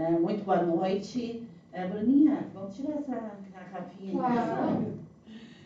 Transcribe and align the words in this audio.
É, 0.00 0.10
muito 0.12 0.42
boa 0.46 0.62
noite. 0.62 1.42
É, 1.74 1.86
Bruninha, 1.86 2.46
vamos 2.54 2.74
tirar 2.74 2.96
essa 2.96 3.12
garrafinha 3.52 4.12
Claro. 4.12 4.86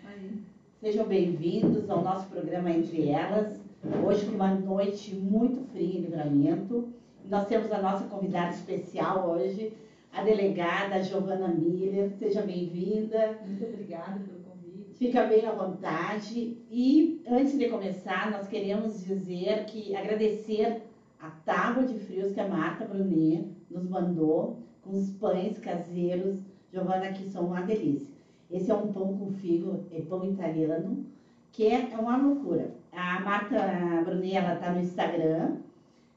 aqui. 0.08 0.42
Sejam 0.80 1.06
bem-vindos 1.06 1.88
ao 1.88 2.02
nosso 2.02 2.26
programa 2.26 2.68
Entre 2.68 3.10
Elas. 3.10 3.60
Hoje, 4.04 4.26
com 4.26 4.32
uma 4.34 4.52
noite 4.52 5.14
muito 5.14 5.64
fria 5.70 5.98
em 5.98 6.00
livramento. 6.00 6.88
Nós 7.30 7.46
temos 7.46 7.70
a 7.70 7.80
nossa 7.80 8.06
convidada 8.08 8.50
especial 8.52 9.30
hoje, 9.30 9.72
a 10.12 10.24
delegada 10.24 11.00
Giovana 11.00 11.46
Miller. 11.46 12.10
Seja 12.18 12.42
bem-vinda. 12.42 13.38
Muito 13.46 13.64
obrigada 13.64 14.18
pelo 14.18 14.40
convite. 14.40 14.94
Fica 14.98 15.22
bem 15.26 15.46
à 15.46 15.52
vontade. 15.52 16.58
E 16.72 17.22
antes 17.30 17.56
de 17.56 17.68
começar, 17.68 18.32
nós 18.32 18.48
queremos 18.48 19.04
dizer 19.04 19.64
que 19.66 19.94
agradecer 19.94 20.82
a 21.24 21.30
tábua 21.44 21.84
de 21.84 21.98
frios 22.00 22.32
que 22.32 22.40
a 22.40 22.46
Marta 22.48 22.84
Brunet 22.84 23.46
nos 23.70 23.88
mandou, 23.88 24.58
com 24.82 24.90
os 24.90 25.08
pães 25.10 25.56
caseiros, 25.58 26.36
Giovana, 26.70 27.08
que 27.12 27.24
são 27.30 27.46
uma 27.46 27.62
delícia. 27.62 28.12
Esse 28.50 28.70
é 28.70 28.74
um 28.74 28.92
pão 28.92 29.16
com 29.16 29.32
figo, 29.32 29.80
é 29.90 30.00
pão 30.02 30.22
italiano, 30.24 31.02
que 31.50 31.66
é 31.68 31.88
uma 31.98 32.16
loucura. 32.18 32.72
A 32.92 33.20
Marta 33.20 33.56
Brunet, 34.04 34.36
ela 34.36 34.54
está 34.54 34.70
no 34.70 34.80
Instagram, 34.80 35.56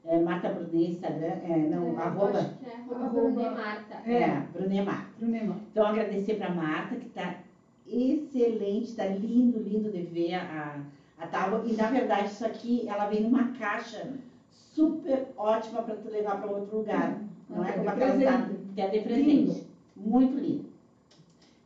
é 0.04 0.18
Marta 0.18 0.50
Brunet, 0.50 0.90
Instagram, 0.90 1.26
é, 1.42 1.68
não, 1.70 1.86
É, 1.86 1.90
eu 1.92 1.98
arroba, 1.98 2.38
acho 2.38 2.54
que 2.58 2.66
é 2.68 2.74
arroba 2.74 3.04
Arroba- 3.06 3.20
Brunet 3.30 3.50
Marta. 3.54 3.94
é, 4.10 4.40
Brunet 4.52 4.84
Marta. 4.84 5.08
Brunema. 5.18 5.56
Então, 5.72 5.86
agradecer 5.86 6.34
para 6.34 6.48
a 6.48 6.54
Marta, 6.54 6.96
que 6.96 7.06
está 7.06 7.34
excelente, 7.86 8.84
está 8.90 9.06
lindo, 9.06 9.58
lindo 9.58 9.90
de 9.90 10.02
ver 10.02 10.34
a, 10.34 10.80
a 11.18 11.26
tábua. 11.26 11.64
E, 11.66 11.72
na 11.74 11.88
verdade, 11.90 12.28
isso 12.28 12.44
aqui, 12.44 12.86
ela 12.86 13.06
vem 13.06 13.22
numa 13.22 13.48
caixa 13.58 14.06
super 14.74 15.28
ótima 15.36 15.82
para 15.82 15.96
tu 15.96 16.08
levar 16.08 16.40
para 16.40 16.50
outro 16.50 16.78
lugar. 16.78 17.20
Não 17.48 17.64
é 17.64 17.72
como 17.72 17.88
aquela 17.88 18.48
que 18.74 18.80
é 18.80 18.88
de 18.88 19.00
presente. 19.00 19.66
Muito 19.96 20.38
lindo. 20.38 20.66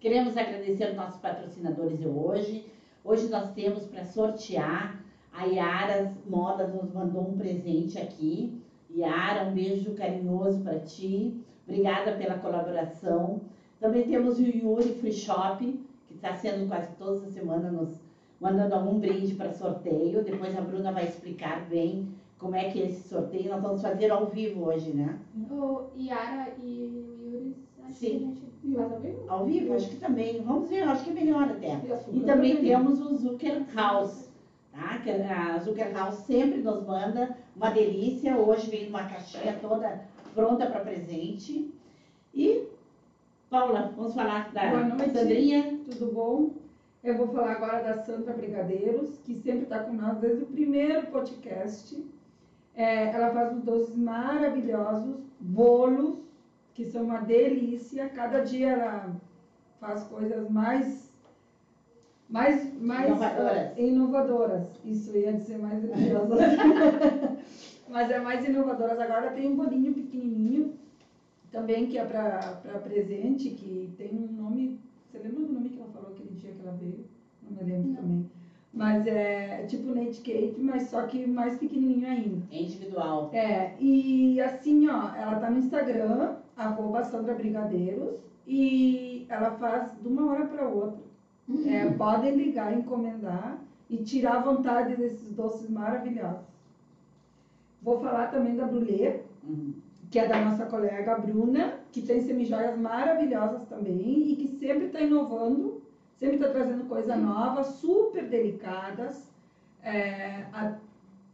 Queremos 0.00 0.36
agradecer 0.36 0.90
os 0.90 0.96
nossos 0.96 1.20
patrocinadores 1.20 1.98
de 1.98 2.06
hoje. 2.06 2.66
Hoje 3.04 3.28
nós 3.28 3.52
temos 3.52 3.84
para 3.84 4.04
sortear, 4.04 5.00
a 5.32 5.44
Yaras 5.44 6.10
Modas 6.26 6.72
nos 6.74 6.92
mandou 6.92 7.28
um 7.28 7.36
presente 7.36 7.98
aqui. 7.98 8.62
Yara, 8.94 9.48
um 9.48 9.54
beijo 9.54 9.94
carinhoso 9.94 10.60
para 10.60 10.78
ti. 10.80 11.40
Obrigada 11.66 12.12
pela 12.12 12.38
colaboração. 12.38 13.40
Também 13.80 14.06
temos 14.06 14.38
o 14.38 14.42
Yuri 14.42 14.94
Free 14.94 15.12
Shop, 15.12 15.64
que 16.06 16.14
está 16.14 16.34
sendo 16.34 16.68
quase 16.68 16.94
todas 16.96 17.24
as 17.24 17.32
semanas 17.32 17.72
nos 17.72 18.00
mandando 18.40 18.74
algum 18.74 18.98
brinde 18.98 19.34
para 19.34 19.52
sorteio. 19.52 20.22
Depois 20.22 20.56
a 20.56 20.60
Bruna 20.60 20.92
vai 20.92 21.04
explicar 21.04 21.66
bem 21.68 22.08
como 22.42 22.56
é 22.56 22.68
que 22.70 22.82
é 22.82 22.86
esse 22.86 23.08
sorteio. 23.08 23.50
Nós 23.50 23.62
vamos 23.62 23.80
fazer 23.80 24.10
ao 24.10 24.26
vivo 24.26 24.64
hoje, 24.66 24.92
né? 24.92 25.16
O 25.48 25.84
Yara 25.96 26.48
e 26.60 26.82
o 26.82 27.24
Yuri, 27.24 27.56
acho 27.84 27.94
Sim. 27.94 28.18
que 28.18 28.24
a 28.24 28.74
gente 28.74 28.76
faz 28.76 28.92
ao 28.92 29.00
vivo? 29.00 29.24
Ao 29.28 29.46
vivo, 29.46 29.74
acho 29.74 29.88
que 29.88 29.96
também. 29.96 30.42
Vamos 30.42 30.68
ver, 30.68 30.82
acho 30.82 31.04
que 31.04 31.10
é 31.10 31.14
melhor 31.14 31.44
até. 31.44 31.80
E 32.12 32.18
E 32.18 32.20
também 32.24 32.56
temos 32.56 33.00
o 33.00 33.16
Zucker 33.16 33.62
House, 33.74 34.28
tá? 34.72 34.98
Que 34.98 35.10
a 35.10 35.58
Zucker 35.58 35.92
House 35.96 36.16
sempre 36.26 36.60
nos 36.60 36.84
manda 36.84 37.36
uma 37.56 37.70
delícia. 37.70 38.36
Hoje 38.36 38.68
vem 38.70 38.86
numa 38.86 39.04
caixinha 39.04 39.56
toda 39.62 40.04
pronta 40.34 40.66
para 40.66 40.80
presente. 40.80 41.72
E, 42.34 42.64
Paula, 43.48 43.92
vamos 43.96 44.14
falar 44.14 44.52
da 44.52 44.68
Boa 44.68 44.84
noite. 44.84 45.12
Sandrinha. 45.12 45.78
Tudo 45.90 46.12
bom? 46.12 46.50
Eu 47.04 47.16
vou 47.16 47.28
falar 47.28 47.52
agora 47.52 47.82
da 47.82 48.02
Sandra 48.02 48.32
Brigadeiros, 48.32 49.18
que 49.24 49.34
sempre 49.34 49.64
está 49.64 49.80
com 49.80 49.92
nós 49.92 50.18
desde 50.18 50.44
o 50.44 50.46
primeiro 50.46 51.06
podcast. 51.08 52.02
É, 52.74 53.04
ela 53.08 53.30
faz 53.32 53.56
uns 53.56 53.64
doces 53.64 53.96
maravilhosos, 53.96 55.16
bolos, 55.40 56.18
que 56.74 56.86
são 56.86 57.04
uma 57.04 57.18
delícia. 57.20 58.08
Cada 58.08 58.40
dia 58.40 58.70
ela 58.70 59.16
faz 59.78 60.04
coisas 60.04 60.48
mais 60.50 61.10
mais, 62.28 62.72
mais 62.80 63.08
Inovadoras. 63.08 63.58
ah, 63.76 63.80
inovadoras. 63.80 64.66
Isso 64.86 65.14
ia 65.14 65.34
dizer 65.34 65.58
mais 65.58 65.82
deliciosas. 65.82 66.38
Mas 67.90 68.10
é 68.10 68.18
mais 68.20 68.42
inovadoras. 68.42 68.98
Agora 68.98 69.32
tem 69.32 69.50
um 69.50 69.56
bolinho 69.56 69.92
pequenininho 69.92 70.72
também 71.50 71.86
que 71.88 71.98
é 71.98 72.04
para 72.06 72.40
presente, 72.82 73.50
que 73.50 73.92
tem 73.98 74.16
um 74.16 74.32
nome. 74.32 74.80
Você 75.10 75.18
lembra 75.18 75.40
do 75.44 75.52
nome 75.52 75.68
que 75.68 75.78
ela 75.78 75.90
falou 75.92 76.12
aquele 76.12 76.30
dia 76.30 76.52
que 76.52 76.60
ela 76.62 76.74
veio? 76.80 77.04
Não 77.42 77.50
me 77.50 77.70
lembro 77.70 77.88
Não. 77.90 77.96
também. 77.96 78.30
Mas 78.72 79.06
é 79.06 79.66
tipo 79.68 79.94
Nate 79.94 80.20
Cake, 80.22 80.58
mas 80.58 80.84
só 80.84 81.02
que 81.02 81.26
mais 81.26 81.56
pequenininho 81.56 82.08
ainda. 82.08 82.42
É 82.50 82.62
individual. 82.62 83.28
É, 83.32 83.72
e 83.78 84.40
assim, 84.40 84.88
ó, 84.88 85.14
ela 85.14 85.36
tá 85.36 85.50
no 85.50 85.58
Instagram, 85.58 86.36
arroba 86.56 87.04
Sandra 87.04 87.34
Brigadeiros, 87.34 88.14
e 88.46 89.26
ela 89.28 89.50
faz 89.52 89.92
de 90.00 90.08
uma 90.08 90.30
hora 90.30 90.46
para 90.46 90.66
outra. 90.66 91.02
É, 91.66 91.86
podem 91.90 92.34
ligar, 92.34 92.72
encomendar 92.72 93.58
e 93.90 93.98
tirar 93.98 94.36
a 94.36 94.40
vontade 94.40 94.96
desses 94.96 95.32
doces 95.32 95.68
maravilhosos. 95.68 96.40
Vou 97.82 97.98
falar 98.00 98.30
também 98.30 98.54
da 98.54 98.64
Brulé, 98.64 99.20
Uhum. 99.44 99.74
que 100.10 100.18
é 100.18 100.26
da 100.26 100.40
nossa 100.40 100.64
colega 100.64 101.16
Bruna, 101.16 101.74
que 101.90 102.00
tem 102.00 102.20
semijoias 102.20 102.78
maravilhosas 102.78 103.64
também 103.68 104.30
e 104.30 104.36
que 104.36 104.46
sempre 104.48 104.86
está 104.86 105.00
inovando, 105.00 105.81
sempre 106.22 106.36
está 106.36 106.50
trazendo 106.50 106.88
coisa 106.88 107.16
nova, 107.16 107.64
super 107.64 108.28
delicadas. 108.28 109.28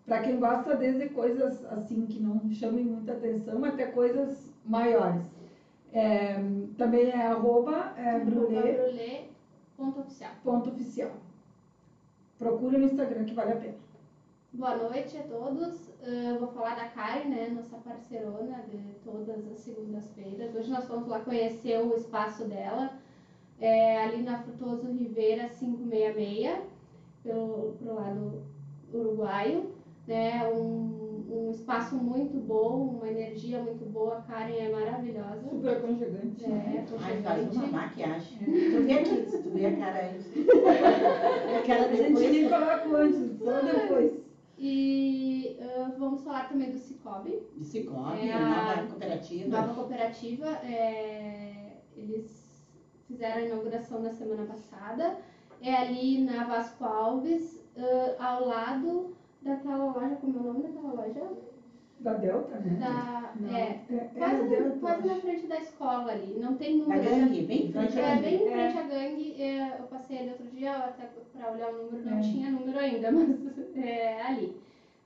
Para 0.07 0.23
quem 0.23 0.41
gosta 0.41 0.75
desde 0.75 1.11
coisas 1.11 1.63
assim 1.67 2.07
que 2.07 2.19
não 2.19 2.51
chamem 2.51 2.87
muita 2.87 3.13
atenção 3.13 3.63
até 3.67 3.85
coisas 3.89 4.51
maiores. 4.65 5.21
É, 5.93 6.37
também 6.79 7.11
é 7.11 7.27
arroba 7.27 7.93
é, 7.99 8.19
ponto 9.77 10.01
oficial. 10.01 10.31
ponto 10.43 10.71
oficial. 10.71 11.11
Procure 12.39 12.79
no 12.79 12.87
Instagram 12.87 13.25
que 13.25 13.35
vale 13.35 13.53
a 13.53 13.57
pena. 13.57 13.75
Boa 14.55 14.77
noite 14.77 15.19
a 15.19 15.23
todos. 15.23 15.91
Eu 16.03 16.39
vou 16.39 16.49
falar 16.49 16.77
da 16.77 16.89
Karen, 16.89 17.29
né, 17.29 17.49
nossa 17.49 17.77
parceirona 17.77 18.63
de 18.71 18.79
todas 19.05 19.47
as 19.53 19.59
segundas-feiras. 19.59 20.55
Hoje 20.55 20.71
nós 20.71 20.87
vamos 20.89 21.09
lá 21.09 21.21
conhecer 21.21 21.79
o 21.79 21.95
espaço 21.95 22.47
dela, 22.47 22.93
é, 23.61 24.03
ali 24.05 24.23
na 24.23 24.39
Frutoso 24.43 24.87
Ribeira 24.93 25.49
566, 25.49 26.59
pelo 27.23 27.75
pro 27.79 27.95
lado 27.95 28.43
uruguaio. 28.93 29.79
Né, 30.07 30.43
um, 30.49 31.27
um 31.31 31.51
espaço 31.51 31.95
muito 31.97 32.39
bom, 32.39 32.97
uma 32.97 33.07
energia 33.11 33.63
muito 33.63 33.85
boa. 33.85 34.17
A 34.17 34.23
Karen 34.23 34.55
é 34.55 34.71
maravilhosa. 34.71 35.43
Super 35.51 35.77
aconchegante. 35.77 36.45
É, 36.47 36.49
né? 36.49 36.87
Ai, 36.99 37.23
faz 37.23 37.55
uma 37.55 37.67
maquiagem. 37.67 38.39
Tu 38.39 38.83
vê 38.85 38.93
aqui, 38.95 39.43
tu 39.43 39.51
vê 39.51 39.67
a 39.67 39.77
cara 39.77 39.99
aí. 39.99 40.21
A 41.59 41.67
cara 41.67 41.91
A 41.91 41.95
gente 41.95 42.13
nem 42.19 42.33
depois. 42.45 42.49
coloca 42.49 42.97
antes, 42.97 43.39
só 43.39 43.61
depois. 43.61 44.13
E 44.57 45.59
ah, 45.61 45.93
vamos 45.99 46.23
falar 46.23 46.49
também 46.49 46.71
do 46.71 46.79
Cicobi. 46.79 47.43
De 47.57 47.65
Cicobi, 47.65 48.29
É 48.29 48.33
a 48.33 48.41
nova 48.41 48.87
cooperativa. 48.89 49.49
Nova 49.49 49.75
cooperativa, 49.75 50.47
é, 50.65 51.77
eles 51.95 52.48
fizeram 53.09 53.37
a 53.39 53.47
inauguração 53.47 54.01
na 54.03 54.11
semana 54.13 54.45
passada. 54.45 55.17
É 55.61 55.75
ali 55.75 56.23
na 56.23 56.45
Vasco 56.45 56.85
Alves, 56.85 57.61
ãh, 57.77 58.15
ao 58.25 58.47
lado 58.47 59.17
daquela 59.43 59.87
loja, 59.93 60.17
como 60.21 60.37
é 60.37 60.41
o 60.41 60.45
nome 60.45 60.63
daquela 60.63 60.93
loja? 60.95 61.23
Da 62.01 62.13
Delta, 62.15 62.61
né? 62.61 62.77
Da, 62.79 63.33
Não, 63.41 63.57
é, 63.57 63.61
é, 63.91 63.95
é 63.95 64.11
quase, 64.17 64.37
da 64.43 64.47
Delta. 64.49 64.79
quase 64.79 65.07
na 65.09 65.15
frente 65.17 65.47
da 65.49 65.57
escola 65.59 66.13
ali. 66.13 66.39
Não 66.39 66.55
tem 66.55 66.79
Da 66.79 66.85
número. 66.95 67.03
gangue, 67.11 67.43
bem 67.43 67.67
em 67.67 67.73
frente 67.73 67.99
à 67.99 68.03
É, 68.03 68.11
gangue. 68.15 68.23
bem 68.23 68.35
em 68.37 68.49
É. 68.49 68.53
frente 68.71 68.79
à 68.79 68.83
gangue. 68.83 69.43
é, 69.43 69.77
eu 69.81 69.87
passei 69.89 70.19
ali 70.19 70.29
outro 70.31 70.47
dia 70.47 70.77
até 70.77 71.09
para 71.37 71.51
olhar 71.53 71.71
o 71.73 71.83
número, 71.85 72.05
não 72.09 72.19
É. 72.19 72.21
tinha 72.21 72.51
número 72.51 72.79
ainda, 72.79 73.11
mas 73.11 73.77
é 73.77 74.23
ali. 74.23 74.57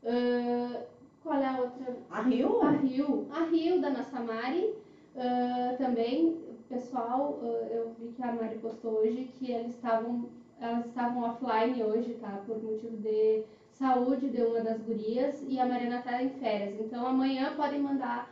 Ãh, 0.05 0.83
qual 1.23 1.41
é 1.41 1.47
a 1.47 1.61
outra? 1.61 1.97
A 2.11 2.21
Rio? 2.21 2.61
A 2.63 2.71
Rio, 2.73 3.27
a 3.31 3.45
Rio 3.45 3.81
da 3.81 3.89
nossa 3.91 4.21
Mari, 4.21 4.75
ah, 5.17 5.75
também, 5.79 6.37
pessoal, 6.73 7.39
eu 7.71 7.95
vi 7.99 8.13
que 8.13 8.23
a 8.23 8.33
Mari 8.33 8.57
postou 8.57 9.01
hoje 9.01 9.31
que 9.39 9.53
eles 9.53 9.75
estavam, 9.75 10.25
elas 10.59 10.87
estavam 10.87 11.23
offline 11.23 11.83
hoje, 11.83 12.15
tá? 12.15 12.43
Por 12.47 12.63
motivo 12.63 12.97
de 12.97 13.45
saúde 13.75 14.31
de 14.31 14.41
uma 14.41 14.61
das 14.61 14.81
gurias 14.81 15.45
e 15.47 15.61
a 15.61 15.67
Mariana 15.67 15.99
está 15.99 16.23
em 16.23 16.31
férias. 16.31 16.81
Então 16.81 17.07
amanhã 17.07 17.55
podem 17.57 17.79
mandar 17.79 18.27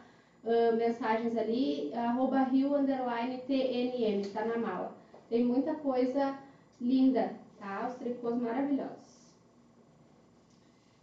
ah, 0.47 0.73
mensagens 0.75 1.37
ali, 1.37 1.93
arroba 1.93 2.45
Rio 2.45 2.75
underline 2.75 3.43
TNM, 3.47 4.23
tá 4.33 4.43
na 4.47 4.57
mala. 4.57 4.97
Tem 5.29 5.45
muita 5.45 5.75
coisa 5.75 6.35
linda, 6.81 7.35
tá? 7.59 7.89
Os 7.91 7.97
tricôs 7.97 8.37
maravilhosos. 8.37 9.21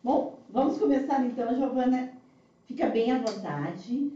Bom, 0.03 0.39
vamos 0.49 0.79
começar 0.79 1.23
então, 1.23 1.55
Giovana. 1.55 2.13
Fica 2.65 2.87
bem 2.87 3.11
à 3.11 3.19
vontade. 3.19 4.11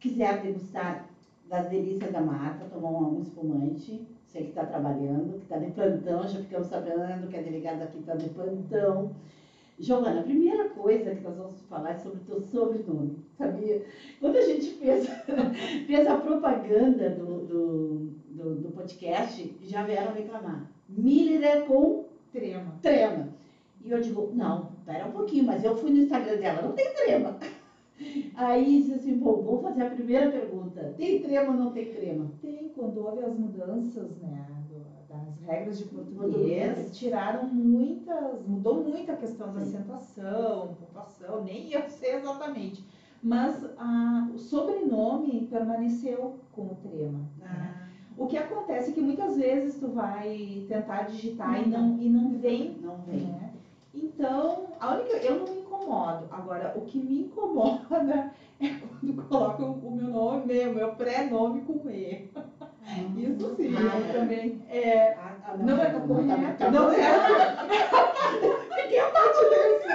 Quiser 0.00 0.40
degustar 0.40 1.05
das 1.48 1.68
delícias 1.68 2.10
da 2.12 2.20
mata, 2.20 2.66
tomar 2.72 2.90
um, 2.90 3.18
um 3.18 3.20
espumante, 3.20 4.06
sei 4.26 4.42
que 4.42 4.48
está 4.48 4.64
trabalhando, 4.64 5.38
que 5.38 5.44
está 5.44 5.58
de 5.58 5.70
plantão, 5.70 6.22
já 6.26 6.40
ficamos 6.40 6.66
sabendo 6.68 7.28
que 7.28 7.36
a 7.36 7.42
delegada 7.42 7.84
aqui 7.84 7.98
está 7.98 8.14
de 8.14 8.28
plantão. 8.30 9.12
Giovana, 9.78 10.20
a 10.20 10.24
primeira 10.24 10.70
coisa 10.70 11.14
que 11.14 11.22
nós 11.22 11.36
vamos 11.36 11.60
falar 11.62 11.90
é 11.90 11.96
sobre 11.96 12.18
o 12.18 12.24
teu 12.24 12.40
sobrenome, 12.40 13.18
sabia? 13.36 13.84
Quando 14.20 14.36
a 14.36 14.42
gente 14.42 14.70
pensa, 14.74 15.12
fez 15.86 16.06
a 16.06 16.16
propaganda 16.16 17.10
do, 17.10 17.46
do, 17.46 17.98
do, 18.30 18.54
do 18.56 18.68
podcast, 18.70 19.54
já 19.62 19.84
vieram 19.84 20.14
reclamar. 20.14 20.70
Miller 20.88 21.44
é 21.44 21.60
com 21.62 22.06
Trema. 22.32 22.78
trema. 22.82 23.28
E 23.82 23.90
eu 23.90 24.00
digo, 24.00 24.32
não, 24.34 24.72
pera 24.84 25.06
um 25.06 25.12
pouquinho, 25.12 25.44
mas 25.44 25.62
eu 25.62 25.76
fui 25.76 25.90
no 25.90 25.98
Instagram 25.98 26.36
dela, 26.38 26.62
não 26.62 26.72
tem 26.72 26.92
trema. 26.92 27.38
Aí 28.34 28.80
disse 28.82 28.94
assim, 28.94 29.18
pô, 29.18 29.36
vou 29.42 29.60
fazer 29.60 29.82
a 29.82 29.90
primeira 29.90 30.30
pergunta. 30.30 30.94
Tem 30.96 31.20
trema 31.20 31.52
ou 31.52 31.58
não 31.58 31.70
tem 31.72 31.92
trema? 31.92 32.26
Tem, 32.40 32.68
quando 32.74 32.98
houve 33.04 33.22
as 33.22 33.34
mudanças, 33.38 34.16
né, 34.20 34.46
das 35.08 35.40
regras 35.46 35.78
de 35.78 35.84
português, 35.84 36.16
Português. 36.18 36.96
tiraram 36.96 37.46
muitas, 37.46 38.44
mudou 38.46 38.82
muito 38.82 39.10
a 39.10 39.16
questão 39.16 39.52
da 39.52 39.60
acentuação, 39.60 40.76
pontuação, 40.80 41.42
nem 41.44 41.68
ia 41.70 41.88
ser 41.88 42.16
exatamente. 42.16 42.84
Mas 43.22 43.64
ah, 43.78 44.28
o 44.34 44.38
sobrenome 44.38 45.46
permaneceu 45.50 46.34
com 46.52 46.62
o 46.62 46.74
trema. 46.82 47.20
né? 47.38 47.72
O 48.16 48.26
que 48.26 48.36
acontece 48.36 48.90
é 48.90 48.92
que 48.94 49.00
muitas 49.00 49.36
vezes 49.36 49.78
tu 49.78 49.88
vai 49.88 50.64
tentar 50.68 51.02
digitar 51.02 51.60
e 51.62 51.66
não, 51.66 51.96
e 52.00 52.08
não 52.08 52.30
vem 52.30 52.76
Não 52.80 52.96
vem. 52.98 53.26
né? 53.26 53.50
Então, 53.94 54.68
a 54.78 54.90
única, 54.94 55.16
eu 55.18 55.36
não 55.36 55.46
me 55.54 55.62
incomodo. 55.76 56.26
Agora, 56.30 56.70
o 56.74 56.80
que 56.80 56.98
me 56.98 57.20
incomoda 57.20 58.24
é 58.58 58.68
quando 58.68 59.12
colocam 59.12 59.76
o 59.82 59.90
meu 59.90 60.08
nome 60.08 60.44
mesmo, 60.44 60.72
meu 60.72 60.88
pré-nome 60.88 61.60
com 61.60 61.88
E. 61.88 62.18
Isso 63.16 63.48
sim, 63.56 63.66
Ah, 63.74 63.98
eu 63.98 64.12
também. 64.12 64.52
É, 64.68 65.08
Ah, 65.08 65.32
ah, 65.42 65.54
não 65.54 65.80
é 65.80 65.88
correto. 65.90 66.56
tá- 66.56 66.66
tá 66.66 66.70
não 66.70 66.88
é. 66.90 66.96
Fiquei 68.80 68.98
a 68.98 69.06
parte 69.06 69.44
desse. 69.48 69.86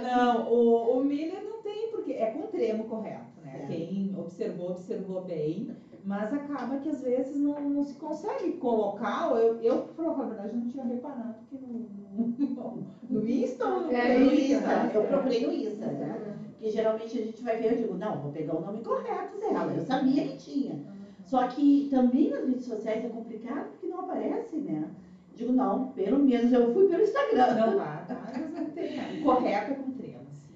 Não, 0.00 0.48
o, 0.48 0.96
o 0.96 1.00
Miller 1.00 1.42
não 1.42 1.58
tem, 1.58 1.88
porque 1.88 2.12
é 2.12 2.26
com 2.26 2.46
tremo 2.46 2.84
correto, 2.84 3.38
né? 3.42 3.60
É. 3.62 3.66
Quem 3.66 4.14
observou, 4.16 4.70
observou 4.70 5.20
bem. 5.20 5.68
Mas 6.02 6.32
acaba 6.32 6.76
que 6.76 6.88
às 6.88 7.00
vezes 7.00 7.38
não, 7.38 7.54
não 7.68 7.82
se 7.82 7.94
consegue 7.94 8.50
colocar. 8.52 9.28
Eu, 9.38 9.54
eu, 9.60 9.84
verdade, 10.24 10.54
não 10.56 10.64
tinha 10.64 10.82
reparado 10.82 11.34
que 11.48 11.56
no, 11.56 11.68
no, 11.68 12.84
no 13.12 13.28
Insta 13.28 13.66
ou 13.66 13.80
no 13.82 13.90
É, 13.92 14.18
No 14.18 14.32
Insta, 14.32 14.66
né? 14.66 14.90
eu 14.94 15.02
procurei 15.02 15.40
no 15.40 15.52
Insta, 15.52 15.86
né? 15.86 16.36
Que 16.58 16.70
geralmente 16.70 17.16
a 17.16 17.20
gente 17.20 17.42
vai 17.42 17.56
ver, 17.56 17.72
eu 17.72 17.76
digo, 17.76 17.94
não, 17.94 18.16
vou 18.16 18.30
pegar 18.30 18.54
o 18.54 18.60
nome 18.60 18.80
correto 18.80 19.38
dela. 19.38 19.72
Eu 19.72 19.80
sabia 19.80 20.22
que 20.22 20.36
tinha. 20.36 20.78
Só 21.24 21.44
que 21.46 21.86
também 21.90 22.28
nas 22.28 22.46
redes 22.46 22.64
sociais 22.64 23.02
é 23.04 23.08
complicado 23.08 23.68
porque 23.70 23.86
não 23.86 24.00
aparece, 24.00 24.56
né? 24.56 24.88
Digo, 25.34 25.52
não, 25.52 25.86
pelo 25.94 26.18
menos 26.18 26.52
eu 26.52 26.72
fui 26.72 26.84
pelo 26.84 27.02
Instagram. 27.02 27.54
Não 27.54 27.74
dá, 27.76 28.02
tá? 28.06 28.26
É 28.32 29.60
com 29.74 29.90
trema, 29.90 30.22
assim. 30.30 30.52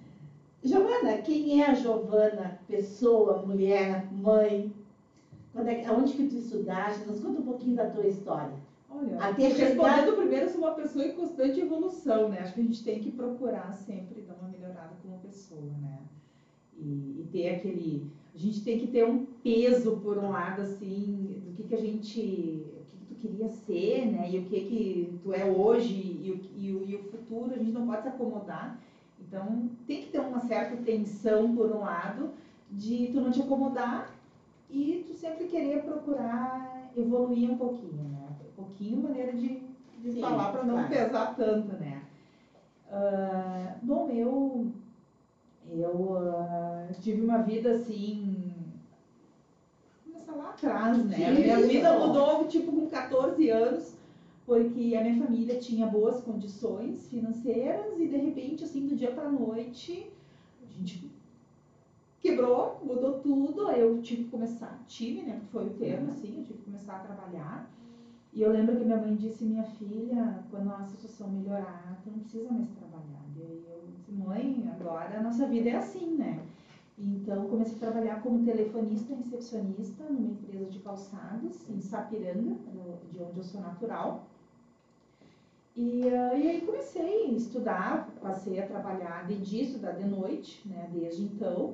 Giovana, 0.63 1.15
quem 1.15 1.61
é 1.61 1.67
a 1.67 1.75
Giovana? 1.75 2.53
Pessoa, 2.67 3.37
mulher, 3.37 4.03
mãe? 4.11 4.71
Quando 5.53 5.69
é, 5.69 5.75
que 5.75 6.25
tu 6.25 6.37
estudaste? 6.37 7.03
Nos 7.05 7.19
conta 7.19 7.39
um 7.39 7.43
pouquinho 7.43 7.75
da 7.75 7.87
tua 7.87 8.05
história. 8.05 8.66
Olha, 8.97 9.19
Até 9.21 9.49
respondendo 9.49 10.17
primeiro, 10.17 10.47
eu 10.47 10.49
sou 10.49 10.63
uma 10.63 10.75
pessoa 10.75 11.05
em 11.05 11.13
constante 11.13 11.61
evolução, 11.61 12.31
né? 12.31 12.41
Acho 12.41 12.55
que 12.55 12.61
a 12.61 12.65
gente 12.65 12.83
tem 12.83 12.99
que 12.99 13.11
procurar 13.11 13.71
sempre 13.75 14.23
dar 14.23 14.35
uma 14.35 14.49
melhorada 14.49 14.97
como 15.03 15.19
pessoa, 15.19 15.71
né? 15.83 15.99
E, 16.79 17.21
e 17.21 17.29
ter 17.31 17.57
aquele. 17.57 18.11
A 18.35 18.39
gente 18.39 18.63
tem 18.63 18.79
que 18.79 18.87
ter 18.87 19.05
um 19.05 19.27
peso, 19.43 19.99
por 19.99 20.17
um 20.17 20.31
lado, 20.31 20.63
assim, 20.63 21.43
do 21.45 21.53
que, 21.57 21.65
que 21.65 21.75
a 21.75 21.79
gente. 21.79 22.21
O 22.21 23.07
que, 23.07 23.15
tu 23.15 23.15
queria 23.21 23.49
ser, 23.49 24.07
né? 24.07 24.31
E 24.31 24.39
o 24.39 24.45
que, 24.47 24.61
que 24.63 25.19
tu 25.23 25.33
é 25.33 25.45
hoje 25.45 25.95
e 26.23 26.31
o, 26.31 26.41
e, 26.57 26.73
o, 26.73 26.89
e 26.89 26.97
o 26.97 27.03
futuro, 27.11 27.53
a 27.55 27.59
gente 27.59 27.73
não 27.73 27.85
pode 27.85 28.03
se 28.03 28.09
acomodar. 28.09 28.79
Então, 29.21 29.69
tem 29.87 30.01
que 30.01 30.09
ter 30.09 30.21
uma 30.21 30.41
certa 30.41 30.77
tensão, 30.77 31.55
por 31.55 31.71
um 31.71 31.81
lado, 31.81 32.31
de 32.71 33.09
tu 33.13 33.21
não 33.21 33.31
te 33.31 33.41
acomodar 33.41 34.11
e 34.71 35.05
tu 35.07 35.15
sempre 35.15 35.47
querer 35.47 35.83
procurar 35.83 36.91
evoluir 36.97 37.51
um 37.51 37.57
pouquinho, 37.57 38.03
né? 38.05 38.16
Um 38.57 38.65
pouquinho 38.65 38.97
maneira 38.99 39.35
de, 39.35 39.61
de 40.03 40.11
Sim, 40.13 40.21
falar 40.21 40.49
para 40.49 40.63
não 40.63 40.77
claro. 40.77 40.89
pesar 40.89 41.35
tanto, 41.37 41.73
né? 41.75 42.03
Ah, 42.89 43.75
bom, 43.83 44.09
eu 44.09 44.67
eu 45.69 46.17
ah, 46.17 46.91
tive 47.01 47.21
uma 47.21 47.39
vida 47.39 47.71
assim 47.71 48.17
começar 50.05 50.33
lá 50.33 50.49
atrás, 50.49 51.05
né? 51.05 51.17
Sim, 51.17 51.41
Minha 51.43 51.59
vida 51.59 51.93
mudou 51.93 52.45
tipo 52.45 52.73
com 52.73 52.87
14 52.89 53.49
anos 53.51 53.95
porque 54.47 54.95
a 54.97 55.01
minha 55.03 55.13
família 55.13 55.55
tinha 55.55 55.85
boas 55.85 56.21
condições 56.21 57.07
financeiras 57.09 57.99
e 57.99 58.07
de 58.07 58.17
repente 58.17 58.65
assim 58.65 58.87
do 58.87 58.95
dia 58.95 59.11
para 59.11 59.29
noite 59.29 60.07
a 60.63 60.67
gente 60.73 60.99
quebrou, 62.21 62.77
mudou 62.83 63.13
tudo, 63.13 63.67
aí 63.69 63.79
eu 63.79 63.97
tive 63.99 64.23
que 64.23 64.29
começar, 64.31 64.77
tive, 64.87 65.23
né, 65.23 65.37
foi 65.53 65.67
o 65.67 65.71
termo, 65.71 66.09
assim, 66.09 66.37
eu 66.37 66.43
tive 66.43 66.59
que 66.59 66.65
começar 66.65 66.95
a 66.95 66.99
trabalhar. 66.99 67.63
E 68.37 68.43
eu 68.43 68.53
lembro 68.53 68.77
que 68.77 68.85
minha 68.85 68.99
mãe 68.99 69.17
disse, 69.17 69.47
minha 69.47 69.65
filha, 69.65 70.45
quando 70.51 70.71
a 70.71 70.85
situação 70.85 71.31
melhorar, 71.31 71.99
tu 72.05 72.11
não 72.11 72.19
precisa 72.19 72.53
mais 72.53 72.69
trabalhar. 72.69 73.25
E 73.35 73.41
eu 73.41 73.83
disse, 73.89 74.13
mãe, 74.13 74.71
agora 74.79 75.19
a 75.19 75.23
nossa 75.23 75.47
vida 75.47 75.71
é 75.71 75.77
assim, 75.77 76.17
né? 76.17 76.39
Então 76.99 77.49
comecei 77.49 77.77
a 77.77 77.91
trabalhar 77.91 78.21
como 78.23 78.45
telefonista 78.45 79.11
e 79.15 79.17
recepcionista 79.17 80.05
numa 80.05 80.33
empresa 80.33 80.67
de 80.67 80.79
calçados 80.81 81.67
em 81.71 81.81
Sapiranga, 81.81 82.57
de 83.11 83.23
onde 83.23 83.39
eu 83.39 83.43
sou 83.43 83.63
natural. 83.63 84.27
E, 85.75 86.03
ah, 86.07 86.35
e 86.35 86.51
aí 86.51 86.61
comecei 86.61 87.31
a 87.31 87.33
estudar, 87.33 88.11
passei 88.21 88.61
a 88.61 88.67
trabalhar 88.67 89.27
de 89.27 89.37
dia, 89.37 89.63
estudar 89.63 89.93
de 89.93 90.05
noite, 90.05 90.61
né, 90.69 90.91
desde 90.93 91.23
então. 91.23 91.73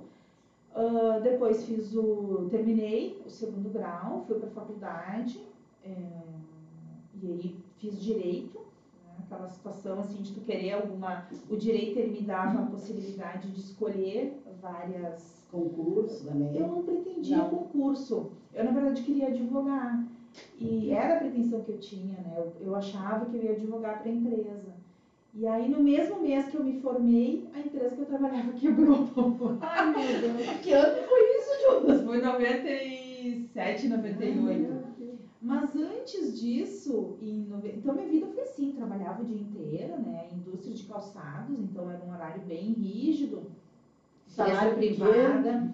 Ah, 0.72 1.18
depois 1.20 1.64
fiz 1.64 1.92
o. 1.96 2.46
terminei 2.48 3.20
o 3.26 3.30
segundo 3.30 3.68
grau, 3.68 4.22
fui 4.28 4.38
para 4.38 4.48
a 4.48 4.52
faculdade, 4.52 5.40
é, 5.84 6.22
e 7.22 7.30
aí 7.32 7.56
fiz 7.78 8.02
direito, 8.02 8.58
né, 8.58 9.14
aquela 9.24 9.48
situação 9.48 10.00
assim 10.00 10.22
de 10.22 10.32
tu 10.32 10.40
querer 10.40 10.72
alguma. 10.72 11.26
O 11.48 11.56
direito 11.56 11.98
ele 11.98 12.20
me 12.20 12.26
dava 12.26 12.62
a 12.62 12.66
possibilidade 12.66 13.48
de 13.50 13.60
escolher 13.60 14.42
várias. 14.60 15.42
Concurso 15.50 16.24
também. 16.24 16.56
Eu 16.56 16.66
não 16.66 16.82
pretendia 16.82 17.36
Não. 17.36 17.50
concurso, 17.50 18.30
eu 18.54 18.64
na 18.64 18.70
verdade 18.70 19.02
queria 19.02 19.28
advogar. 19.28 20.02
E 20.58 20.90
era 20.90 21.16
a 21.16 21.18
pretensão 21.18 21.60
que 21.60 21.72
eu 21.72 21.78
tinha, 21.78 22.14
né? 22.14 22.34
Eu, 22.38 22.52
eu 22.68 22.74
achava 22.74 23.26
que 23.26 23.36
eu 23.36 23.42
ia 23.42 23.52
advogar 23.52 24.00
para 24.00 24.10
a 24.10 24.14
empresa. 24.14 24.72
E 25.34 25.46
aí, 25.46 25.68
no 25.68 25.82
mesmo 25.82 26.20
mês 26.20 26.46
que 26.46 26.56
eu 26.56 26.64
me 26.64 26.80
formei, 26.80 27.46
a 27.54 27.58
empresa 27.60 27.94
que 27.94 28.02
eu 28.02 28.06
trabalhava 28.06 28.52
quebrou. 28.58 29.08
Ai, 29.60 29.92
meu 29.92 30.20
Deus. 30.34 30.48
Que 30.62 30.72
ano 30.72 31.08
foi 31.08 31.20
isso, 31.36 31.60
Giovana? 31.62 32.02
Foi 32.02 32.20
97, 32.20 33.88
98. 33.88 34.81
Mas 35.42 35.74
antes 35.76 36.32
disso, 36.32 37.16
então 37.74 37.92
minha 37.92 38.06
vida 38.06 38.28
foi 38.28 38.42
assim, 38.44 38.72
trabalhava 38.72 39.22
o 39.22 39.24
dia 39.24 39.36
inteiro, 39.36 39.98
né? 39.98 40.28
Indústria 40.30 40.72
de 40.74 40.84
calçados, 40.84 41.58
então 41.58 41.90
era 41.90 42.00
um 42.00 42.10
horário 42.10 42.40
bem 42.40 42.72
rígido. 42.72 43.44
Salário 44.26 44.72
privada. 44.74 45.64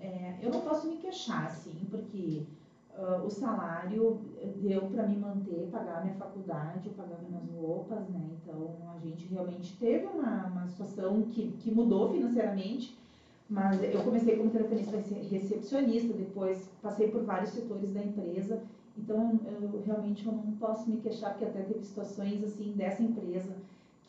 É, 0.00 0.36
eu 0.40 0.50
não 0.50 0.60
posso 0.60 0.88
me 0.88 0.96
queixar, 0.96 1.44
assim, 1.46 1.86
porque 1.90 2.44
ah, 2.90 3.18
o 3.22 3.30
salário 3.30 4.18
deu 4.60 4.86
para 4.86 5.04
me 5.04 5.16
manter, 5.16 5.66
pagar 5.68 6.00
minha 6.00 6.12
faculdade, 6.12 6.88
eu 6.88 6.92
pagava 6.94 7.26
minhas 7.26 7.46
roupas, 7.48 8.08
né? 8.08 8.28
Então 8.32 8.90
a 8.90 8.98
gente 8.98 9.26
realmente 9.28 9.74
teve 9.74 10.06
uma, 10.06 10.44
uma 10.46 10.66
situação 10.66 11.22
que, 11.24 11.46
que 11.58 11.70
mudou 11.72 12.06
financeiramente. 12.06 12.92
Mas 13.48 13.80
eu 13.82 14.00
comecei 14.02 14.34
como 14.34 14.50
telefonista 14.50 14.96
rece- 14.96 15.20
recepcionista, 15.22 16.14
depois 16.14 16.70
passei 16.82 17.06
por 17.06 17.22
vários 17.22 17.50
setores 17.50 17.90
da 17.90 18.00
empresa. 18.02 18.60
Então, 18.98 19.40
eu 19.46 19.82
realmente 19.86 20.26
eu 20.26 20.32
não 20.32 20.52
posso 20.52 20.90
me 20.90 21.00
queixar, 21.00 21.30
porque 21.30 21.44
até 21.44 21.62
teve 21.62 21.84
situações 21.84 22.42
assim 22.42 22.72
dessa 22.72 23.02
empresa 23.02 23.56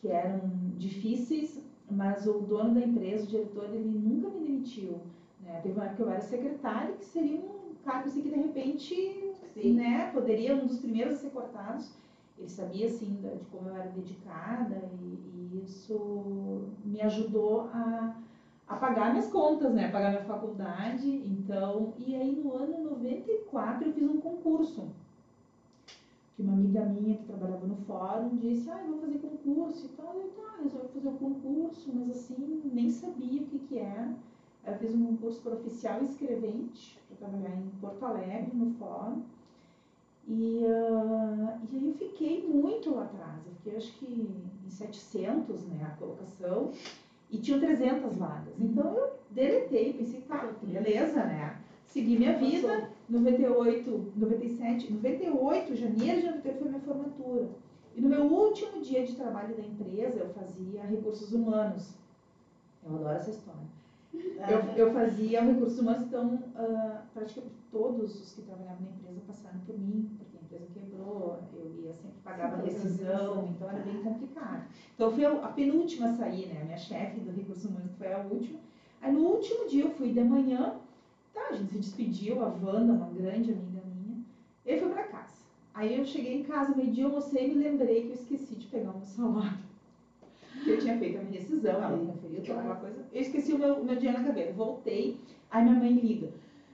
que 0.00 0.08
eram 0.08 0.40
difíceis, 0.76 1.62
mas 1.88 2.26
o 2.26 2.40
dono 2.40 2.74
da 2.74 2.80
empresa, 2.80 3.24
o 3.24 3.28
diretor, 3.28 3.64
ele 3.66 3.98
nunca 3.98 4.28
me 4.28 4.46
demitiu. 4.46 5.00
Né? 5.42 5.60
Teve 5.62 5.74
uma 5.74 5.84
época 5.84 5.96
que 5.96 6.02
eu 6.02 6.10
era 6.10 6.20
secretária, 6.20 6.94
que 6.94 7.04
seria 7.04 7.38
um 7.38 7.74
cargo 7.84 8.08
assim, 8.08 8.22
que 8.22 8.30
de 8.30 8.36
repente 8.36 8.94
Sim. 9.54 9.74
né, 9.74 10.10
poderia 10.12 10.54
um 10.54 10.66
dos 10.66 10.78
primeiros 10.78 11.14
a 11.14 11.18
ser 11.18 11.30
cortados. 11.30 11.92
Ele 12.38 12.48
sabia 12.48 12.86
assim 12.86 13.16
de 13.20 13.44
como 13.50 13.68
eu 13.68 13.76
era 13.76 13.88
dedicada 13.88 14.76
e, 14.76 15.58
e 15.58 15.62
isso 15.64 16.62
me 16.84 17.02
ajudou 17.02 17.60
a, 17.72 18.14
a 18.70 18.76
pagar 18.76 19.10
minhas 19.10 19.26
contas, 19.26 19.74
né, 19.74 19.86
a 19.86 19.90
pagar 19.90 20.10
minha 20.10 20.24
faculdade. 20.24 21.10
Então, 21.10 21.92
e 21.98 22.14
aí 22.14 22.36
no 22.36 22.54
ano 22.54 22.90
94 22.90 23.88
eu 23.88 23.92
fiz 23.92 24.08
um 24.08 24.20
concurso. 24.20 24.88
Que 26.36 26.42
uma 26.42 26.52
amiga 26.52 26.84
minha 26.84 27.16
que 27.16 27.24
trabalhava 27.24 27.66
no 27.66 27.74
fórum 27.78 28.36
disse, 28.36 28.70
ah, 28.70 28.80
eu 28.80 28.92
vou 28.92 29.00
fazer 29.00 29.18
concurso 29.18 29.86
e 29.86 29.88
tal. 29.88 30.14
Eu, 30.14 30.28
tá, 30.30 30.62
resolvi 30.62 30.88
fazer 30.94 31.08
o 31.08 31.12
concurso, 31.12 31.90
mas 31.92 32.10
assim, 32.10 32.62
nem 32.72 32.88
sabia 32.88 33.42
o 33.42 33.46
que 33.46 33.58
que 33.58 33.78
era. 33.78 34.14
Eu 34.64 34.78
fiz 34.78 34.94
um 34.94 35.04
concurso 35.04 35.40
para 35.40 35.54
oficial 35.54 36.00
escrevente, 36.02 36.96
para 37.08 37.28
trabalhar 37.28 37.56
em 37.56 37.70
Porto 37.80 38.06
Alegre, 38.06 38.52
no 38.54 38.70
fórum. 38.74 39.22
E, 40.28 40.64
ah, 40.64 41.58
e 41.72 41.76
aí 41.76 41.88
eu 41.88 41.94
fiquei 41.94 42.46
muito 42.46 42.94
lá 42.94 43.02
atrás, 43.02 43.44
eu 43.46 43.52
fiquei 43.54 43.76
acho 43.76 43.92
que 43.98 44.06
em 44.64 44.70
700, 44.70 45.64
né, 45.64 45.90
a 45.92 45.96
colocação, 45.96 46.70
e 47.30 47.38
tinham 47.38 47.60
300 47.60 48.14
vagas. 48.16 48.54
Então 48.58 48.96
eu 48.96 49.18
deletei, 49.30 49.92
pensei, 49.92 50.20
tá, 50.22 50.52
beleza, 50.62 51.24
né, 51.24 51.58
segui 51.86 52.18
minha 52.18 52.36
vida. 52.36 52.90
98, 53.08 54.12
97, 54.16 54.92
98, 54.92 55.74
janeiro 55.74 56.20
de 56.20 56.26
98 56.26 56.58
foi 56.58 56.68
minha 56.68 56.80
formatura. 56.80 57.48
E 57.96 58.00
no 58.00 58.08
meu 58.08 58.22
último 58.22 58.80
dia 58.80 59.04
de 59.04 59.16
trabalho 59.16 59.56
da 59.56 59.62
empresa, 59.62 60.20
eu 60.20 60.28
fazia 60.28 60.82
recursos 60.82 61.32
humanos. 61.32 61.94
Eu 62.86 62.94
adoro 62.94 63.16
essa 63.16 63.30
história. 63.30 63.66
Eu, 64.12 64.86
eu 64.86 64.92
fazia 64.92 65.42
recursos 65.42 65.78
humanos, 65.78 66.02
então 66.02 66.38
ah, 66.54 67.02
praticamente 67.12 67.54
todos 67.70 68.20
os 68.20 68.32
que 68.32 68.42
trabalhavam 68.42 68.82
na 68.82 68.90
empresa 68.90 69.20
passaram 69.26 69.60
por 69.60 69.78
mim, 69.78 70.10
empresa 70.50 70.66
quebrou, 70.74 71.38
eu 71.54 71.84
ia 71.84 71.94
sempre 71.94 72.20
pagava 72.24 72.62
rescisão, 72.62 73.48
então 73.54 73.70
era 73.70 73.80
bem 73.80 74.02
complicado. 74.02 74.64
Então 74.94 75.10
foi 75.10 75.24
a 75.24 75.48
penúltima 75.48 76.08
a 76.08 76.14
sair, 76.14 76.46
né? 76.46 76.62
A 76.62 76.64
minha 76.64 76.76
chefe 76.76 77.20
do 77.20 77.30
recursos 77.30 77.64
humanos 77.64 77.94
foi 77.96 78.12
a 78.12 78.18
última. 78.18 78.58
Aí 79.00 79.12
no 79.12 79.20
último 79.20 79.68
dia 79.68 79.84
eu 79.84 79.90
fui 79.90 80.10
de 80.10 80.22
manhã, 80.22 80.74
tá, 81.32 81.48
a 81.50 81.54
gente 81.54 81.70
se 81.70 81.78
despediu, 81.78 82.42
a 82.42 82.48
Wanda, 82.48 82.92
uma 82.92 83.06
grande 83.06 83.52
amiga 83.52 83.80
minha, 83.94 84.24
e 84.66 84.78
foi 84.78 84.88
pra 84.88 85.04
casa. 85.04 85.40
Aí 85.72 85.96
eu 85.96 86.04
cheguei 86.04 86.40
em 86.40 86.42
casa, 86.42 86.74
meio-dia, 86.74 87.04
eu 87.04 87.08
almocei 87.08 87.46
e 87.46 87.54
me 87.54 87.62
lembrei 87.62 88.02
que 88.02 88.08
eu 88.08 88.14
esqueci 88.14 88.56
de 88.56 88.66
pegar 88.66 88.90
o 88.90 88.96
meu 88.96 89.06
salário. 89.06 89.58
Que 90.64 90.72
eu 90.72 90.78
tinha 90.78 90.98
feito 90.98 91.16
a 91.16 91.22
minha 91.22 91.40
rescisão, 91.40 91.82
ela 91.82 91.96
conferiu 91.96 92.42
toda 92.42 92.58
aquela 92.58 92.74
coisa. 92.74 93.06
Eu 93.10 93.20
esqueci 93.22 93.54
o 93.54 93.58
meu, 93.58 93.82
meu 93.82 93.96
dinheiro 93.96 94.18
na 94.18 94.26
cabeça. 94.26 94.52
Voltei, 94.52 95.16
aí 95.50 95.62
minha 95.62 95.74
mãe 95.74 95.92
liga. 95.92 96.28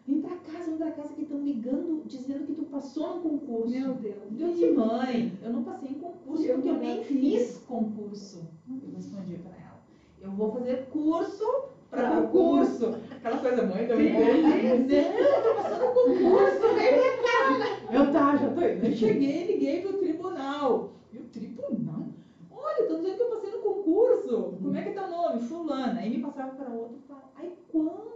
Vem 0.06 0.20
pra 0.20 0.36
casa, 0.36 0.66
vem 0.70 0.76
pra 0.76 0.90
casa 0.92 1.14
que 1.14 1.22
estão 1.22 1.40
ligando, 1.40 2.02
dizendo 2.06 2.46
que 2.46 2.54
tu 2.54 2.62
passou 2.64 3.16
no 3.16 3.22
concurso. 3.22 3.70
Meu 3.70 3.94
Deus. 3.94 4.16
Eu 4.38 4.48
disse, 4.52 4.70
mãe, 4.70 5.32
eu 5.42 5.52
não 5.52 5.64
passei 5.64 5.90
em 5.90 5.94
concurso, 5.94 6.44
Eu 6.44 6.54
porque 6.54 6.68
eu 6.68 6.74
nem 6.74 7.04
fiz. 7.04 7.58
concurso. 7.66 8.46
Eu 8.68 8.94
respondi 8.94 9.34
pra 9.38 9.50
ela. 9.50 9.80
Eu 10.20 10.30
vou 10.30 10.52
fazer 10.52 10.86
curso 10.92 11.44
pra 11.90 12.10
Pra 12.10 12.20
concurso. 12.22 12.94
Aquela 13.10 13.38
coisa, 13.38 13.62
mãe, 13.66 13.86
me 13.96 14.12
Não, 14.12 14.96
eu 14.96 15.42
tô 15.42 15.54
passando 15.62 15.92
concurso, 15.92 16.74
vem 16.74 16.92
minha 16.92 17.16
cara. 17.22 17.76
Eu 17.92 18.12
tá, 18.12 18.36
já 18.36 18.48
tô 18.50 18.60
indo. 18.60 18.86
Eu 18.86 18.92
cheguei, 18.92 19.46
liguei 19.46 19.80
pro 19.82 19.98
tribunal. 19.98 20.92
E 21.12 21.18
o 21.18 21.24
tribunal? 21.24 22.04
Olha, 22.52 22.82
estão 22.82 22.96
dizendo 22.98 23.16
que 23.16 23.22
eu 23.22 23.30
passei 23.30 23.50
no 23.50 23.58
concurso. 23.58 24.54
Como 24.62 24.76
é 24.76 24.82
que 24.82 24.88
é 24.90 24.92
teu 24.92 25.08
nome? 25.08 25.40
Fulana. 25.40 26.00
Aí 26.00 26.10
me 26.10 26.22
passava 26.22 26.54
para 26.54 26.70
outro. 26.72 26.96
e. 27.08 27.12
Aí 27.36 27.52
quando 27.72 28.15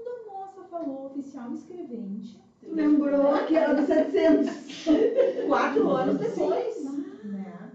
falou 0.80 1.06
oficial 1.06 1.52
escrevente, 1.52 2.40
Tu 2.60 2.74
lembrou 2.74 3.32
que 3.46 3.56
era 3.56 3.74
do 3.74 3.86
700. 3.86 4.84
quatro 5.46 5.88
anos 5.90 6.18
depois, 6.18 6.84
né? 7.24 7.70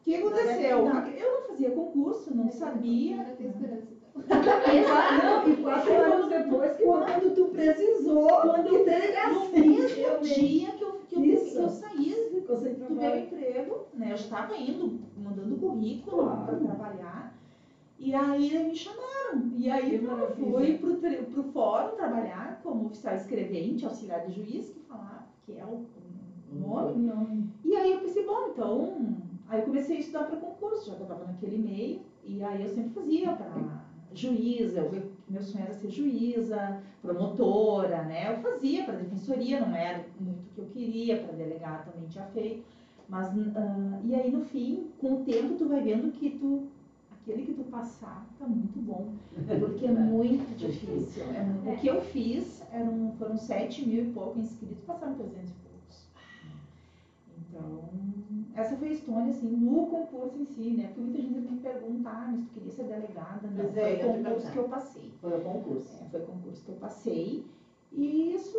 O 0.00 0.04
que 0.04 0.16
aconteceu? 0.16 0.78
Eu 0.78 1.40
não 1.40 1.48
fazia 1.48 1.70
concurso, 1.70 2.34
não 2.34 2.50
sabia. 2.50 3.36
Então. 3.38 3.98
Não, 4.18 5.48
e 5.48 5.56
quatro 5.62 5.92
anos 5.92 6.28
depois, 6.28 6.76
quando 6.82 7.34
tu 7.36 7.44
precisou, 7.52 8.26
quando 8.28 8.72
No 8.72 8.84
delegacia. 8.84 9.60
mesmo 9.60 10.20
dia 10.24 10.72
que 10.72 10.82
eu, 10.82 10.92
que 11.08 11.14
eu, 11.14 11.24
Isso. 11.24 11.52
que 11.52 11.56
eu 11.62 11.68
saí 11.68 12.16
do 12.42 12.94
meu 12.94 13.16
emprego, 13.16 13.86
né? 13.94 14.10
Eu 14.10 14.14
estava 14.16 14.56
indo, 14.56 14.98
mandando 15.16 15.56
currículo 15.56 16.24
Claro. 16.24 16.46
para 16.46 16.56
trabalhar. 16.56 17.27
E 17.98 18.14
aí 18.14 18.62
me 18.64 18.74
chamaram. 18.74 19.42
E 19.52 19.68
aí 19.68 19.88
Que 19.88 19.94
eu 19.96 20.02
maravilha. 20.02 20.50
fui 20.50 20.72
pro, 20.72 20.94
tri- 20.94 21.22
pro 21.24 21.42
fórum 21.42 21.94
trabalhar 21.96 22.60
como 22.62 22.84
oficial 22.84 23.12
escrevente, 23.14 23.84
auxiliar 23.84 24.20
de 24.20 24.30
juiz, 24.30 24.68
que 24.70 24.78
falar, 24.80 25.26
que 25.44 25.52
é 25.52 25.64
o 25.64 25.78
o 26.50 26.54
nome. 26.54 26.92
Não. 26.94 27.44
E 27.62 27.74
aí 27.74 27.90
eu 27.90 27.98
pensei, 27.98 28.22
bom, 28.22 28.40
então. 28.50 28.88
Aí 29.46 29.58
eu 29.58 29.62
comecei 29.62 29.96
a 29.96 29.98
estudar 29.98 30.24
para 30.24 30.36
concurso, 30.36 30.86
já 30.86 30.94
que 30.94 31.00
eu 31.02 31.04
estava 31.04 31.22
naquele 31.24 31.58
meio. 31.58 31.98
E 32.24 32.42
aí 32.42 32.62
eu 32.62 32.68
sempre 32.68 32.90
fazia 32.90 33.30
para 33.30 33.84
juíza, 34.14 34.78
eu- 34.78 35.02
meu 35.28 35.42
sonho 35.42 35.62
era 35.64 35.72
ser 35.74 35.90
juíza, 35.90 36.74
promotora, 37.02 38.02
né? 38.02 38.26
Eu 38.28 38.34
fazia 38.34 38.82
para 38.82 38.94
defensoria, 38.96 39.58
não 39.58 39.74
era 39.74 40.00
muito 40.18 40.46
o 40.46 40.50
que 40.50 40.60
eu 40.60 40.64
queria, 40.64 41.14
para 41.16 41.32
delegado 41.32 41.84
também 41.84 42.06
tinha 42.06 42.24
feito. 42.24 42.58
Mas, 43.06 43.28
ah, 43.54 43.96
e 44.02 44.14
aí 44.14 44.28
no 44.30 44.40
fim, 44.40 44.84
com 44.98 45.12
o 45.12 45.16
tempo, 45.18 45.54
tu 45.54 45.66
vai 45.66 45.80
vendo 45.80 46.08
que 46.08 46.30
tu. 46.30 46.58
Aquele 47.28 47.44
que 47.44 47.52
tu 47.52 47.64
passar 47.64 48.24
tá 48.38 48.46
muito 48.46 48.80
bom. 48.80 49.04
Porque 49.60 49.84
é 49.84 49.90
muito 49.90 50.56
difícil. 50.56 51.22
É 51.24 51.42
mu- 51.42 51.70
O 51.70 51.76
que 51.76 51.86
eu 51.86 52.00
fiz 52.00 52.62
eram, 52.72 53.12
foram 53.18 53.36
7 53.36 53.82
mil 53.82 54.00
e 54.00 54.06
pouco 54.06 54.38
inscritos, 54.38 54.82
passaram 54.86 55.14
300 55.14 55.50
e 55.50 55.56
poucos. 55.56 56.08
Então, 57.50 57.84
essa 58.54 58.74
foi 58.76 58.88
a 58.88 58.92
história, 58.92 59.28
assim, 59.28 59.46
no 59.46 59.84
concurso 59.88 60.38
em 60.38 60.44
si, 60.46 60.72
né? 60.72 60.86
Porque 60.86 61.00
muita 61.02 61.20
gente 61.20 61.46
me 61.50 61.56
pergunta, 61.56 62.08
ah, 62.08 62.26
mas 62.30 62.40
tu 62.40 62.48
queria 62.54 62.70
ser 62.70 62.84
delegada? 62.84 63.46
Não, 63.48 63.56
Pois 63.56 63.76
é, 63.76 63.96
foi 63.98 64.08
o 64.08 64.22
concurso 64.22 64.50
que 64.50 64.58
eu 64.58 64.64
passei. 64.64 65.12
Foi 65.20 65.36
o 65.36 65.40
concurso. 65.42 65.96
É, 66.00 66.04
foi 66.06 66.20
o 66.20 66.22
concurso 66.22 66.64
que 66.64 66.70
eu 66.70 66.74
passei. 66.76 67.44
E 67.92 68.32
isso, 68.34 68.56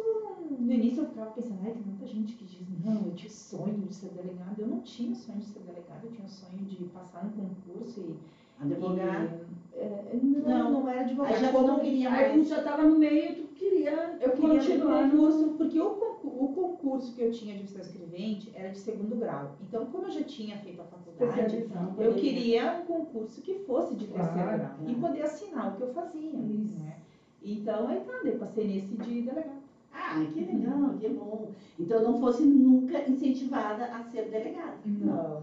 no 0.60 0.72
início 0.74 1.02
eu 1.02 1.06
ficava 1.06 1.32
pensando, 1.32 1.60
ai, 1.64 1.72
tem 1.72 1.84
muita 1.84 2.06
gente 2.06 2.34
que 2.36 2.46
diz, 2.46 2.68
não, 2.84 3.06
eu 3.06 3.14
tinha 3.14 3.30
sonho 3.30 3.86
de 3.86 3.94
ser 3.94 4.10
delegada. 4.10 4.62
Eu 4.62 4.68
não 4.68 4.80
tinha 4.80 5.14
sonho 5.16 5.40
de 5.40 5.46
ser 5.46 5.60
delegada, 5.62 6.06
eu 6.06 6.10
tinha 6.12 6.28
sonho 6.28 6.64
de 6.66 6.78
passar 6.94 7.24
no 7.24 7.30
concurso 7.32 8.00
e... 8.02 8.16
Advogado. 8.60 9.30
e, 9.74 9.78
é, 9.78 10.20
não, 10.46 10.72
não 10.72 10.90
era 10.90 11.02
advogado. 11.02 11.34
Aí 11.34 11.40
já 11.40 11.52
Como- 11.52 11.68
não 11.68 11.80
queria 11.80 12.10
Aí 12.12 12.30
mais. 12.36 12.48
tu 12.48 12.50
já 12.50 12.58
estava 12.60 12.84
no 12.84 12.98
meio, 12.98 13.36
tu 13.36 13.44
queria 13.56 14.18
Eu 14.20 14.32
queria 14.32 14.50
continuar 14.60 15.06
no 15.06 15.12
concurso, 15.12 15.50
porque 15.58 15.80
o, 15.80 15.90
concurso, 15.92 16.44
o 16.44 16.48
concurso 16.54 17.14
que 17.14 17.22
eu 17.22 17.32
tinha 17.32 17.56
de 17.56 17.62
oficial 17.62 17.82
escrevente 17.86 18.52
era 18.54 18.70
de 18.70 18.78
segundo 18.78 19.16
grau. 19.16 19.52
Então, 19.62 19.86
como 19.86 20.08
eu 20.08 20.12
já 20.12 20.24
tinha 20.24 20.58
feito 20.58 20.82
a 20.82 20.84
faculdade, 20.86 21.66
eu 21.98 22.14
queria 22.16 22.74
um 22.74 22.84
concurso 22.84 23.42
que 23.42 23.54
fosse 23.60 23.96
de 23.96 24.08
terceiro 24.08 24.34
Claro, 24.34 24.58
grau 24.58 24.72
e 24.82 24.86
claro. 24.86 25.00
poder 25.00 25.22
assinar 25.22 25.70
o 25.70 25.76
que 25.76 25.84
eu 25.84 25.94
fazia. 25.94 26.34
Né? 26.34 26.98
Então, 27.42 27.88
aí 27.88 28.00
tá, 28.02 28.20
daí 28.24 28.36
passei 28.36 28.68
nesse 28.68 28.96
de 28.96 29.22
delegado. 29.22 29.60
Ah, 29.92 30.24
que 30.34 30.42
legal, 30.42 30.94
que 31.00 31.10
bom. 31.10 31.50
Então 31.80 32.02
não 32.04 32.20
fosse 32.20 32.44
nunca 32.44 33.10
incentivada 33.10 33.86
a 33.86 34.04
ser 34.04 34.24
delegada. 34.30 34.78
Não, 34.86 35.42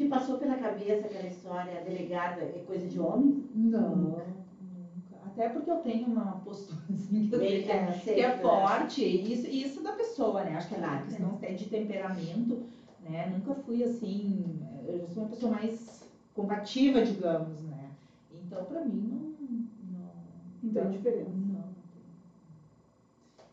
Te 0.00 0.06
passou 0.06 0.38
pela 0.38 0.56
cabeça 0.56 1.04
aquela 1.04 1.26
história, 1.26 1.78
delegada 1.84 2.40
é 2.40 2.58
coisa 2.66 2.88
de 2.88 2.98
homem? 2.98 3.44
não, 3.54 3.94
nunca. 3.94 4.24
Até 5.26 5.46
porque 5.50 5.70
eu 5.70 5.76
tenho 5.76 6.06
uma 6.06 6.36
postura 6.42 6.80
assim 6.88 7.20
que 7.28 7.28
que 7.28 7.70
é, 7.70 7.92
que 7.92 8.20
é 8.22 8.30
forte, 8.30 9.02
e 9.04 9.30
isso, 9.30 9.46
isso 9.46 9.82
da 9.82 9.92
pessoa, 9.92 10.42
né? 10.42 10.54
Acho 10.56 10.68
que 10.68 10.74
é 10.74 10.78
Claro. 10.78 11.02
questão 11.04 11.32
até 11.32 11.52
de 11.52 11.66
temperamento, 11.66 12.58
né? 12.98 13.26
Nunca 13.26 13.52
fui 13.52 13.82
assim, 13.82 14.58
eu 14.86 15.06
sou 15.06 15.22
uma 15.22 15.28
pessoa 15.28 15.50
mais 15.50 16.02
combativa, 16.34 17.02
digamos, 17.02 17.62
né? 17.62 17.90
Então, 18.32 18.64
pra 18.64 18.80
mim, 18.80 19.04
não. 19.06 19.20
Não, 19.92 20.08
Não 20.62 20.72
tem 20.72 20.88
diferença. 20.88 21.28
Não. 21.28 21.80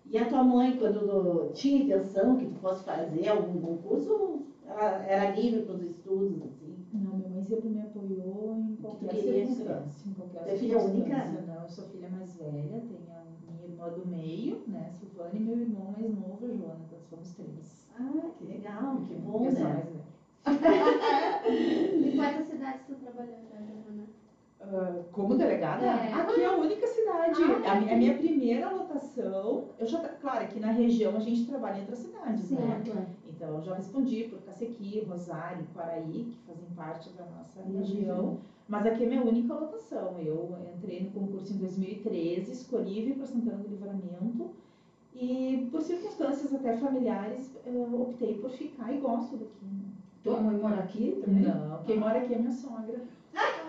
E 0.09 0.17
a 0.17 0.23
tua 0.23 0.41
mãe, 0.41 0.73
quando 0.73 1.49
tinha 1.53 1.77
intenção 1.77 2.37
que 2.37 2.45
tu 2.45 2.55
fosse 2.55 2.81
fazer 2.81 3.27
algum 3.27 3.57
concurso, 3.59 4.39
ela 4.67 5.01
era 5.03 5.25
livre 5.25 5.61
para 5.61 5.73
os 5.73 5.81
estudos, 5.81 6.41
assim? 6.41 6.75
Não, 6.91 7.15
minha 7.15 7.29
mãe 7.29 7.41
sempre 7.41 7.69
me 7.69 7.81
apoiou 7.81 8.53
em 8.53 8.75
qualquer 8.81 9.15
circunstância. 9.15 10.09
Em 10.09 10.13
qualquer 10.13 10.53
é 10.53 10.55
filha 10.55 10.77
única? 10.77 11.23
Não, 11.45 11.61
eu 11.63 11.69
sou 11.69 11.85
filha 11.85 12.07
mais 12.09 12.35
velha, 12.35 12.81
tenho 12.87 13.09
a 13.11 13.23
minha 13.51 13.63
irmã 13.63 13.89
do 13.89 14.05
meio, 14.05 14.57
né, 14.67 14.89
Silvana, 14.99 15.35
e 15.35 15.39
meu 15.39 15.57
irmão 15.57 15.87
mais 15.91 16.09
novo, 16.11 16.51
Jonathan. 16.51 16.97
Somos 17.09 17.31
três. 17.31 17.87
Ah, 17.95 18.29
que 18.37 18.43
legal, 18.45 18.97
que 19.07 19.15
bom, 19.15 19.45
eu 19.45 19.51
sou 19.51 19.61
né? 19.63 19.73
mais 19.73 19.85
velha. 19.87 20.17
Em 22.07 22.15
quais 22.15 22.45
cidades 22.45 22.81
tu 22.85 22.95
trabalhou 22.95 23.35
já, 23.49 23.56
Giovana? 23.56 23.56
Ah, 24.69 24.99
como 25.11 25.33
delegada, 25.33 25.85
É. 25.85 26.11
aqui 26.11 26.41
é 26.41 26.45
a 26.45 26.51
única 26.51 26.85
cidade. 26.87 27.41
Ah, 27.65 27.71
a, 27.71 27.75
mi- 27.75 27.89
a 27.89 27.95
minha 27.95 28.13
primeira 28.13 28.69
lotação, 28.69 29.63
eu 29.79 29.87
já, 29.87 29.97
claro, 29.99 30.43
aqui 30.43 30.59
na 30.59 30.71
região 30.71 31.15
a 31.15 31.19
gente 31.19 31.45
trabalha 31.45 31.77
em 31.77 31.79
outras 31.79 31.99
cidades, 31.99 32.49
né? 32.51 32.81
Então, 33.25 33.55
eu 33.55 33.61
já 33.61 33.73
respondi 33.73 34.25
por 34.25 34.39
Cacequi, 34.39 34.99
Rosário, 35.07 35.63
Quaraí, 35.73 36.25
que 36.29 36.37
fazem 36.45 36.67
parte 36.75 37.09
da 37.11 37.23
nossa 37.23 37.61
região. 37.61 38.35
Mas 38.67 38.85
aqui 38.85 39.03
é 39.03 39.05
minha 39.05 39.21
única 39.21 39.53
lotação. 39.53 40.19
Eu 40.19 40.57
entrei 40.69 40.99
no 41.01 41.09
concurso 41.11 41.53
em 41.53 41.57
2013, 41.57 42.51
escolhi 42.51 43.01
vir 43.03 43.13
para 43.15 43.25
Santana 43.25 43.57
do 43.59 43.67
Livramento. 43.69 44.49
E, 45.15 45.65
por 45.71 45.81
circunstâncias 45.81 46.53
até 46.53 46.73
familiares, 46.73 47.49
eu 47.65 48.01
optei 48.01 48.35
por 48.35 48.49
ficar 48.51 48.91
e 48.91 48.97
gosto 48.97 49.37
daqui. 49.37 49.65
né? 49.65 49.85
Tua 50.23 50.41
mãe 50.41 50.57
mora 50.57 50.79
aqui 50.79 51.15
também? 51.21 51.43
Não, 51.43 51.79
quem 51.83 51.97
mora 51.97 52.17
aqui 52.17 52.33
é 52.33 52.37
minha 52.37 52.51
sogra. 52.51 52.99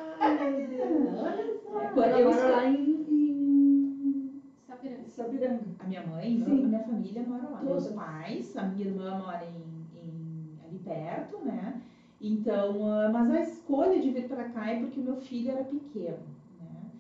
Olha 1.96 2.18
eu 2.18 2.28
lá 2.30 2.66
em, 2.66 3.02
em 3.06 4.40
Sapiranga. 4.66 5.06
Sabiranga. 5.08 5.62
A 5.78 5.84
minha 5.84 6.00
mãe, 6.00 6.36
Sim. 6.44 6.62
a 6.64 6.66
minha 6.68 6.80
família 6.80 7.22
mora 7.22 7.46
lá. 7.46 7.62
Meus 7.62 7.84
Todas. 7.84 7.94
pais, 7.94 8.56
a 8.56 8.62
minha 8.62 8.82
irmã 8.84 9.12
mora 9.14 9.42
em, 9.42 9.56
em- 9.94 10.58
ali 10.64 10.78
perto, 10.78 11.38
né? 11.40 11.74
Então, 12.20 12.84
ah, 12.86 13.08
mas 13.08 13.30
a 13.30 13.38
escolha 13.38 13.98
de 13.98 14.10
vir 14.10 14.24
para 14.24 14.44
cá 14.44 14.68
é 14.68 14.74
porque 14.74 14.98
o 14.98 15.02
meu 15.02 15.14
filho 15.14 15.48
era 15.50 15.62
pequeno, 15.62 16.18
né? 16.58 16.90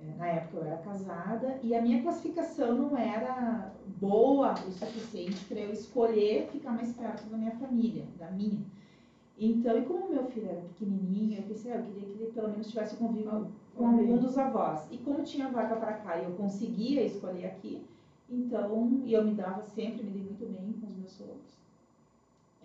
É, 0.00 0.14
Na 0.14 0.26
época 0.26 0.56
eu 0.56 0.62
era 0.62 0.76
casada 0.76 1.56
e 1.60 1.74
a 1.74 1.78
minha 1.78 1.96
classificação 1.96 2.74
não 2.74 2.96
era 2.96 3.68
boa 4.00 4.54
o 4.66 4.70
suficiente 4.70 5.44
para 5.44 5.60
eu 5.60 5.70
escolher 5.70 6.42
ficar 6.44 6.72
mais 6.72 6.90
perto 6.92 7.28
da 7.28 7.36
minha 7.36 7.52
família, 7.52 8.04
da 8.18 8.26
minha. 8.26 8.60
Então, 9.36 9.76
e 9.78 9.84
como 9.86 10.08
meu 10.10 10.24
filho 10.26 10.48
era 10.50 10.60
pequenininho, 10.62 11.38
eu 11.38 11.42
pensei, 11.44 11.72
ah, 11.72 11.76
eu 11.76 11.84
queria 11.84 12.08
que 12.08 12.18
ele 12.18 12.32
pelo 12.32 12.48
menos 12.50 12.68
tivesse 12.68 12.96
convívio 12.96 13.52
com 13.74 13.86
algum 13.86 14.18
dos 14.18 14.36
avós. 14.38 14.88
E 14.90 14.98
como 14.98 15.22
tinha 15.22 15.48
vaga 15.50 15.76
para 15.76 15.94
cá 15.94 16.18
e 16.18 16.24
eu 16.24 16.32
conseguia 16.32 17.02
escolher 17.04 17.46
aqui, 17.46 17.86
Então, 18.28 19.00
e 19.04 19.12
eu 19.12 19.24
me 19.24 19.34
dava 19.34 19.62
sempre, 19.62 20.04
me 20.04 20.12
dei 20.12 20.22
muito 20.24 20.46
bem 20.46 20.72
com 20.80 20.86
os 20.86 20.96
meus 20.96 21.12
sogros. 21.12 21.60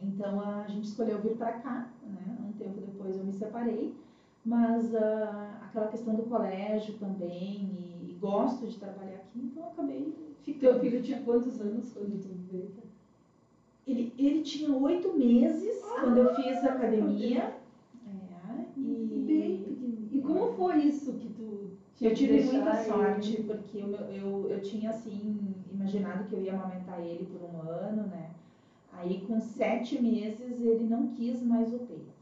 Então 0.01 0.39
a 0.39 0.67
gente 0.67 0.85
escolheu 0.85 1.21
vir 1.21 1.35
para 1.37 1.53
cá, 1.59 1.93
né? 2.03 2.37
Um 2.47 2.53
tempo 2.53 2.79
depois 2.81 3.17
eu 3.17 3.23
me 3.25 3.33
separei, 3.33 3.99
mas 4.43 4.93
ah, 4.95 5.59
aquela 5.61 5.87
questão 5.87 6.15
do 6.15 6.23
colégio 6.23 6.97
também 6.97 7.63
e, 7.65 8.11
e 8.11 8.13
gosto 8.19 8.67
de 8.67 8.77
trabalhar 8.79 9.17
aqui, 9.17 9.39
então 9.39 9.63
eu 9.63 9.69
acabei 9.69 10.15
ficando. 10.41 10.59
Teu 10.59 10.79
filho 10.79 11.01
tinha 11.03 11.21
quantos 11.23 11.59
anos 11.61 11.91
quando 11.91 12.19
tu 12.21 12.29
veio? 12.51 12.86
Ele, 13.87 14.13
ele 14.17 14.41
tinha 14.41 14.71
oito 14.71 15.09
meses 15.17 15.81
quando 15.99 16.17
eu 16.17 16.35
fiz 16.35 16.63
a 16.63 16.69
academia. 16.69 17.49
É, 18.05 18.65
Bem 18.75 19.55
e 19.55 19.57
pequenininho. 19.59 20.09
E 20.11 20.19
como 20.19 20.47
foi 20.55 20.75
isso 20.83 21.13
que 21.13 21.29
tu 21.29 21.69
tinha 21.95 22.09
eu 22.09 22.13
tive 22.13 22.39
muita 22.41 22.71
ele? 22.75 22.85
sorte, 22.85 23.37
porque 23.47 23.77
eu, 23.77 23.89
eu, 23.93 24.47
eu 24.49 24.59
tinha 24.59 24.89
assim, 24.89 25.33
imaginado 25.71 26.23
que 26.25 26.33
eu 26.33 26.39
ia 26.39 26.51
amamentar 26.51 26.99
ele 26.99 27.23
por 27.23 27.41
um 27.41 27.57
ano, 27.57 28.03
né? 28.05 28.29
Aí 28.91 29.17
com 29.27 29.39
sete 29.39 29.97
meses 29.97 30.61
ele 30.61 30.83
não 30.85 31.05
quis 31.05 31.41
mais 31.41 31.71
o 31.73 31.77
peito. 31.79 32.17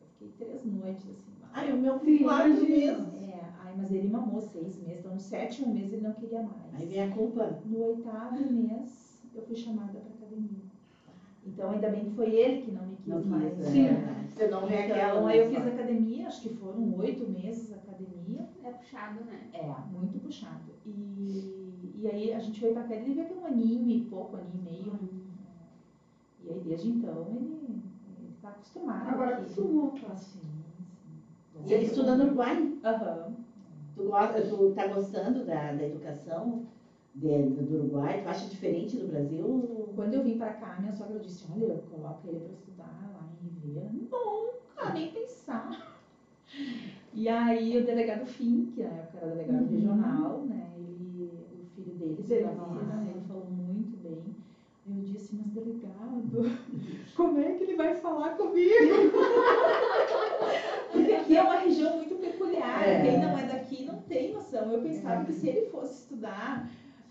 Eu 0.00 0.06
fiquei 0.06 0.28
três 0.38 0.64
noites 0.64 1.08
assim. 1.08 1.32
Ai, 1.52 1.70
o 1.70 1.76
meu 1.76 1.94
filho, 1.94 2.24
quatro 2.24 2.54
meses. 2.62 3.22
É, 3.22 3.44
ai, 3.58 3.72
mas 3.76 3.90
ele 3.92 4.08
mamou 4.08 4.40
seis 4.40 4.76
meses, 4.78 4.98
então 5.00 5.12
no 5.12 5.18
sétimo 5.20 5.68
mês 5.68 5.92
ele 5.92 6.02
não 6.02 6.12
queria 6.12 6.40
mais. 6.40 6.74
Aí 6.74 6.86
vem 6.86 7.00
a 7.00 7.06
culpa. 7.06 7.52
No 7.64 7.78
oitavo 7.82 8.44
mês, 8.44 9.22
eu 9.34 9.42
fui 9.42 9.56
chamada 9.56 9.98
para 9.98 10.12
academia. 10.12 10.59
Então, 11.52 11.70
ainda 11.70 11.88
bem 11.88 12.04
que 12.04 12.14
foi 12.14 12.32
ele 12.34 12.62
que 12.62 12.70
não 12.70 12.86
me 12.86 12.96
quis 12.96 13.06
Não 13.08 13.20
mais. 13.22 13.54
quis, 13.56 13.66
Sim. 13.66 13.86
é. 13.86 14.24
Você 14.28 14.46
não 14.46 14.64
vê 14.66 14.76
aquela. 14.78 15.10
Então, 15.10 15.26
aí 15.26 15.38
eu 15.38 15.48
fiz 15.48 15.62
só. 15.62 15.68
academia, 15.68 16.26
acho 16.28 16.40
que 16.42 16.48
foram 16.50 16.94
oito 16.96 17.26
meses 17.26 17.72
academia. 17.72 18.44
É 18.62 18.70
puxado, 18.70 19.20
né? 19.24 19.48
É, 19.52 19.66
muito 19.90 20.18
puxado. 20.20 20.72
E, 20.86 21.90
e 21.96 22.08
aí 22.08 22.32
a 22.32 22.38
gente 22.38 22.60
foi 22.60 22.70
para 22.72 22.84
cá, 22.84 22.94
ele 22.94 23.04
devia 23.04 23.24
ter 23.24 23.34
um 23.34 23.44
aninho 23.44 23.90
e 23.90 24.00
pouco, 24.02 24.36
aninho 24.36 24.58
e 24.58 24.70
meio. 24.70 24.94
E 26.44 26.50
aí 26.50 26.60
desde 26.60 26.88
então 26.88 27.26
ele 27.28 28.28
está 28.36 28.50
acostumado. 28.50 29.08
Agora 29.08 29.34
acostumou, 29.34 29.92
Ah, 30.08 30.16
Sim, 30.16 30.40
sim. 31.52 31.66
E 31.66 31.72
ele 31.72 31.84
estuda 31.84 32.14
no 32.14 32.24
Uruguai? 32.24 32.70
Aham. 32.84 33.34
Tu, 33.94 34.04
gosta, 34.04 34.40
tu 34.42 34.70
tá 34.70 34.86
gostando 34.86 35.44
da, 35.44 35.72
da 35.72 35.84
educação 35.84 36.60
de- 37.14 37.62
do 37.62 37.74
Uruguai? 37.74 38.20
Tu 38.22 38.28
acha 38.28 38.46
diferente 38.46 38.96
do 38.96 39.04
Brasil? 39.04 39.92
Quando 39.94 40.14
eu 40.14 40.20
vim 40.22 40.36
para 40.36 40.50
cá, 40.50 40.76
minha 40.78 40.92
sogra 40.92 41.18
disse, 41.18 41.44
olha, 41.52 41.64
eu 41.72 41.78
coloco 41.90 42.26
ele 42.28 42.38
para 42.38 42.52
estudar 42.52 43.10
lá 43.12 43.24
em 43.42 43.48
Ribeira. 43.48 43.88
Nunca, 43.92 44.90
nem 44.92 45.06
pensar. 45.10 45.96
E 47.12 47.28
aí 47.28 47.76
o 47.76 47.84
delegado 47.84 48.24
Fim, 48.24 48.66
que 48.74 48.82
na 48.82 48.88
época 48.90 49.18
era 49.18 49.28
delegado 49.28 49.62
Uhum. 49.62 49.68
regional, 49.68 50.40
né? 50.48 50.70
Ele, 50.76 51.28
o 51.60 51.64
filho 51.74 51.92
dele 51.94 52.44
lá, 52.54 53.02
ele 53.08 53.20
falou 53.26 53.44
muito 53.44 53.96
bem. 54.02 54.22
Eu 54.88 55.02
disse, 55.02 55.34
mas 55.36 55.46
delegado, 55.52 56.42
como 57.14 57.38
é 57.38 57.52
que 57.52 57.62
ele 57.64 57.76
vai 57.76 57.94
falar 57.96 58.30
comigo? 58.30 58.74
Porque 60.92 61.12
aqui 61.12 61.36
é 61.36 61.42
uma 61.42 61.56
região 61.56 61.96
muito 61.96 62.14
peculiar. 62.16 62.82
É. 62.82 63.02
Quem 63.02 63.20
não 63.20 63.36
é 63.36 63.44
daqui 63.44 63.84
não 63.84 64.00
tem 64.02 64.32
noção. 64.32 64.72
Eu 64.72 64.80
pensava 64.82 65.24
que 65.24 65.32
se 65.32 65.48
ele 65.48 65.66
fosse 65.66 66.02
estudar, 66.02 66.66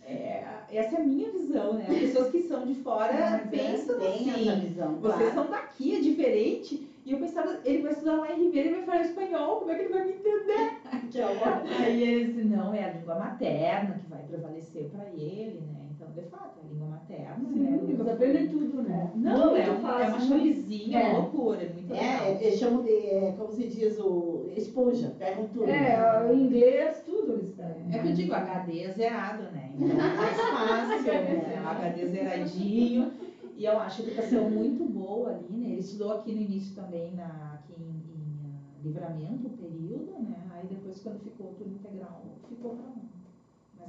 é, 0.09 0.43
essa 0.71 0.95
é 0.95 1.01
a 1.01 1.03
minha 1.03 1.29
visão, 1.29 1.73
né? 1.73 1.85
As 1.87 1.97
pessoas 1.97 2.31
que 2.31 2.41
são 2.41 2.65
de 2.65 2.75
fora 2.75 3.13
Mas 3.13 3.33
é, 3.33 3.37
pensam 3.47 3.99
Tem 3.99 4.29
assim. 4.29 4.49
essa 4.49 4.59
visão. 4.59 4.95
Vocês 4.95 5.31
claro. 5.31 5.33
são 5.33 5.51
daqui, 5.51 5.95
é 5.95 5.99
diferente. 5.99 6.87
E 7.05 7.11
eu 7.11 7.19
pensava, 7.19 7.59
ele 7.63 7.81
vai 7.81 7.91
estudar 7.91 8.17
lá 8.17 8.31
em 8.31 8.43
Ribeira 8.45 8.69
e 8.69 8.73
vai 8.73 8.83
falar 8.83 9.01
espanhol, 9.01 9.57
como 9.57 9.71
é 9.71 9.75
que 9.75 9.81
ele 9.81 9.93
vai 9.93 10.05
me 10.05 10.13
entender? 10.13 10.79
Que 11.11 11.21
horror. 11.21 11.63
Aí 11.79 12.03
ele 12.03 12.33
disse, 12.33 12.43
não, 12.47 12.73
é 12.73 12.83
a 12.83 12.93
língua 12.93 13.15
materna 13.15 13.95
que 13.95 14.09
vai 14.09 14.21
prevalecer 14.23 14.89
para 14.89 15.05
ele, 15.09 15.59
né? 15.61 15.78
Então, 16.09 16.23
de 16.23 16.29
fato, 16.29 16.57
é 16.59 16.61
a 16.61 16.65
língua 16.65 16.87
materna, 16.87 17.49
Sim, 17.49 17.59
né? 17.59 17.75
Nunca 17.75 18.11
aprendem 18.11 18.47
foi- 18.47 18.65
tudo, 18.65 18.81
né? 18.81 19.11
Não, 19.13 19.55
é, 19.55 19.69
uma, 19.69 20.01
é 20.01 20.05
uma 20.07 20.17
fácil. 20.19 20.27
chamizinha, 20.27 20.97
É. 20.97 21.07
uma 21.09 21.17
loucura, 21.19 21.63
é 21.63 21.67
muito 21.67 21.91
legal. 21.91 22.23
É, 22.23 22.43
eles 22.43 22.57
chamam 22.57 22.81
de, 22.81 22.89
é, 22.89 23.31
como 23.31 23.51
se 23.51 23.65
diz, 23.65 23.97
o 23.99 24.41
esponja, 24.55 25.13
pegam 25.17 25.45
tudo. 25.45 25.69
É, 25.69 26.27
o 26.27 26.33
inglês, 26.33 27.01
tudo 27.05 27.35
eles 27.35 27.51
pegam. 27.51 27.91
É 27.91 27.99
que 27.99 28.07
eu 28.07 28.11
digo, 28.13 28.33
HD 28.33 28.79
é 28.81 28.89
zerado, 28.89 29.43
né? 29.49 29.69
Então 29.75 29.87
é 29.91 30.13
mais 30.15 30.37
fácil, 30.49 31.11
né? 31.21 31.61
O 31.63 31.67
HD 31.67 32.05
zeradinho. 32.05 33.11
E 33.55 33.65
eu 33.65 33.77
acho 33.77 34.01
a 34.01 34.05
educação 34.05 34.49
muito 34.49 34.85
boa 34.85 35.29
ali, 35.29 35.57
né? 35.57 35.67
Ele 35.71 35.79
estudou 35.79 36.11
aqui 36.11 36.33
no 36.33 36.39
início 36.39 36.73
também, 36.73 37.13
na, 37.13 37.53
aqui 37.53 37.73
em, 37.73 37.77
em, 37.77 38.45
ah, 38.45 38.79
Livramento, 38.81 39.47
um 39.47 39.51
período, 39.51 40.11
né? 40.19 40.47
Aí 40.51 40.65
depois, 40.65 40.99
quando 41.01 41.19
ficou 41.19 41.51
turno 41.51 41.73
integral, 41.73 42.23
ficou 42.47 42.71
pra 42.73 42.85
lá. 42.87 42.98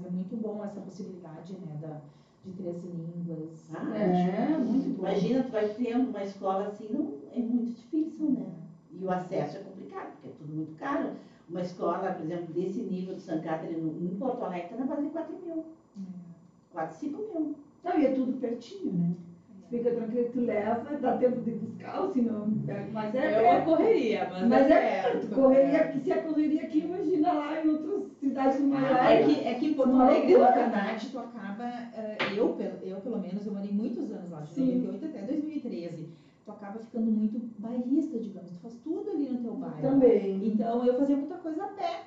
Mas 0.01 0.13
é 0.13 0.15
muito 0.17 0.37
bom 0.37 0.65
essa 0.65 0.81
possibilidade, 0.81 1.53
né? 1.55 1.77
Da, 1.81 1.97
de 2.45 2.53
três 2.53 2.83
línguas. 2.83 3.69
Ah, 3.75 3.97
É, 3.97 4.57
muito 4.57 4.89
bom. 4.89 5.03
Imagina, 5.03 5.43
tu 5.43 5.51
vai 5.53 5.67
ter 5.67 5.95
uma 5.95 6.23
escola 6.23 6.63
assim, 6.65 6.89
não, 6.89 7.07
é 7.33 7.41
muito 7.41 7.71
difícil, 7.75 8.27
né? 8.31 8.51
E 8.91 9.05
o 9.05 9.11
acesso 9.11 9.57
é 9.57 9.61
complicado, 9.61 10.09
porque 10.13 10.29
é 10.29 10.31
tudo 10.31 10.53
muito 10.53 10.75
caro. 10.75 11.11
Uma 11.49 11.61
escola, 11.61 12.11
por 12.11 12.23
exemplo, 12.23 12.51
desse 12.53 12.81
nível 12.81 13.13
de 13.15 13.21
San 13.23 13.39
Catherine, 13.39 13.81
no- 13.81 14.09
em 14.09 14.15
Porto 14.15 14.43
Alegre, 14.43 14.65
está 14.65 14.77
na 14.77 14.85
base 14.85 15.03
de 15.03 15.09
4 15.11 15.37
mil. 15.37 15.63
4, 16.71 16.97
5 16.97 17.21
mil. 17.21 17.51
Não, 17.83 17.97
e 17.97 18.05
é 18.05 18.09
tudo 18.09 18.33
pertinho, 18.35 18.93
né? 18.93 19.15
Fica 19.71 19.89
tranquilo, 19.93 20.27
tu 20.33 20.41
leva, 20.41 20.97
dá 20.97 21.13
tempo 21.13 21.41
de 21.43 21.53
buscar, 21.53 22.01
ou 22.01 22.13
se 22.13 22.21
não, 22.21 22.51
pega. 22.67 22.91
Mas 22.93 23.15
é 23.15 23.33
É 23.45 23.53
uma 23.53 23.61
correria, 23.61 24.27
mas, 24.29 24.49
Mas 24.49 24.71
é 24.71 24.81
perto. 24.81 25.13
perto. 25.21 25.35
Correria 25.37 25.79
aqui, 25.79 26.01
se 26.01 26.11
é 26.11 26.19
correria 26.19 26.63
aqui, 26.65 26.79
imagina 26.81 27.33
lá 27.33 27.61
em 27.65 27.69
outras 27.69 28.03
cidades 28.19 28.59
É 28.59 28.63
maiores. 28.65 29.27
que, 29.27 29.47
é 29.47 29.55
que 29.55 29.67
em 29.67 29.75
Porto 29.75 29.95
Alegre, 29.95 30.33
na 30.33 30.39
loucura, 30.39 30.61
verdade, 30.63 31.09
tu 31.09 31.19
acaba. 31.21 31.65
eh, 31.95 32.17
Eu, 32.35 32.49
pelo- 32.49 32.79
eu, 32.83 32.97
pelo 32.99 33.19
menos, 33.21 33.47
eu 33.47 33.53
morei 33.53 33.71
muitos 33.71 34.11
anos 34.11 34.29
lá, 34.31 34.41
de 34.41 34.51
Sim. 34.51 34.75
98 34.77 35.05
até 35.05 35.23
2013. 35.23 36.09
Tu 36.45 36.51
acaba 36.51 36.79
ficando 36.81 37.09
muito 37.11 37.41
bairrista, 37.59 38.19
digamos. 38.19 38.51
Tu 38.51 38.59
faz 38.61 38.75
tudo 38.83 39.09
ali 39.11 39.29
no 39.29 39.39
teu 39.39 39.55
bairro. 39.55 39.81
Também. 39.83 40.49
Então, 40.49 40.85
eu 40.85 40.97
fazia 40.97 41.17
muita 41.17 41.37
coisa 41.37 41.63
a 41.63 41.69
pé. 41.69 42.01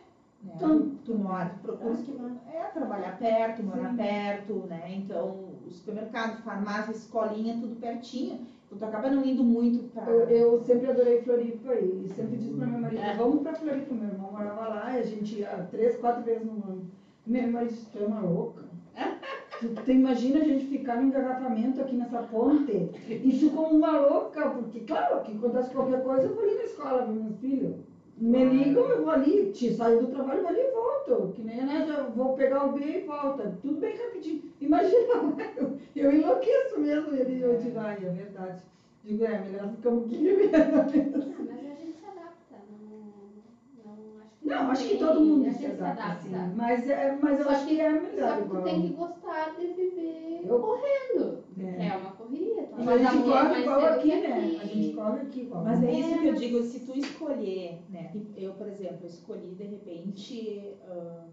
Né? 0.44 0.52
Então- 0.58 0.90
tu, 1.06 1.16
mora, 1.16 1.50
procura 1.62 1.96
que 1.96 2.12
é, 2.54 2.64
trabalhar 2.74 3.18
perto, 3.18 3.64
morar 3.64 3.90
Sim. 3.92 3.96
perto, 3.96 4.54
né? 4.68 4.82
Então, 4.98 5.53
supermercado, 5.74 6.42
farmácia, 6.44 6.92
escolinha, 6.92 7.58
tudo 7.60 7.80
pertinho. 7.80 8.46
Então, 8.66 8.78
tu 8.78 8.86
acaba 8.86 9.10
não 9.10 9.26
indo 9.26 9.44
muito 9.44 9.92
pra. 9.92 10.06
Eu, 10.12 10.30
eu 10.30 10.60
sempre 10.60 10.90
adorei 10.90 11.22
Floripa 11.22 11.76
e 11.76 12.10
sempre 12.16 12.38
disse 12.38 12.54
pra 12.54 12.68
meu 12.68 12.80
marido, 12.80 13.02
vamos 13.18 13.42
pra 13.42 13.56
Floripa, 13.56 13.94
meu 13.94 14.10
irmão 14.10 14.32
morava 14.32 14.68
lá 14.68 14.98
e 14.98 15.00
a 15.00 15.04
gente 15.04 15.40
ia 15.40 15.68
três, 15.70 15.96
quatro 15.98 16.24
vezes 16.24 16.46
no 16.46 16.54
ano. 16.54 16.86
Meu 17.26 17.48
marido 17.52 17.72
disse, 17.72 17.90
tu 17.92 18.00
é 18.00 18.06
uma 18.06 18.22
louca. 18.22 18.64
Tu, 19.60 19.70
tu 19.70 19.92
imagina 19.92 20.40
a 20.40 20.44
gente 20.44 20.66
ficar 20.66 20.98
no 20.98 21.04
engarrafamento 21.04 21.80
aqui 21.80 21.96
nessa 21.96 22.24
ponte, 22.24 22.90
isso 23.08 23.52
como 23.52 23.78
uma 23.78 23.98
louca, 23.98 24.50
porque 24.50 24.82
claro, 24.82 25.22
que 25.22 25.32
acontece 25.32 25.72
qualquer 25.72 26.04
coisa, 26.04 26.24
eu 26.24 26.34
vou 26.34 26.44
ali 26.44 26.56
na 26.56 26.64
escola 26.64 27.06
ver 27.06 27.14
meus 27.14 27.38
filhos. 27.38 27.76
Me 28.24 28.42
ligam, 28.46 28.86
eu 28.88 29.02
vou 29.02 29.10
ali, 29.10 29.52
te 29.52 29.70
saio 29.70 29.98
do 29.98 30.08
trabalho, 30.08 30.40
vou 30.40 30.50
ali 30.50 30.62
e 30.62 30.72
volto. 30.72 31.34
Que 31.36 31.42
nem 31.42 31.60
a 31.60 31.66
Nádia, 31.66 31.92
eu 31.92 32.12
vou 32.12 32.30
pegar 32.34 32.64
o 32.64 32.70
B 32.72 32.80
e 32.80 33.00
volta. 33.00 33.52
Tudo 33.62 33.78
bem 33.82 33.94
rapidinho. 33.98 34.42
Imagina, 34.62 35.14
eu, 35.58 35.74
eu 35.94 36.12
enlouqueço 36.12 36.80
mesmo. 36.80 37.14
Ele, 37.14 37.42
eu 37.44 37.58
digo, 37.58 37.78
ai, 37.80 37.98
é 38.02 38.08
verdade. 38.08 38.64
Digo, 39.04 39.26
é, 39.26 39.38
melhor 39.42 39.68
mesmo. 39.84 40.06
A 40.06 40.88
gente 40.88 41.92
se 41.92 42.06
adapta, 42.08 42.56
não, 42.72 43.84
não 43.84 44.22
acho 44.22 44.40
que 44.40 44.48
Não, 44.48 44.72
acho 44.72 44.84
que 44.84 44.90
tem- 44.92 44.98
todo 45.00 45.20
mundo 45.20 45.52
se 45.52 45.66
adapta, 45.66 46.04
assim. 46.06 46.30
Mas, 46.56 46.88
é, 46.88 47.12
mas 47.20 47.38
eu 47.38 47.44
Só 47.44 47.50
acho 47.52 47.66
que 47.66 47.78
é 47.82 47.90
Só 47.94 48.02
melhor 48.08 48.36
que 48.38 48.48
tu 48.48 48.62
tem 48.64 48.82
que 48.84 48.88
gostar 48.94 49.50
de 49.58 49.66
viver 49.68 50.40
Eu- 50.46 50.60
correndo. 50.60 51.38
É. 51.60 51.88
É 51.88 51.96
uma 51.96 52.10
correria. 52.12 52.64
Tu 52.74 52.83
Mas 52.94 53.06
a 53.06 53.12
gente 53.12 53.24
corre 53.24 53.62
igual 53.62 53.86
aqui, 53.86 54.08
né? 54.20 54.58
A 54.62 54.66
gente 54.66 54.94
corre 54.94 55.20
aqui 55.22 55.40
igual. 55.42 55.64
Mas 55.64 55.84
é 55.84 55.92
isso 55.92 56.10
É, 56.14 56.18
que 56.20 56.26
eu 56.28 56.32
mas- 56.32 56.40
digo, 56.42 56.64
se 56.64 56.80
tu 56.82 56.98
escolher, 56.98 57.78
né? 57.90 58.12
Eu, 58.36 58.54
por 58.54 58.68
exemplo, 58.68 59.06
escolhi 59.08 59.54
de 59.58 59.64
repente 59.64 60.74
ah, 60.88 61.24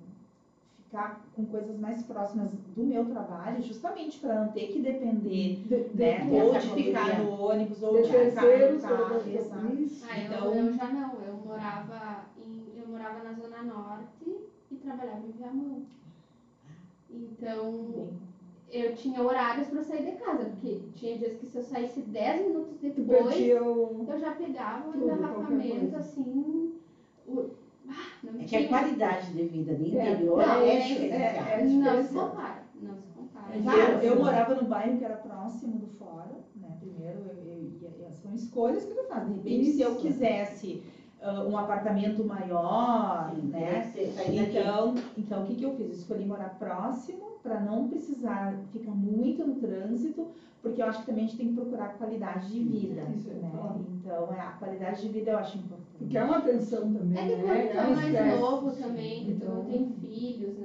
ficar 0.85 1.20
com 1.37 1.44
coisas 1.44 1.79
mais 1.79 2.03
próximas 2.03 2.51
do 2.75 2.83
meu 2.83 3.05
trabalho, 3.05 3.62
justamente 3.62 4.18
para 4.18 4.35
não 4.42 4.49
ter 4.49 4.66
que 4.68 4.81
depender, 4.81 5.57
de, 5.64 5.85
de, 5.85 5.96
né? 5.96 6.25
de- 6.25 6.35
Ou 6.35 6.59
de 6.59 6.70
ficar 6.70 7.18
no 7.20 7.31
ônibus, 7.31 7.83
ou 7.83 7.94
de 7.96 8.03
de 8.03 8.09
ficar 8.09 8.42
no 8.73 8.81
carro. 8.81 9.14
Ah, 9.14 10.18
eu, 10.18 10.25
Então- 10.25 10.55
eu 10.55 10.73
já 10.73 10.88
não. 10.88 11.20
Eu 11.23 11.35
morava, 11.44 12.25
em, 12.37 12.81
eu 12.81 12.87
morava 12.88 13.20
na 13.20 13.33
Zona 13.35 13.62
Norte 13.62 14.37
e 14.73 14.75
trabalhava 14.77 15.20
em 15.27 15.31
Viamão. 15.31 15.83
Então, 17.12 17.73
Bem, 17.94 18.09
eu 18.72 18.94
tinha 18.94 19.22
horários 19.22 19.68
para 19.68 19.83
sair 19.83 20.04
de 20.04 20.12
casa, 20.12 20.44
porque 20.44 20.80
tinha 20.94 21.18
dias 21.18 21.37
que 21.37 21.46
se 21.46 21.59
eu 21.59 21.62
saísse 21.62 22.00
10 22.02 22.46
minutos 22.46 22.78
depois, 22.78 23.37
eu 23.40 24.06
já 24.18 24.33
pegava 24.33 24.90
o 24.90 24.96
engarrafamento 24.96 25.96
assim. 25.96 26.72
O, 27.26 27.50
ah, 27.88 27.92
não 28.22 28.35
É 28.35 28.38
que 28.38 28.46
tinha. 28.46 28.66
a 28.66 28.68
qualidade 28.68 29.33
de 29.33 29.42
vida 29.44 29.74
de 29.74 29.96
É, 29.96 30.11
interior 30.11 30.38
não, 30.38 30.62
é, 30.62 30.76
é- 30.76 30.87
diferencial. 30.87 31.46
é- 31.46 31.62
não 31.64 32.02
se 32.02 32.14
compara. 32.14 32.62
Não 32.80 32.96
se 32.96 33.09
compara. 33.11 33.56
É 33.56 33.61
Claro, 33.61 33.92
eu 34.02 34.14
Sim. 34.14 34.20
morava 34.22 34.54
no 34.54 34.64
bairro 34.68 34.96
que 34.98 35.04
era 35.04 35.16
próximo 35.16 35.78
do 35.78 35.87
fórum, 35.87 36.38
né? 36.54 36.76
Primeiro, 36.80 37.18
eu, 37.18 37.88
eu, 38.04 38.11
são 38.11 38.33
escolhas 38.35 38.85
que 38.85 38.94
tu 38.94 39.04
faz. 39.04 39.26
De 39.26 39.35
repente, 39.35 39.72
se 39.72 39.80
eu 39.80 39.90
Isso. 39.92 40.00
quisesse 40.00 40.83
ah, 41.20 41.42
um 41.42 41.56
apartamento 41.59 42.24
maior, 42.24 43.30
Sim, 43.35 43.48
né? 43.48 43.92
Então, 44.33 44.94
então, 45.18 45.42
o 45.42 45.46
que, 45.46 45.54
que 45.56 45.64
eu 45.64 45.72
fiz? 45.72 45.87
Eu 45.88 45.92
escolhi 45.92 46.24
morar 46.24 46.56
próximo 46.59 47.30
para 47.42 47.61
não 47.61 47.88
precisar 47.88 48.55
ficar 48.72 48.92
muito 48.92 49.44
no 49.44 49.55
trânsito, 49.55 50.26
porque 50.62 50.83
eu 50.83 50.87
acho 50.87 51.00
que 51.00 51.07
também 51.07 51.24
a 51.24 51.26
gente 51.26 51.38
tem 51.38 51.48
que 51.48 51.55
procurar 51.55 51.94
qualidade 51.96 52.48
de 52.53 52.61
vida, 52.62 53.03
Isso, 53.16 53.29
né? 53.31 53.50
claro. 53.50 53.81
Então, 53.98 54.33
é, 54.35 54.40
a 54.40 54.50
qualidade 54.59 55.00
de 55.00 55.09
vida 55.09 55.31
eu 55.31 55.37
acho 55.38 55.57
importante. 55.57 55.87
Porque 55.98 56.18
é 56.18 56.22
uma 56.22 56.37
atenção 56.37 56.92
também, 56.92 57.18
É 57.18 57.26
que 57.29 57.37
né? 57.37 57.42
quando 57.42 57.70
tu 57.72 57.79
é 57.79 57.94
mais 57.94 58.40
novo 58.40 58.70
também, 58.72 59.24
que 59.24 59.33
tu 59.35 59.44
não 59.46 59.59
Então- 59.61 59.70
tem 59.70 59.87
filhos, 60.03 60.59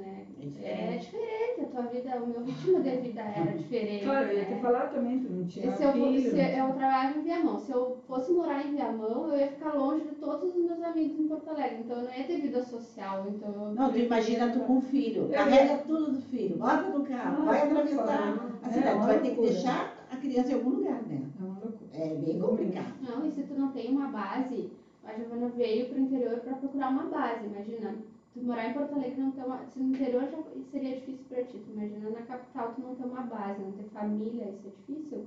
É 0.62 0.94
É 0.94 0.96
diferente. 0.98 1.60
a 1.60 1.64
tua 1.66 1.82
vida, 1.82 2.22
o 2.22 2.26
meu 2.26 2.40
ritmo 2.42 2.82
de 2.82 2.90
vida 2.96 3.20
era 3.22 3.52
diferente. 3.56 4.04
Claro, 4.04 4.28
eu 4.28 4.38
ia 4.38 4.44
te 4.44 4.50
né? 4.52 4.60
falar 4.60 4.86
também, 4.90 5.20
tu 5.20 5.32
não 5.32 5.46
tinha 5.46 5.70
Se 5.76 5.82
eu, 5.82 5.92
filho. 5.92 6.30
se 6.30 6.36
eu 6.38 6.66
trabalhava 6.72 7.18
em 7.18 7.22
Viamão, 7.22 7.58
se 7.58 7.72
eu 7.72 7.96
fosse 8.06 8.32
morar 8.32 8.66
em 8.66 8.70
Viamão, 8.74 9.28
eu 9.28 9.38
ia 9.38 9.48
ficar 9.48 9.72
longe 9.74 10.04
de 10.04 10.14
todos 10.16 10.54
os 10.54 10.62
meus 10.64 10.82
amigos 10.82 11.18
em 11.20 11.28
Porto 11.28 11.50
Alegre. 11.50 11.78
Então 11.84 11.96
eu 11.98 12.04
não 12.04 12.14
ia 12.14 12.24
ter 12.24 12.40
vida 12.40 12.62
social. 12.62 13.26
Então 13.28 13.74
Não, 13.74 13.90
tu 13.92 13.98
imagina 13.98 14.50
tu 14.52 14.60
com 14.60 14.74
um 14.76 14.80
filho, 14.82 15.28
É. 15.32 15.36
carrega 15.36 15.76
tudo 15.86 16.12
do 16.12 16.20
filho, 16.22 16.56
bota 16.56 16.82
no 16.90 17.04
carro, 17.04 17.42
Ah, 17.42 17.44
vai 17.44 17.60
claro. 17.68 17.78
atravessar 17.80 18.52
a 18.62 18.68
É. 18.68 18.92
Tu 18.94 18.98
vai 19.06 19.20
ter 19.20 19.34
que 19.34 19.40
deixar 19.40 20.06
a 20.10 20.16
criança 20.16 20.50
em 20.50 20.54
algum 20.54 20.70
lugar, 20.70 21.02
né? 21.02 21.20
É 21.40 21.44
uma 21.44 21.54
loucura. 21.60 21.90
É 21.92 22.14
bem 22.14 22.38
complicado. 22.40 22.92
Não, 23.02 23.26
e 23.26 23.30
se 23.32 23.42
tu 23.42 23.54
não 23.54 23.68
tem 23.72 23.90
uma 23.90 24.08
base, 24.08 24.70
a 25.04 25.12
Giovana 25.14 25.48
veio 25.56 25.86
pro 25.88 25.98
interior 26.00 26.38
para 26.40 26.54
procurar 26.54 26.90
uma 26.90 27.04
base. 27.04 27.46
Imagina, 27.46 27.94
tu 28.36 28.44
morar 28.44 28.68
em 28.68 28.74
Porto 28.74 28.94
Alegre 28.94 29.20
não 29.20 29.30
ter 29.32 29.44
uma. 29.44 29.64
Se 29.64 29.78
no 29.80 29.94
interior 29.94 30.28
já 30.28 30.38
seria 30.70 30.96
difícil 30.96 31.24
para 31.28 31.44
ti. 31.44 31.58
Tu 31.58 31.72
imagina 31.72 32.10
na 32.10 32.22
capital 32.22 32.72
tu 32.74 32.82
não 32.82 32.94
ter 32.94 33.04
uma 33.04 33.22
base, 33.22 33.62
não 33.62 33.72
ter 33.72 33.84
família, 33.84 34.50
isso 34.50 34.68
é 34.68 34.70
difícil. 34.70 35.24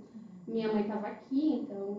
Minha 0.47 0.71
mãe 0.73 0.83
tava 0.83 1.07
aqui, 1.07 1.53
então. 1.53 1.97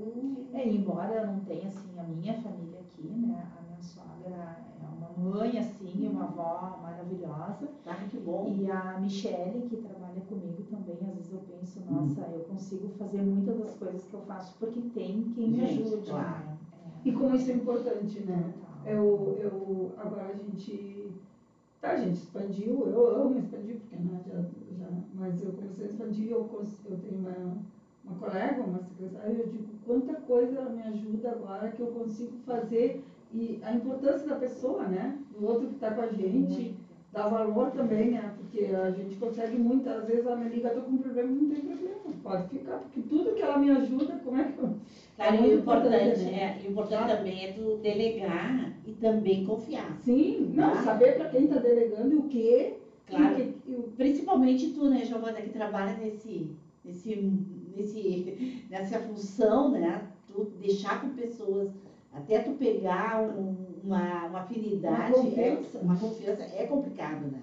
É, 0.53 0.69
embora 0.69 1.15
eu 1.15 1.27
não 1.27 1.41
tenha, 1.41 1.69
assim, 1.69 1.99
a 1.99 2.03
minha 2.03 2.35
família 2.35 2.81
aqui, 2.81 3.09
né? 3.09 3.47
A 3.59 3.63
minha 3.63 3.81
sogra 3.81 4.57
é 4.81 4.85
uma 4.97 5.31
mãe, 5.31 5.59
assim, 5.59 5.93
e 6.05 6.09
uma 6.09 6.25
avó 6.25 6.79
maravilhosa. 6.83 7.69
Tá, 7.85 7.95
que 8.11 8.19
bom. 8.19 8.53
E 8.59 8.69
a 8.71 8.99
Michele, 8.99 9.69
que 9.69 9.77
trabalha 9.77 10.21
comigo 10.29 10.63
também, 10.69 10.99
às 11.09 11.15
vezes 11.17 11.33
eu 11.33 11.41
penso, 11.41 11.81
nossa, 11.89 12.23
eu 12.23 12.41
consigo 12.41 12.89
fazer 12.99 13.23
muitas 13.23 13.57
das 13.59 13.75
coisas 13.77 14.05
que 14.05 14.15
eu 14.15 14.21
faço 14.23 14.57
porque 14.59 14.81
tem 14.95 15.23
quem 15.35 15.51
me 15.51 15.67
Gente, 15.67 15.83
ajude. 15.83 16.11
claro. 16.11 16.45
né? 16.47 16.59
E 17.05 17.13
como 17.13 17.37
isso 17.37 17.51
é 17.51 17.55
importante, 17.55 18.21
né? 18.21 18.53
É. 18.67 18.70
Eu, 18.85 19.35
eu, 19.39 19.93
agora 19.97 20.29
a 20.29 20.35
gente, 20.35 21.07
tá, 21.81 21.91
a 21.91 21.97
gente 21.97 22.15
expandiu, 22.17 22.87
eu 22.87 23.09
amo 23.09 23.39
expandir, 23.39 23.77
porque 23.77 23.97
né, 23.97 24.21
já, 24.27 24.41
já, 24.79 24.91
mas 25.15 25.41
eu 25.43 25.53
comecei 25.53 25.85
a 25.85 25.89
expandir, 25.89 26.29
eu, 26.31 26.47
eu 26.85 26.97
tenho 26.97 27.17
uma, 27.19 27.57
uma 28.05 28.15
colega, 28.15 28.61
uma 28.63 28.81
secretária, 28.81 29.33
eu 29.35 29.45
digo 29.45 29.65
quanta 29.85 30.15
coisa 30.15 30.57
ela 30.57 30.69
me 30.69 30.83
ajuda 30.83 31.31
agora 31.31 31.69
que 31.71 31.81
eu 31.81 31.89
consigo 31.89 32.33
fazer 32.45 32.99
e 33.33 33.59
a 33.63 33.73
importância 33.73 34.25
da 34.25 34.35
pessoa, 34.35 34.87
né? 34.87 35.15
Do 35.31 35.45
outro 35.45 35.67
que 35.69 35.75
está 35.75 35.91
com 35.91 36.01
a 36.01 36.09
gente, 36.09 36.73
dá 37.13 37.25
valor 37.25 37.69
também, 37.71 38.09
né? 38.09 38.31
Porque 38.37 38.63
a 38.63 38.91
gente 38.91 39.17
consegue 39.17 39.57
muitas 39.57 40.05
vezes, 40.05 40.25
ela 40.25 40.35
me 40.35 40.47
liga, 40.47 40.71
tô 40.71 40.83
com 40.83 40.93
um 40.93 40.99
problema, 40.99 41.31
não 41.31 41.47
tem 41.47 41.61
problema, 41.61 41.97
pode 42.23 42.45
ficar, 42.47 42.77
porque 42.79 43.01
tudo 43.01 43.33
que 43.33 43.43
ela 43.43 43.57
me 43.57 43.69
ajuda, 43.69 44.17
como 44.17 44.37
é 44.37 44.45
que 44.45 44.59
eu... 44.59 44.71
É 45.21 45.35
e 45.35 45.37
o 45.37 45.41
muito 45.41 45.57
importante, 45.59 46.25
né? 46.25 46.57
é, 46.63 46.67
o 46.67 46.71
importante 46.71 47.07
também 47.15 47.45
é 47.45 47.53
tu 47.53 47.75
delegar 47.75 48.73
e 48.87 48.93
também 48.93 49.45
confiar. 49.45 49.99
Sim, 50.03 50.51
não, 50.55 50.71
Tá. 50.71 50.83
saber 50.83 51.15
para 51.15 51.29
quem 51.29 51.45
está 51.45 51.59
delegando 51.59 52.13
e 52.15 52.17
o 52.17 52.23
quê. 52.23 52.73
Claro. 53.07 53.39
E 53.39 53.45
que- 53.45 53.71
e 53.71 53.89
Principalmente 53.99 54.69
tu, 54.69 54.89
né, 54.89 55.05
Giovana, 55.05 55.43
que 55.43 55.51
trabalha 55.51 55.93
nesse, 55.95 56.47
nesse, 56.83 57.15
nesse, 57.77 58.65
nessa 58.71 58.99
função, 58.99 59.69
né? 59.73 60.03
Tu 60.27 60.47
deixar 60.59 60.99
com 61.03 61.11
pessoas, 61.11 61.69
até 62.15 62.39
tu 62.39 62.53
pegar 62.53 63.19
um- 63.19 63.53
uma, 63.85 64.27
uma 64.27 64.39
afinidade, 64.39 65.13
Uma 65.13 65.23
confiança. 65.23 65.79
É, 65.79 65.81
uma 65.83 65.97
confiança 65.97 66.43
é 66.45 66.65
complicado, 66.65 67.27
né? 67.27 67.43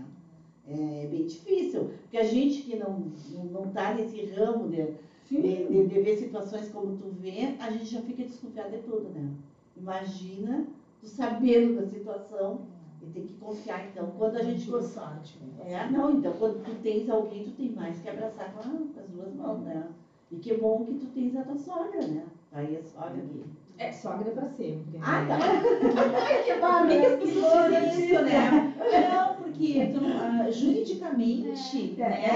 É 0.66 1.06
bem 1.10 1.26
difícil, 1.26 1.88
porque 2.02 2.18
a 2.18 2.24
gente 2.24 2.62
que 2.64 2.76
não, 2.76 3.04
não, 3.34 3.44
não 3.46 3.68
tá 3.68 3.94
nesse 3.94 4.22
ramo 4.24 4.68
de, 4.68 4.86
Sim. 5.28 5.42
de, 5.42 5.66
de- 5.68 5.84
de 5.84 5.98
ver 6.00 6.14
situações 6.14 6.68
como 6.70 6.92
tu 6.92 7.06
vê, 7.22 7.54
a 7.60 7.70
gente 7.70 7.86
já 7.86 8.00
fica 8.00 8.24
desconfiado 8.24 8.70
de 8.70 8.78
tudo, 8.78 9.10
né? 9.10 9.28
Imagina 9.76 10.64
tu 11.00 11.08
sabendo 11.08 11.72
da 11.74 11.84
situação 11.84 12.60
e 13.02 13.06
tem 13.08 13.24
que 13.26 13.36
confiar. 13.36 13.84
Então, 13.84 14.10
quando 14.18 14.36
a 14.38 14.42
gente 14.42 14.62
sorte, 14.82 15.36
né? 15.38 15.72
é, 15.72 15.86
não, 15.86 16.10
então 16.10 16.34
quando 16.34 16.62
tu 16.64 16.74
tens 16.82 17.10
alguém, 17.10 17.44
tu 17.44 17.52
tem 17.52 17.70
mais 17.70 18.00
que 18.00 18.08
abraçar 18.08 18.50
com, 18.52 18.60
a- 18.60 18.64
com 18.64 19.00
as 19.00 19.08
duas 19.08 19.32
mãos, 19.34 19.60
né? 19.62 19.86
E 20.32 20.36
que 20.36 20.54
bom 20.54 20.84
que 20.84 20.94
tu 20.96 21.06
tens 21.08 21.36
a 21.36 21.44
tua 21.44 21.56
sogra, 21.56 22.06
né? 22.06 22.26
Aí 22.52 22.76
a 22.76 22.82
sogra 22.82 23.22
aqui. 23.22 23.44
É, 23.78 23.92
sogra 23.92 24.32
pra 24.32 24.46
sempre. 24.48 24.98
Ah, 25.02 25.22
né? 25.22 25.28
tá. 25.28 25.38
Por 26.80 26.88
que, 26.88 26.98
que 26.98 27.06
as 27.06 27.16
pessoas 27.16 27.66
dizem 27.70 28.00
isso, 28.00 28.22
né? 28.24 28.74
Não, 29.08 29.34
porque 29.36 29.86
tu 29.86 30.00
ah, 30.18 30.50
juridicamente, 30.50 31.94
É. 31.96 32.00
né? 32.00 32.24
É, 32.26 32.30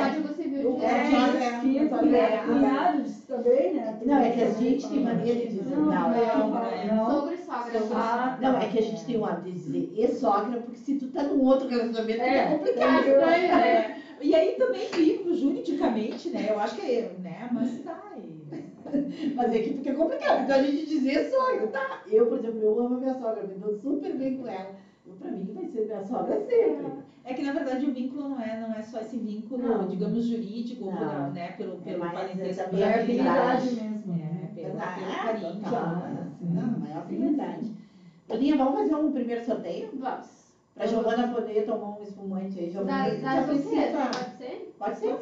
Direito. 0.51 0.81
é, 0.81 2.17
é, 2.17 2.33
é. 2.33 2.37
cunhados 2.43 3.19
também, 3.21 3.73
né? 3.73 3.99
Não, 4.05 4.17
é 4.19 4.29
que 4.29 4.41
a 4.41 4.49
gente 4.51 4.89
tem 4.89 4.99
mania 5.03 5.35
de 5.35 5.47
dizer, 5.47 5.75
Não, 5.77 5.85
não, 5.85 5.91
não, 5.91 6.63
é, 6.63 6.85
não, 6.87 6.95
não. 6.95 7.09
Sogro 7.11 7.33
e 7.33 7.37
sogra. 7.37 7.79
Ah, 7.93 8.37
não, 8.39 8.57
é 8.57 8.67
que 8.67 8.79
a 8.79 8.81
gente 8.81 9.05
tem 9.05 9.17
o 9.17 9.25
hábito 9.25 9.45
de 9.45 9.53
dizer 9.53 9.89
e 9.93 10.07
sogra, 10.09 10.57
porque 10.59 10.77
se 10.79 10.95
tu 10.95 11.07
tá 11.07 11.23
num 11.23 11.39
outro 11.41 11.67
relacionamento, 11.67 12.21
é, 12.21 12.37
É, 12.37 12.45
complicado. 12.47 13.05
né? 13.17 13.95
E 14.21 14.35
aí 14.35 14.55
também 14.57 14.87
vivo 14.91 15.33
juridicamente, 15.33 16.29
né? 16.29 16.49
Eu 16.49 16.59
acho 16.59 16.75
que 16.75 16.81
é, 16.81 17.11
né? 17.21 17.49
Mas 17.51 17.79
tá. 17.83 17.99
e- 18.17 18.41
Mas 19.35 19.53
é 19.53 19.59
que 19.59 19.73
fica 19.73 19.93
complicado. 19.93 20.41
Então 20.43 20.55
a 20.55 20.61
gente 20.61 20.85
dizer 20.85 21.23
sogra, 21.29 21.67
tá? 21.67 22.01
Eu, 22.05 22.27
por 22.27 22.37
exemplo, 22.37 22.61
eu 22.61 22.79
amo 22.79 22.95
a 22.95 22.99
minha 22.99 23.13
sogra, 23.13 23.43
me 23.43 23.55
dou 23.55 23.71
super 23.71 24.13
bem 24.15 24.35
com 24.35 24.47
ela. 24.47 24.73
Pra 25.21 25.31
mim 25.31 25.51
vai 25.53 25.65
ser 25.67 25.86
minha 25.86 26.01
sogra 26.01 26.36
sempre. 26.39 26.91
É 27.23 27.34
que 27.36 27.43
na 27.43 27.51
verdade 27.51 27.86
o 27.86 27.91
vínculo 27.91 28.27
não 28.29 28.39
é, 28.39 28.55
não 28.57 28.73
é 28.73 28.81
só 28.81 28.99
esse 28.99 29.15
vínculo, 29.15 29.62
Não. 29.62 29.86
digamos, 29.86 30.25
jurídico, 30.25 30.86
Não. 30.86 30.97
pelo, 30.97 31.29
né? 31.29 31.51
Pelo, 31.51 31.77
pelo 31.77 31.99
mais 31.99 32.12
parentesco, 32.12 32.63
também 32.63 32.81
É 32.81 32.93
a 32.93 32.97
afinidade 32.97 33.71
mesmo. 33.71 34.13
É, 34.13 34.17
né? 34.17 34.49
pelo, 34.55 34.77
Ah, 34.79 34.95
pelo 34.95 35.21
carinho. 35.21 35.62
total. 35.62 35.95
né? 35.97 36.27
Não, 36.41 36.79
maior 36.79 36.97
afinidade. 36.97 37.71
Bruninha, 38.27 38.55
vamos 38.55 38.73
fazer 38.73 38.95
um 38.95 39.12
primeiro 39.12 39.43
sorteio? 39.43 39.89
Vamos. 39.93 40.41
Pra 40.73 40.86
Giovana 40.88 41.27
poder 41.27 41.63
tomar 41.65 41.89
um 41.89 42.01
espumante 42.01 42.57
aí. 42.57 42.71
Giovana, 42.71 43.15
já 43.19 43.43
precisa. 43.43 43.69
princesas, 43.69 44.07
pode 44.10 44.38
ser? 44.38 44.73
Pode 44.79 44.97
ser? 44.97 45.17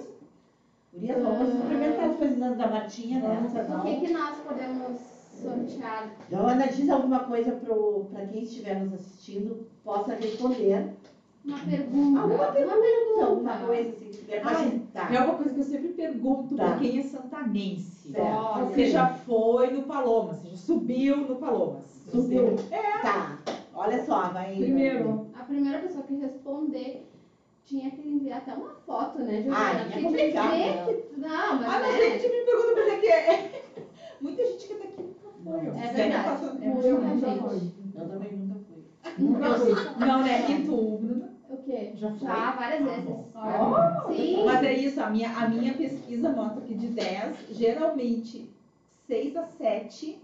Gurias, 0.94 1.22
vamos 1.22 1.54
no 1.54 1.66
primeiro 1.66 1.96
caso 1.96 2.14
precisando 2.16 2.56
da 2.56 2.68
Martinha 2.68 3.20
nessa, 3.20 3.62
O 3.62 3.68
não? 3.68 3.82
que, 3.84 3.96
que 4.00 4.14
nós 4.14 4.38
podemos 4.38 5.19
sortear? 5.42 6.10
Giovana, 6.30 6.68
diz 6.68 6.90
alguma 6.90 7.20
coisa 7.20 7.52
pro, 7.54 8.06
pra 8.12 8.26
quem 8.26 8.42
estiver 8.44 8.80
nos 8.82 8.94
assistindo, 8.94 9.66
possa 9.84 10.14
responder. 10.16 10.86
Uma 11.46 11.58
pergunta. 11.60 12.20
Alguma 12.22 12.44
Uma 12.44 12.52
pergunta. 12.52 13.26
Alguma 13.26 13.58
coisa, 13.60 13.92
se 13.94 14.06
quiser, 14.06 14.42
pode 14.42 14.56
Ai, 14.56 14.82
tá. 14.94 15.10
É 15.14 15.20
uma 15.22 15.36
coisa 15.36 15.54
que 15.54 15.60
eu 15.60 15.64
sempre 15.64 15.90
pergunto 15.90 16.56
Tá. 16.56 16.66
pra 16.66 16.78
quem 16.78 17.00
é 17.00 17.04
santanense. 17.04 18.12
Certo. 18.12 18.66
Você 18.66 18.86
já 18.88 19.08
foi 19.08 19.72
no 19.72 19.84
Palomas, 19.84 20.38
você 20.38 20.50
já 20.50 20.56
subiu 20.58 21.18
no 21.18 21.36
Palomas. 21.38 21.84
Subiu. 22.12 22.56
Tá. 23.02 23.38
Olha 23.74 24.04
só, 24.06 24.30
vai. 24.30 24.56
Primeiro, 24.56 25.28
A 25.40 25.44
primeira 25.44 25.80
pessoa 25.80 26.04
que 26.04 26.16
responder 26.16 27.06
tinha 27.66 27.90
que 27.92 28.02
enviar 28.08 28.40
até 28.40 28.54
uma 28.54 28.72
foto, 28.86 29.20
né, 29.20 29.42
Giovana? 29.44 29.88
Ah, 29.94 29.98
é 29.98 30.02
complicado, 30.02 30.52
dizer 30.52 30.76
né? 30.76 30.86
que- 30.88 31.20
Não, 31.20 31.56
mas 31.56 31.66
Ah, 31.66 31.80
mas 31.80 31.96
é. 31.96 31.98
a 32.08 32.10
gente 32.20 32.28
me 32.30 32.42
pergunta 32.46 32.82
pra 32.84 32.98
que 32.98 33.08
é. 33.08 33.64
Muita 34.22 34.46
gente 34.46 34.68
que 34.68 34.74
tá 34.74 34.84
aqui 34.84 35.09
nunca 35.40 35.52
foi. 35.52 35.62
Não. 35.64 35.74
ó. 35.74 35.78
É 35.78 35.90
verdade. 35.90 36.46
É 36.62 36.68
eu 36.90 36.98
fui. 37.00 37.72
Também 37.94 38.32
nunca 38.32 38.56
fui. 38.68 38.84
Nunca 39.18 39.58
fui. 39.58 39.72
Não, 40.06 40.24
né? 40.24 40.52
E 40.52 40.64
tu? 40.64 41.00
O 41.50 41.58
quê? 41.58 41.92
Já 41.96 42.10
foi? 42.10 42.28
Já, 42.28 42.52
várias 42.52 42.82
Ah, 42.82 42.86
vezes. 42.86 43.04
bom. 43.04 43.26
Ah, 43.34 44.04
Sim. 44.08 44.44
Mas 44.46 44.64
é 44.64 44.74
isso, 44.74 45.02
a 45.02 45.10
minha, 45.10 45.30
a 45.30 45.48
minha 45.48 45.74
pesquisa 45.74 46.30
mostra 46.30 46.62
que 46.62 46.76
de 46.76 46.88
10, 46.90 47.46
geralmente 47.50 48.48
6 49.08 49.36
a 49.36 49.44
7 49.44 50.18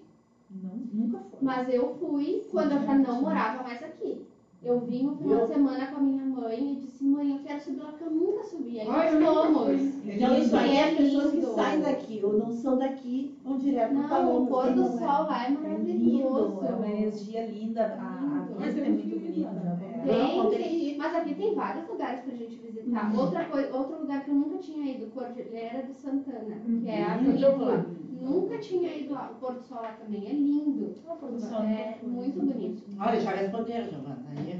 não, 0.50 0.76
nunca 0.92 1.18
foi. 1.18 1.40
Mas 1.42 1.68
eu 1.70 1.96
fui 2.00 2.44
quando 2.52 2.74
eu 2.74 2.82
já 2.84 2.94
não 2.94 3.22
morava 3.22 3.64
mais 3.64 3.82
aqui. 3.82 4.24
Eu 4.66 4.80
vim 4.80 5.08
um 5.10 5.16
final 5.16 5.38
Viu? 5.38 5.46
de 5.48 5.54
semana 5.54 5.86
com 5.88 5.98
a 5.98 6.00
minha 6.02 6.26
mãe 6.26 6.72
e 6.74 6.76
disse, 6.78 7.04
mãe, 7.04 7.30
eu 7.32 7.40
quero 7.46 7.62
subir 7.62 7.82
lá 7.84 7.92
que 7.94 8.04
eu 8.04 8.10
nunca 8.10 8.44
subi. 8.46 8.80
Aí 8.80 8.88
Ai, 8.90 9.20
nós 9.20 9.24
eu 9.24 9.54
fomos. 9.54 9.82
Então, 10.06 10.38
isso 10.40 10.56
aí 10.56 10.76
é 10.76 10.84
as 10.86 10.92
É 10.92 10.96
pessoas 10.96 11.32
que 11.32 11.42
saem 11.46 11.82
daqui 11.82 12.20
ou 12.24 12.34
não 12.34 12.52
são 12.52 12.78
daqui, 12.80 13.38
vão 13.44 13.58
direto 13.60 13.94
no 13.94 14.02
Não, 14.02 14.10
Palomas. 14.10 14.42
o 14.42 14.46
pôr 14.48 14.66
do 14.74 14.82
não 14.82 14.88
é? 14.88 14.98
sol 14.98 15.24
lá 15.28 15.46
é 15.46 15.50
lindo, 15.50 15.62
maravilhoso. 15.62 16.66
é 16.66 16.72
uma 16.74 16.88
energia 16.88 17.46
linda, 17.46 17.96
a, 18.00 18.35
a 18.58 18.66
vista 18.66 18.80
é 18.82 18.90
muito 18.90 19.20
bonita. 19.20 19.52
né? 19.52 20.02
Tem, 20.06 20.38
Não, 20.38 20.50
tem. 20.50 20.98
Mas 20.98 21.16
aqui 21.16 21.36
tem 21.36 21.56
vários 21.56 21.88
lugares 21.88 22.22
pra 22.22 22.36
gente 22.36 22.56
visitar. 22.58 23.12
Uhum. 23.14 23.20
Outra 23.20 23.46
coisa, 23.46 23.76
outro 23.76 24.00
lugar 24.02 24.24
que 24.24 24.30
eu 24.30 24.36
nunca 24.36 24.58
tinha 24.60 24.92
ido, 24.96 25.08
Cordilheira 25.08 25.84
de 25.84 25.94
Santana, 25.94 26.56
que 26.82 26.90
é 26.90 27.04
a 27.04 27.16
Uhum. 27.18 27.26
Eu 27.32 27.38
já 27.38 27.50
vinícola. 27.50 27.86
Nunca 28.22 28.58
tinha 28.58 28.96
ido 28.96 29.14
lá. 29.14 29.32
O 29.32 29.36
pôr 29.40 29.54
do 29.54 29.62
sol 29.62 29.82
lá 29.82 29.92
também 29.94 30.26
é 30.28 30.32
lindo. 30.34 30.96
Ah, 31.08 31.16
pôr 31.16 31.32
do 31.32 31.40
sol 31.40 31.62
É 31.64 31.98
foi. 32.00 32.10
muito 32.10 32.40
bonito. 32.42 32.84
Olha, 33.00 33.20
já 33.20 33.32
responderam, 33.32 33.90
Giovana. 33.90 34.18
Aí, 34.38 34.60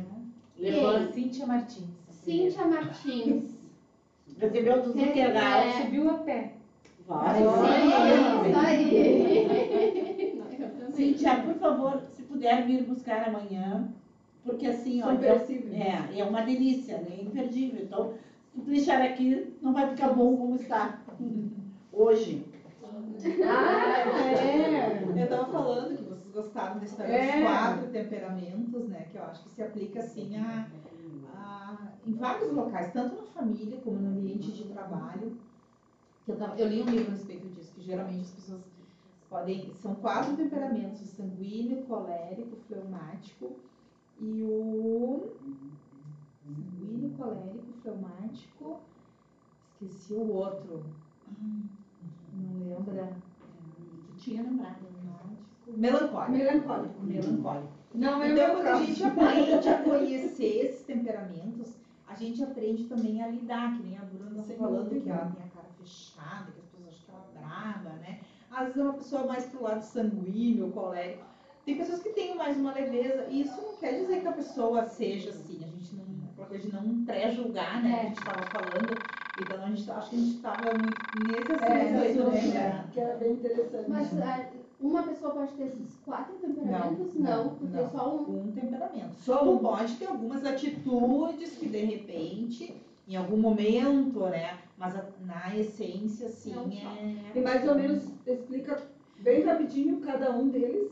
Quem? 0.56 0.72
levanta. 0.72 1.12
Cíntia 1.14 1.46
Martins. 1.48 1.86
Cíntia 2.10 2.66
Martins. 2.66 3.56
Recebeu 4.40 4.82
do 4.84 4.90
É. 5.00 5.06
Zuckergal. 5.06 5.62
Subiu 5.82 6.10
a 6.10 6.14
pé. 6.16 6.52
Vai. 7.08 7.38
Sim, 7.40 7.46
vai. 8.54 8.84
isso 8.84 8.92
aí. 8.92 10.36
Não, 10.38 10.66
eu 10.66 10.70
também. 10.72 10.92
Cíntia, 10.92 11.36
por 11.42 11.54
favor, 11.56 12.02
se 12.12 12.24
puder 12.46 12.66
vir 12.66 12.84
buscar 12.84 13.28
amanhã, 13.28 13.88
porque 14.44 14.68
assim, 14.68 15.02
ó, 15.02 15.12
é, 15.12 15.26
é, 16.16 16.20
é 16.20 16.24
uma 16.24 16.42
delícia, 16.42 17.00
né? 17.00 17.18
Imperdível. 17.22 17.82
Então, 17.84 18.14
Se 18.54 18.62
tu 18.62 18.70
deixar 18.70 19.02
aqui, 19.02 19.54
não 19.62 19.74
vai 19.74 19.90
ficar 19.90 20.10
bom 20.14 20.38
como 20.38 20.56
está. 20.56 20.98
Hoje. 21.92 22.46
Ah, 23.44 24.22
é. 24.22 25.04
Eu 25.24 25.28
tava 25.28 25.46
falando 25.52 25.98
que 25.98 26.04
vocês 26.04 26.32
gostaram 26.32 26.80
desse 26.80 27.02
É. 27.02 27.36
dos 27.40 27.44
quatro 27.44 27.88
temperamentos, 27.88 28.88
né? 28.88 29.08
Que 29.12 29.18
eu 29.18 29.24
acho 29.24 29.44
que 29.44 29.50
se 29.50 29.62
aplica 29.64 30.00
assim 30.00 30.38
a, 30.38 30.66
a- 31.34 31.88
em 32.06 32.14
vários 32.14 32.52
locais, 32.54 32.94
tanto 32.94 33.16
na 33.16 33.24
família 33.24 33.78
como 33.84 33.98
no 34.00 34.10
ambiente 34.10 34.52
de 34.52 34.64
trabalho. 34.66 35.36
Que 36.26 36.32
eu, 36.32 36.38
tava, 36.38 36.56
eu 36.58 36.68
li 36.68 36.82
um 36.82 36.86
livro 36.86 37.08
a 37.10 37.12
respeito 37.16 37.48
disso, 37.50 37.72
que 37.76 37.82
geralmente 37.82 38.22
as 38.22 38.30
pessoas 38.32 38.62
podem. 39.30 39.74
São 39.76 39.96
quatro 39.96 40.36
temperamentos: 40.36 41.02
o 41.02 41.06
sanguíneo, 41.06 41.84
colérico, 41.86 42.56
fleumático 42.68 43.56
e 44.20 44.44
o. 44.44 45.34
Sanguíneo, 46.44 47.12
colérico, 47.18 47.74
fleumático. 47.82 48.80
Esqueci 49.82 50.14
o 50.14 50.32
outro. 50.34 50.86
Não 52.34 52.70
lembra? 52.70 53.14
Tu 54.08 54.18
tinha 54.18 54.44
lembrado. 54.44 54.86
Melancólico. 55.68 56.32
Melancólico. 56.32 57.02
Melancólico. 57.02 57.74
Não 57.94 58.22
é 58.22 58.32
Então, 58.32 58.56
quando 58.56 58.68
a 58.68 58.84
gente 58.84 59.04
aprende 59.04 59.70
a 59.70 59.84
conhecer 59.84 60.66
esses 60.66 60.86
temperamentos, 60.86 61.74
a 62.08 62.14
gente 62.14 62.44
aprende 62.44 62.84
também 62.86 63.24
a 63.24 63.28
lidar, 63.28 63.76
que 63.76 63.84
nem 63.84 63.98
a 63.98 64.02
Bruna 64.02 64.42
está 64.42 64.54
falando, 64.54 64.90
que 64.90 65.10
ela 65.10 65.32
tem 65.32 65.44
a 65.44 65.50
cara 65.50 65.68
fechada, 65.80 66.52
que 66.52 66.60
as 66.60 66.66
pessoas 66.68 66.90
acham 66.90 67.06
que 67.06 67.12
ela 67.12 67.26
é 67.26 67.40
brava, 67.40 67.90
né? 67.98 68.20
Às 68.56 68.68
vezes 68.68 68.78
é 68.78 68.84
uma 68.84 68.94
pessoa 68.94 69.26
mais 69.26 69.46
pro 69.46 69.64
lado 69.64 69.82
sanguíneo, 69.84 70.72
colérico. 70.72 71.26
Tem 71.66 71.78
pessoas 71.78 72.02
que 72.02 72.10
têm 72.10 72.36
mais 72.36 72.58
uma 72.58 72.74
leveza, 72.74 73.26
e 73.30 73.42
isso 73.42 73.60
não 73.62 73.76
quer 73.78 74.00
dizer 74.00 74.22
que 74.22 74.28
a 74.28 74.32
pessoa 74.34 74.86
seja 74.86 75.32
assim. 75.32 75.64
A 75.64 75.68
gente 75.68 75.96
não, 75.96 76.06
aquela 76.32 76.48
coisa 76.48 76.68
de 76.68 76.74
não 76.74 77.04
pré-julgar, 77.06 77.84
né? 77.84 77.92
Que 77.92 78.00
a 78.00 78.04
gente 78.10 78.18
estava 78.20 78.46
falando. 78.46 79.02
Então, 79.38 79.62
a 79.64 79.68
gente, 79.68 79.92
acho 79.92 80.10
que 80.10 80.16
a 80.16 80.20
gente 80.20 80.36
estava 80.38 80.74
muito 80.74 81.02
nesse 81.14 81.52
É, 81.52 81.56
aspecto, 81.56 82.06
isso, 82.12 82.54
né? 82.54 82.86
Que 82.94 83.00
era 83.00 83.18
bem 83.18 83.34
interessante. 83.34 83.90
Mas 83.90 84.10
ah, 84.22 84.46
uma 84.80 85.04
pessoa 85.04 85.34
pode 85.34 85.52
ter 85.54 85.64
esses 85.64 85.96
quatro 86.06 86.36
temperamentos? 86.36 87.14
Não, 87.16 87.46
Não, 87.46 87.56
tu 87.56 87.66
não. 87.66 87.72
tem 87.80 87.90
só 87.90 88.16
um. 88.16 88.48
um 88.48 88.52
temperamento. 88.54 89.14
Só 89.16 89.38
Tu 89.40 89.50
um. 89.52 89.58
pode 89.58 89.96
ter 89.96 90.06
algumas 90.06 90.46
atitudes 90.46 91.58
que 91.58 91.68
de 91.68 91.80
repente, 91.84 92.82
em 93.08 93.16
algum 93.18 93.38
momento, 93.38 94.20
né? 94.28 94.60
Mas 94.78 94.96
a- 94.96 95.06
na 95.26 95.56
essência, 95.56 96.28
sim, 96.28 96.54
Não 96.54 96.70
só. 96.70 96.90
é. 96.90 97.32
E 97.34 97.42
mais 97.42 97.66
ou 97.66 97.76
menos 97.76 98.04
explica 98.26 98.78
bem 99.20 99.44
rapidinho 99.44 100.00
cada 100.02 100.32
um 100.32 100.50
deles. 100.50 100.90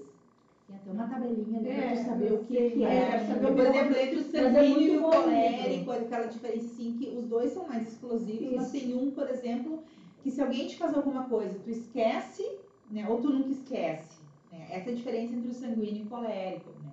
Tem 0.68 0.78
até 0.78 0.92
uma 0.92 1.06
tabelinha 1.06 1.60
ali 1.60 1.68
É, 1.70 1.94
pra 1.94 2.04
saber 2.06 2.32
o 2.32 2.38
que, 2.40 2.70
sim, 2.70 2.78
que 2.78 2.86
é, 2.86 2.96
é. 2.96 3.26
saber 3.26 3.52
Por 3.54 3.66
exemplo, 3.66 3.96
entre 3.98 4.20
o 4.20 4.22
Mas 4.22 4.34
é 4.34 4.50
sanguíneo 4.50 4.94
e 4.94 4.98
o 4.98 5.02
colérico, 5.02 5.92
aquela 5.92 6.26
diferença 6.28 6.66
assim 6.72 6.94
que 6.94 7.10
os 7.10 7.26
dois 7.26 7.52
são 7.52 7.68
mais 7.68 7.86
explosivos, 7.86 8.54
mas 8.56 8.74
Isso. 8.74 8.86
tem 8.86 8.96
um, 8.96 9.12
por 9.12 9.28
exemplo, 9.28 9.78
que 10.22 10.32
se 10.32 10.40
alguém 10.42 10.66
te 10.66 10.78
fazer 10.78 10.96
alguma 10.96 11.24
coisa, 11.26 11.60
tu 11.60 11.70
esquece, 11.70 12.50
né? 12.90 13.06
Ou 13.06 13.18
tu 13.18 13.30
nunca 13.30 13.52
esquece. 13.52 14.16
Né? 14.50 14.68
Essa 14.70 14.90
é 14.90 14.94
a 14.94 14.96
diferença 14.96 15.36
entre 15.36 15.50
o 15.50 15.54
sanguíneo 15.54 16.04
e 16.04 16.06
o 16.06 16.10
colérico, 16.10 16.70
né? 16.82 16.93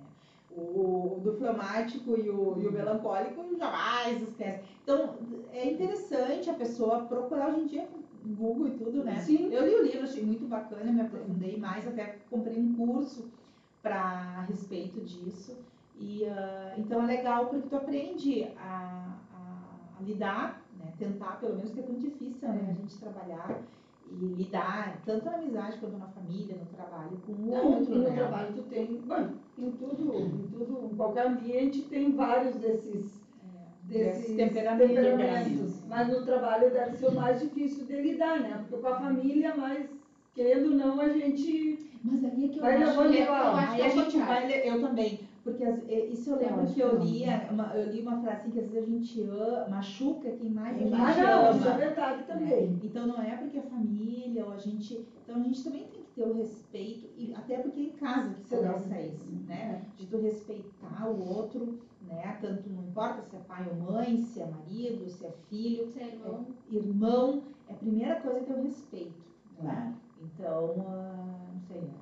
O, 0.55 1.19
do 1.23 1.31
fleumático 1.31 2.17
e 2.17 2.29
o, 2.29 2.59
e 2.61 2.67
o 2.67 2.71
melancólico 2.71 3.55
jamais 3.57 4.21
esquece. 4.21 4.59
Então, 4.83 5.15
é 5.53 5.65
interessante 5.65 6.49
a 6.49 6.53
pessoa 6.53 6.99
procurar 6.99 7.49
hoje 7.49 7.61
em 7.61 7.65
dia 7.67 7.83
com 7.83 8.01
Google 8.35 8.67
e 8.67 8.71
tudo, 8.71 9.03
né? 9.03 9.19
Sim. 9.21 9.49
Eu 9.51 9.65
li 9.65 9.73
o 9.75 9.83
livro, 9.83 10.03
achei 10.03 10.21
muito 10.23 10.45
bacana, 10.45 10.91
me 10.91 11.01
aprofundei 11.01 11.57
mais, 11.57 11.87
até 11.87 12.15
comprei 12.29 12.57
um 12.59 12.73
curso 12.75 13.25
para 13.81 13.97
a 13.97 14.41
respeito 14.41 14.99
disso. 15.01 15.55
E 15.99 16.25
ah, 16.25 16.73
então 16.77 17.01
é 17.01 17.05
legal 17.05 17.47
porque 17.47 17.67
tu 17.67 17.75
aprende 17.75 18.43
a, 18.57 19.15
a- 19.33 19.97
a 19.99 20.03
lidar, 20.03 20.55
né? 20.77 20.91
Tentar, 20.97 21.37
pelo 21.39 21.55
menos, 21.55 21.71
que 21.71 21.79
é 21.79 21.83
tão 21.83 21.95
difícil, 21.97 22.49
né? 22.49 22.67
A 22.69 22.73
gente 22.73 22.97
trabalhar 22.97 23.57
lidar 24.19 24.97
tanto 25.05 25.25
na 25.25 25.35
amizade 25.35 25.77
quanto 25.77 25.97
na 25.97 26.07
família, 26.07 26.55
no 26.55 26.65
trabalho, 26.77 27.17
com 27.25 27.31
o 27.31 27.51
Não, 27.51 27.71
outro, 27.73 27.95
no 27.95 28.03
né? 28.03 28.11
trabalho 28.11 28.53
tu 28.53 28.61
tem, 28.63 28.85
bom, 29.07 29.29
em 29.57 29.71
tudo, 29.71 30.13
em 30.17 30.47
tudo, 30.49 30.89
em 30.91 30.95
qualquer 30.95 31.27
ambiente 31.27 31.81
tem 31.83 32.11
vários 32.11 32.55
desses, 32.55 33.21
desses 33.83 34.17
Desses 34.21 34.35
temperamentos. 34.35 34.95
temperamentos. 34.95 35.83
Mas 35.87 36.07
no 36.09 36.23
trabalho 36.25 36.71
deve 36.71 36.95
ser 36.95 37.07
o 37.07 37.15
mais 37.15 37.39
difícil 37.39 37.85
de 37.85 38.01
lidar, 38.01 38.39
né? 38.41 38.57
Porque 38.67 38.81
com 38.81 38.87
a 38.87 38.95
família, 38.99 39.53
mas 39.55 39.89
querendo 40.33 40.71
ou 40.71 40.75
não, 40.75 40.99
a 40.99 41.09
gente 41.09 41.89
Mas 42.03 42.23
aí 42.23 42.45
é 42.45 42.47
que 42.47 42.57
eu 42.57 42.61
Vai 42.61 42.75
acho 42.81 42.89
levando 42.91 43.11
que 43.11 43.17
igual. 43.21 43.43
Eu 43.43 43.55
acho 43.55 43.71
aí 43.71 43.75
que 43.77 43.81
a 43.81 43.85
é 43.85 43.89
gente 43.89 44.17
vai 44.17 44.67
eu 44.69 44.81
também, 44.81 45.19
porque 45.43 45.63
as- 45.63 45.81
é, 45.87 46.05
isso 46.07 46.29
eu 46.29 46.35
lembro 46.35 46.61
acho 46.61 46.73
que 46.73 46.81
eu 46.81 46.91
não. 46.91 46.99
lia, 46.99 47.47
uma, 47.49 47.75
eu 47.75 47.85
li 47.85 47.99
uma 47.99 48.15
frase 48.15 48.41
assim 48.41 48.49
que 48.51 48.59
às 48.59 48.69
vezes 48.69 48.87
a 48.89 48.91
gente 48.91 49.21
ama, 49.21 49.65
machuca 49.67 50.31
quem 50.31 50.49
mais 50.49 50.75
a 50.75 50.77
Quem 50.77 50.87
gente 50.87 50.91
mais 50.91 51.17
Ah, 51.17 51.21
não, 51.21 51.49
isso 51.49 51.67
é 51.67 51.71
ama. 51.71 51.75
verdade 51.75 52.23
também. 52.23 52.77
Então 52.81 53.05
não 53.05 53.19
é 53.19 53.35
porque 53.35 53.57
é 53.57 53.61
família 53.61 54.43
ou 54.45 54.51
a 54.51 54.57
gente, 54.57 54.99
então 55.23 55.35
a 55.35 55.39
gente 55.39 55.61
também 55.63 55.85
tem 55.85 56.01
que 56.01 56.09
ter 56.11 56.23
o 56.23 56.31
respeito 56.31 57.07
e 57.15 57.31
até 57.33 57.57
porque 57.57 57.79
é 57.79 57.83
em 57.83 57.91
casa 57.91 58.31
que 58.31 58.41
Sim. 58.41 58.57
começa 58.57 58.99
isso, 58.99 59.29
né? 59.47 59.79
De 59.95 60.05
tu 60.05 60.17
respeitar 60.17 61.05
o 61.07 61.17
outro, 61.17 61.71
né? 62.01 62.33
Tanto 62.39 62.69
não 62.69 62.83
importa 62.83 63.21
se 63.21 63.35
é 63.35 63.39
pai 63.39 63.67
ou 63.67 63.73
mãe, 63.73 64.17
se 64.17 64.39
é 64.39 64.45
marido, 64.45 65.07
se 65.09 65.25
é 65.25 65.29
filho, 65.29 65.85
Ser 65.85 66.05
irmão. 66.05 66.45
irmão, 66.69 67.39
é 67.67 67.73
a 67.73 67.75
primeira 67.75 68.15
coisa 68.15 68.39
é 68.39 68.41
ter 68.41 68.53
o 68.53 68.57
respeito. 68.57 69.25
né? 69.57 69.91
Então, 70.17 70.81
ah, 70.85 71.47
não 71.51 71.59
sei, 71.59 71.81
né? 71.81 71.93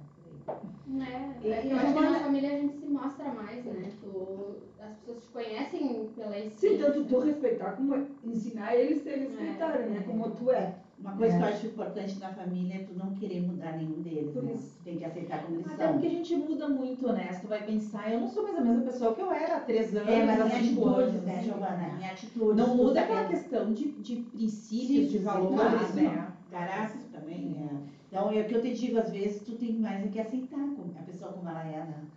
Né? 0.88 1.36
E- 1.44 1.50
É 1.52 1.62
que 1.62 1.70
eu 1.70 1.78
acho 1.78 1.94
que 1.94 2.02
na 2.02 2.20
família 2.20 2.50
a 2.50 2.58
gente 2.60 2.74
se 2.80 2.86
mostra 2.88 3.26
mais, 3.32 3.64
né? 3.66 3.92
Tu, 4.02 4.56
as 4.82 4.96
pessoas 4.98 5.24
te 5.24 5.28
conhecem 5.30 6.08
pela 6.16 6.34
Sim, 6.34 6.48
essência. 6.48 6.86
tanto 6.86 7.04
tu 7.06 7.20
respeitar 7.20 7.74
como 7.74 7.96
ensinar 8.24 8.76
eles 8.76 9.06
a 9.06 9.12
te 9.12 9.18
respeitarem, 9.20 9.90
né? 9.90 10.04
Como 10.06 10.30
tu 10.32 10.50
é. 10.52 10.74
Uma 11.00 11.14
coisa 11.16 11.34
É. 11.34 11.38
que 11.38 11.44
eu 11.44 11.48
acho 11.48 11.66
importante 11.68 12.20
na 12.20 12.30
família 12.34 12.76
é 12.76 12.80
tu 12.80 12.94
não 12.94 13.14
querer 13.14 13.42
mudar 13.42 13.72
nenhum 13.78 14.02
deles. 14.02 14.34
Por 14.34 14.44
né? 14.44 14.52
isso. 14.52 14.76
Tu 14.80 14.84
tem 14.84 14.98
que 14.98 15.06
aceitar 15.06 15.42
como 15.44 15.56
eles 15.56 15.72
Até 15.72 15.84
são. 15.84 15.94
porque 15.94 16.08
a 16.08 16.10
gente 16.10 16.36
muda 16.36 16.68
muito, 16.68 17.14
né? 17.14 17.32
Se 17.32 17.42
tu 17.42 17.48
vai 17.48 17.64
pensar, 17.64 18.12
eu 18.12 18.20
não 18.20 18.28
sou 18.28 18.44
mais 18.44 18.58
a 18.58 18.62
mesma 18.62 18.82
pessoa 18.82 19.14
que 19.14 19.22
eu 19.22 19.32
era 19.32 19.56
há 19.58 19.60
três 19.62 19.96
anos, 19.96 20.10
É, 20.10 20.26
mas 20.26 20.42
há 20.42 20.46
minha 20.46 20.60
cinco 20.60 20.88
atitude, 20.90 21.10
anos, 21.12 21.24
né, 21.24 21.42
Giovana? 21.42 21.94
Minha 21.96 22.12
atitude. 22.12 22.58
Não 22.58 22.76
muda 22.76 23.00
sabendo- 23.00 23.14
aquela 23.14 23.28
questão 23.28 23.72
de, 23.72 23.86
de 23.92 24.16
princípios, 24.18 24.88
Sim, 24.88 25.02
de 25.04 25.18
sim, 25.20 25.24
valores, 25.24 25.56
claro, 25.56 25.94
né? 25.96 26.32
Caráter 26.52 27.00
também, 27.14 27.46
né? 27.46 27.78
Então, 28.10 28.32
é 28.32 28.41
o 28.41 28.48
que 28.48 28.56
eu 28.56 28.62
te 28.62 28.74
digo, 28.74 28.98
às 28.98 29.12
vezes, 29.12 29.43
tu 29.43 29.56
tem 29.56 29.80
mais 29.80 30.04
é 30.06 30.10
que 30.10 30.19
aceitar 30.19 30.60
a 30.98 31.04
pessoa 31.04 31.32
como 31.32 31.48
ela 31.50 31.63
é, 31.63 31.86
né? 31.86 32.08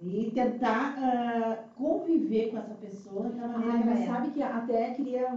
E 0.00 0.30
tentar 0.32 0.94
ah, 0.98 1.64
conviver 1.74 2.50
com 2.50 2.58
essa 2.58 2.74
pessoa 2.74 3.30
da 3.30 3.48
maneira 3.48 3.80
que 3.80 3.88
ela 3.88 3.98
é. 3.98 4.06
sabe 4.06 4.30
que 4.30 4.42
até 4.42 4.90
queria 4.90 5.36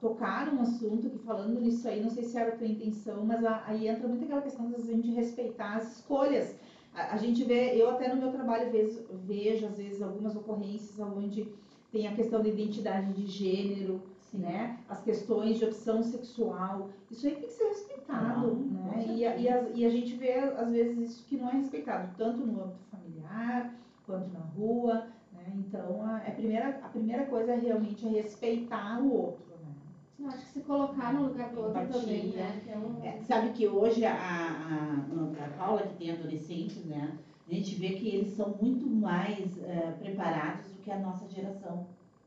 tocar 0.00 0.46
num 0.46 0.60
assunto 0.60 1.10
que 1.10 1.18
falando 1.18 1.60
nisso 1.60 1.86
aí, 1.88 2.00
não 2.00 2.10
sei 2.10 2.24
se 2.24 2.36
era 2.36 2.48
a 2.50 2.52
tua 2.52 2.66
intenção, 2.66 3.24
mas 3.24 3.44
a- 3.44 3.62
aí 3.66 3.86
entra 3.86 4.08
muito 4.08 4.24
aquela 4.24 4.40
questão 4.42 4.66
de 4.68 4.74
a 4.74 4.78
gente 4.78 5.10
respeitar 5.10 5.74
as 5.76 5.86
escolhas. 5.96 6.56
A, 6.92 7.14
a 7.14 7.16
gente 7.16 7.44
vê, 7.44 7.70
eu 7.80 7.88
até 7.88 8.08
no 8.08 8.16
meu 8.16 8.30
trabalho 8.30 8.68
vejo, 8.70 9.04
vejo 9.10 9.66
às 9.66 9.76
vezes 9.76 10.02
algumas 10.02 10.34
ocorrências 10.34 10.98
onde 10.98 11.46
tem 11.92 12.06
a 12.08 12.12
questão 12.12 12.40
da 12.42 12.48
identidade 12.48 13.12
de 13.12 13.26
gênero, 13.26 14.00
né? 14.32 14.78
As 14.88 15.02
questões 15.02 15.58
de 15.58 15.64
opção 15.64 16.02
sexual, 16.02 16.90
isso 17.10 17.26
aí 17.26 17.34
tem 17.34 17.46
que 17.46 17.52
ser 17.52 17.68
respeitado, 17.68 18.54
Não, 18.54 18.84
né? 18.84 19.04
E 19.08 19.26
a, 19.26 19.36
e, 19.36 19.48
a, 19.48 19.68
e 19.74 19.84
a 19.84 19.88
gente 19.88 20.14
vê 20.16 20.34
às 20.34 20.70
vezes 20.70 20.98
isso 20.98 21.26
que 21.26 21.36
não 21.36 21.48
é 21.48 21.52
respeitado, 21.52 22.10
tanto 22.16 22.38
no 22.44 22.62
âmbito 22.62 22.84
familiar 22.90 23.74
quanto 24.06 24.28
na 24.32 24.40
rua, 24.40 25.06
né? 25.32 25.52
Então 25.56 26.04
a, 26.04 26.18
a 26.18 26.30
primeira 26.30 26.80
a 26.82 26.88
primeira 26.88 27.24
coisa 27.26 27.52
é 27.52 27.56
realmente 27.56 28.06
é 28.06 28.10
respeitar 28.10 29.00
o 29.00 29.12
outro, 29.12 29.44
né? 29.62 29.72
Eu 30.18 30.26
acho 30.28 30.38
que 30.38 30.52
se 30.52 30.60
colocar 30.60 31.12
no 31.12 31.24
lugar 31.24 31.48
do 31.50 31.60
outro 31.60 31.86
também, 31.88 32.28
né? 32.28 32.60
Que 32.64 32.70
é 32.70 32.78
um... 32.78 33.04
É, 33.04 33.18
sabe 33.22 33.50
que 33.50 33.66
hoje 33.66 34.04
a, 34.04 34.12
a, 34.12 35.58
a 35.58 35.64
aula 35.64 35.82
que 35.82 35.94
tem 35.94 36.12
adolescentes, 36.12 36.84
né? 36.84 37.16
A 37.48 37.52
gente 37.52 37.74
vê 37.74 37.90
que 37.94 38.08
eles 38.08 38.28
são 38.28 38.50
muito 38.62 38.86
mais 38.86 39.58
eh, 39.60 39.92
preparados 39.98 40.70
do 40.70 40.78
que 40.82 40.90
a 40.90 40.96
nossa 41.00 41.28
geração, 41.28 41.84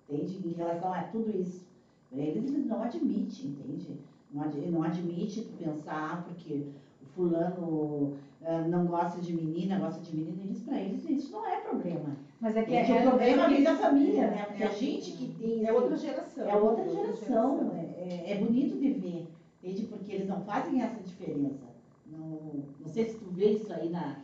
entende? 0.09 0.45
Em 0.45 0.51
relação 0.51 0.93
a 0.93 1.03
tudo 1.03 1.31
isso. 1.31 1.65
Eles 2.15 2.65
não 2.65 2.81
admitem, 2.81 3.45
entende? 3.47 3.95
Não, 4.31 4.41
ad, 4.41 4.57
não 4.67 4.83
admite 4.83 5.41
tu 5.41 5.51
pensar 5.53 6.23
porque 6.23 6.61
o 7.01 7.05
fulano 7.05 8.11
eh, 8.41 8.61
não 8.65 8.85
gosta 8.85 9.19
de 9.19 9.33
menina, 9.33 9.77
gosta 9.77 9.99
de 10.01 10.11
menina, 10.13 10.41
eles 10.41 10.59
para 10.61 10.79
eles 10.79 11.03
isso 11.05 11.31
não 11.31 11.45
é 11.45 11.57
problema. 11.57 12.15
Mas 12.39 12.55
é 12.55 12.61
Porque 12.61 12.91
o 12.91 13.01
problema 13.01 13.47
vem 13.47 13.63
da 13.63 13.73
família, 13.73 14.27
né? 14.27 14.43
Porque 14.45 14.63
é, 14.63 14.67
a 14.67 14.69
gente 14.69 15.11
que 15.11 15.25
tem 15.27 15.65
é 15.65 15.71
outra 15.71 15.95
geração. 15.95 16.45
é 16.47 16.55
outra 16.55 16.87
geração, 16.87 17.71
é, 17.71 17.81
é- 17.81 18.31
é 18.31 18.35
bonito 18.35 18.77
de 18.77 18.89
ver, 18.89 19.25
entende? 19.59 19.83
Porque 19.83 20.11
eles 20.11 20.27
não 20.27 20.39
fazem 20.39 20.81
essa 20.81 20.99
diferença. 21.01 21.65
Não, 22.05 22.63
não 22.79 22.87
sei 22.87 23.05
se 23.05 23.15
tu 23.15 23.25
vê 23.27 23.51
isso 23.51 23.71
aí 23.71 23.87
na, 23.89 24.15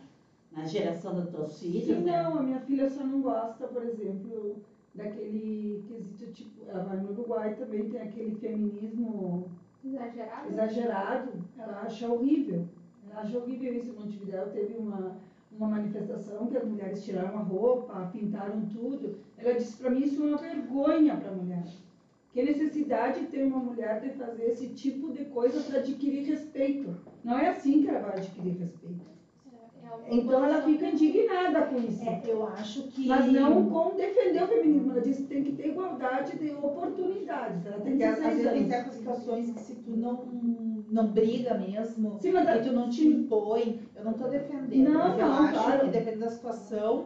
na 0.52 0.64
geração 0.64 1.14
dos 1.14 1.26
teus 1.28 1.58
filhos, 1.58 1.86
Sim, 1.86 2.02
né? 2.02 2.12
não, 2.12 2.36
a 2.36 2.40
minha 2.40 2.58
filha 2.58 2.86
só 2.88 3.02
não 3.02 3.20
gosta, 3.20 3.66
por 3.66 3.82
exemplo, 3.82 4.54
daquele 4.94 5.84
quesito 5.86 6.32
tipo, 6.32 6.68
ela 6.68 6.94
no 6.94 7.12
Uruguai 7.12 7.54
também 7.54 7.88
tem 7.90 8.00
aquele 8.00 8.34
feminismo 8.36 9.50
Exagerado. 9.84 10.48
exagerado, 10.48 11.32
ela 11.58 11.80
acha 11.82 12.08
horrível. 12.08 12.66
Ela 13.08 13.20
acha 13.20 13.38
horrível 13.38 13.74
isso. 13.74 13.90
Em 13.92 13.94
Montevidéu 13.94 14.50
teve 14.50 14.76
uma, 14.76 15.16
uma 15.52 15.68
manifestação 15.68 16.46
que 16.46 16.56
as 16.56 16.64
mulheres 16.64 17.04
tiraram 17.04 17.38
a 17.38 17.42
roupa, 17.42 18.10
pintaram 18.12 18.66
tudo. 18.66 19.16
Ela 19.38 19.54
disse 19.54 19.76
para 19.76 19.90
mim 19.90 20.00
isso 20.04 20.22
é 20.22 20.26
uma 20.26 20.36
vergonha 20.36 21.16
para 21.16 21.30
a 21.30 21.34
mulher. 21.34 21.64
Que 22.32 22.42
necessidade 22.42 23.26
tem 23.26 23.44
uma 23.44 23.58
mulher 23.58 24.00
de 24.00 24.10
fazer 24.10 24.44
esse 24.44 24.68
tipo 24.68 25.12
de 25.12 25.24
coisa 25.26 25.60
para 25.62 25.80
adquirir 25.80 26.24
respeito? 26.26 26.94
Não 27.24 27.36
é 27.38 27.48
assim 27.48 27.82
que 27.82 27.88
ela 27.88 28.00
vai 28.00 28.18
adquirir 28.18 28.56
respeito. 28.56 29.04
É 30.06 30.14
Então 30.14 30.44
ela 30.44 30.62
fica 30.62 30.86
indignada 30.86 31.62
com 31.62 31.76
isso. 31.78 32.02
É, 32.02 32.20
eu 32.26 32.42
acho 32.42 32.82
que. 32.84 33.06
Mas 33.06 33.26
não 33.26 33.68
com 33.68 33.94
defender 33.96 34.42
o 34.42 34.46
feminismo. 34.46 34.90
Ela 34.92 35.00
diz 35.00 35.16
que 35.18 35.24
tem 35.24 35.42
que 35.42 35.52
ter 35.52 35.68
igualdade 35.68 36.36
de 36.36 36.50
oportunidades. 36.52 37.64
Ela 37.66 37.78
tem 37.80 37.92
Porque 37.92 38.04
às 38.04 38.18
16 38.18 38.36
vezes 38.36 38.52
tem 38.52 38.68
certas 38.68 38.94
situações 38.94 39.50
que 39.50 39.60
se 39.60 39.74
tu 39.76 39.90
não, 39.90 40.20
não 40.90 41.06
briga 41.06 41.54
mesmo, 41.54 42.16
Sim, 42.18 42.32
mas 42.32 42.48
e 42.48 42.60
tu 42.60 42.72
não 42.72 42.88
te 42.88 43.06
impõe, 43.06 43.78
eu 43.94 44.04
não 44.04 44.12
estou 44.12 44.28
defendendo, 44.28 44.84
Não, 44.90 45.00
mas 45.08 45.18
eu 45.18 45.26
não, 45.26 45.32
acho 45.42 45.52
claro. 45.52 45.80
que 45.84 45.88
dependendo 45.88 46.20
da 46.20 46.30
situação, 46.30 47.04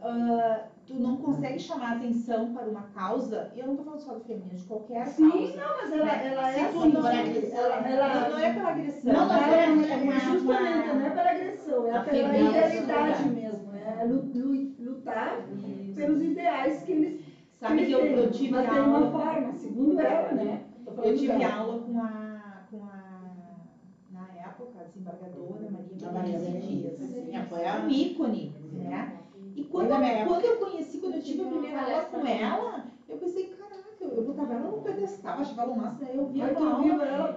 ah, 0.00 0.62
tu 0.86 0.94
não 0.94 1.16
consegue 1.16 1.58
chamar 1.58 1.96
atenção 1.96 2.52
para 2.52 2.68
uma 2.68 2.82
causa, 2.82 3.50
e 3.54 3.58
eu 3.58 3.66
não 3.66 3.72
estou 3.72 3.84
falando 3.84 4.00
só 4.00 4.12
do 4.14 4.20
feminino, 4.20 4.54
de 4.54 4.62
qualquer 4.64 5.06
Sim, 5.06 5.28
causa. 5.28 5.56
não, 5.56 5.76
mas 5.78 5.92
ela, 5.92 6.04
né? 6.04 6.26
ela 6.26 6.50
é 6.50 6.60
assim. 6.60 6.92
não- 6.92 7.06
Ela, 7.06 7.88
ela, 7.88 8.20
não, 8.20 8.30
não 8.30 8.38
é 8.38 8.52
pela 8.52 8.68
agressão, 8.68 9.12
Não, 9.12 9.26
não, 9.26 9.34
é 9.34 9.50
é, 9.50 9.64
é 9.64 9.96
uma- 9.96 10.18
justamente, 10.20 10.86
não 10.86 11.00
é 11.06 11.10
pela 11.10 11.30
agressão, 11.30 11.55
é 11.70 11.74
uma 11.74 12.00
pela 12.00 12.28
firmeza, 12.30 12.48
idealidade 12.48 13.22
né? 13.24 13.30
mesmo. 13.30 13.72
É 13.74 14.04
lu- 14.04 14.22
lu- 14.34 14.66
lutar 14.78 15.38
Isso. 15.38 15.94
pelos 15.94 16.20
ideais 16.20 16.82
que 16.82 16.92
eles, 16.92 17.14
Sabe 17.54 17.74
eles 17.78 17.86
que 17.86 17.92
eu, 17.94 18.00
eu 18.00 18.30
tive 18.30 18.50
Mas 18.54 18.68
tem 18.68 18.78
uma 18.78 18.96
aula, 18.96 19.10
forma, 19.10 19.52
segundo 19.52 19.98
ela, 19.98 20.32
né? 20.32 20.60
Eu 21.02 21.14
tive 21.14 21.26
dela. 21.38 21.54
aula 21.54 21.74
com 21.76 21.98
a, 21.98 22.60
com 22.70 22.84
a, 22.84 23.22
na 24.10 24.28
época, 24.30 24.80
a 24.80 24.82
desembargadora 24.82 25.66
Maria 25.68 25.96
A 26.06 26.10
Maria 26.10 26.38
Dias. 26.38 26.98
Foi 27.48 27.60
É 27.62 27.68
a 27.68 27.74
um 27.76 27.88
ícone, 27.88 28.50
né? 28.72 29.08
E 29.54 29.62
quando, 29.62 29.88
da 29.88 29.98
minha 29.98 30.22
quando 30.22 30.44
eu 30.44 30.58
conheci, 30.58 30.98
quando 30.98 31.14
eu 31.14 31.20
tive 31.20 31.40
a 31.42 31.46
primeira 31.46 31.80
aula 31.80 32.02
com 32.02 32.26
ela, 32.26 32.84
eu 33.08 33.16
pensei, 33.16 33.44
caraca, 33.44 33.76
eu, 34.00 34.10
eu 34.16 34.22
botava 34.22 34.52
ela 34.52 34.68
no 34.68 34.78
pedestal, 34.82 35.38
achava 35.38 35.62
ela 35.62 35.70
o 35.72 35.76
máximo, 35.76 36.04
aí 36.06 36.14
eu 36.14 36.24
vi 36.24 36.42
Aí 36.42 36.48
ela 36.50 36.58
tu 36.58 36.62
aula. 36.62 37.34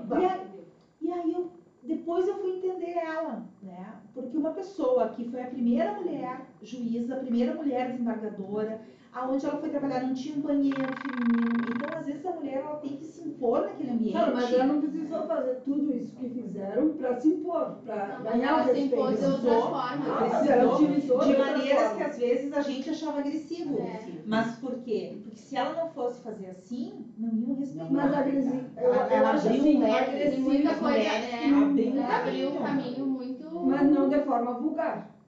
E 1.01 1.05
e 1.05 1.09
aí 1.09 1.31
eu, 1.31 1.45
depois 1.89 2.27
eu 2.27 2.37
fui 2.37 2.57
entender 2.57 2.91
ela, 2.91 3.43
né? 3.63 3.95
Porque 4.13 4.37
uma 4.37 4.51
pessoa 4.51 5.09
que 5.09 5.27
foi 5.31 5.41
a 5.41 5.47
primeira 5.47 5.91
mulher 5.93 6.45
juíza, 6.61 7.15
a 7.15 7.19
primeira 7.19 7.55
mulher 7.55 7.89
desembargadora, 7.89 8.79
aonde 9.11 9.45
ela 9.45 9.57
foi 9.57 9.69
trabalhar 9.69 10.01
não 10.05 10.13
tinha 10.13 10.35
um 10.35 10.41
banheiro 10.41 10.93
feminino. 10.95 11.65
Então, 11.69 11.93
às 11.93 12.05
vezes, 12.05 12.25
a 12.25 12.31
mulher 12.31 12.57
ela 12.63 12.75
tem 12.77 12.95
que 12.97 13.05
se 13.05 13.21
impor 13.27 13.61
naquele 13.61 13.91
ambiente. 13.91 14.11
Claro, 14.13 14.33
mas 14.35 14.53
ela 14.53 14.65
não 14.65 14.79
precisou 14.81 15.23
fazer 15.23 15.55
tudo 15.65 15.93
isso 15.95 16.13
que 16.15 16.29
fizeram 16.29 16.89
para 16.93 17.15
se 17.19 17.27
impor, 17.29 17.75
para 17.85 18.19
ganhar 18.19 18.53
o 18.53 18.59
ela 18.59 18.63
se 18.63 18.79
respeito. 18.79 18.93
impôs 18.95 19.19
de 19.19 19.25
outras 19.25 19.53
formas. 19.63 19.81
Ah, 19.81 20.27
mas 20.29 20.47
ela 20.47 20.73
utilizou 20.75 21.19
de 21.19 21.37
maneiras 21.37 21.93
que 21.93 22.03
às 22.03 22.17
vezes 22.17 22.53
a 22.53 22.61
gente 22.61 22.89
achava 22.89 23.19
agressivo. 23.19 23.77
É. 23.79 23.99
Mas 24.25 24.55
por 24.57 24.75
quê? 24.77 25.17
Porque 25.23 25.37
se 25.37 25.55
ela 25.55 25.73
não 25.73 25.89
fosse 25.89 26.21
fazer 26.21 26.47
assim, 26.47 26.93
não 27.17 27.29
iam 27.35 27.55
respeitar. 27.55 27.87
Mas 27.91 28.13
agressivo, 28.13 28.65
eu, 28.77 28.93
Ela- 28.93 29.13
ela 29.13 29.29
abriu 29.31 29.49
assim, 29.51 29.77
um 29.77 29.81
leque, 29.81 30.39
muita 30.39 30.75
coisa, 30.75 30.97
é, 30.97 31.47
um 31.47 31.97
ela 31.97 32.15
abriu 32.15 32.49
um 32.49 32.57
caminho 32.57 33.05
muito... 33.05 33.65
mas 33.65 33.89
não 33.89 34.07
de 34.09 34.21
forma 34.21 34.53
vulgar. 34.53 35.18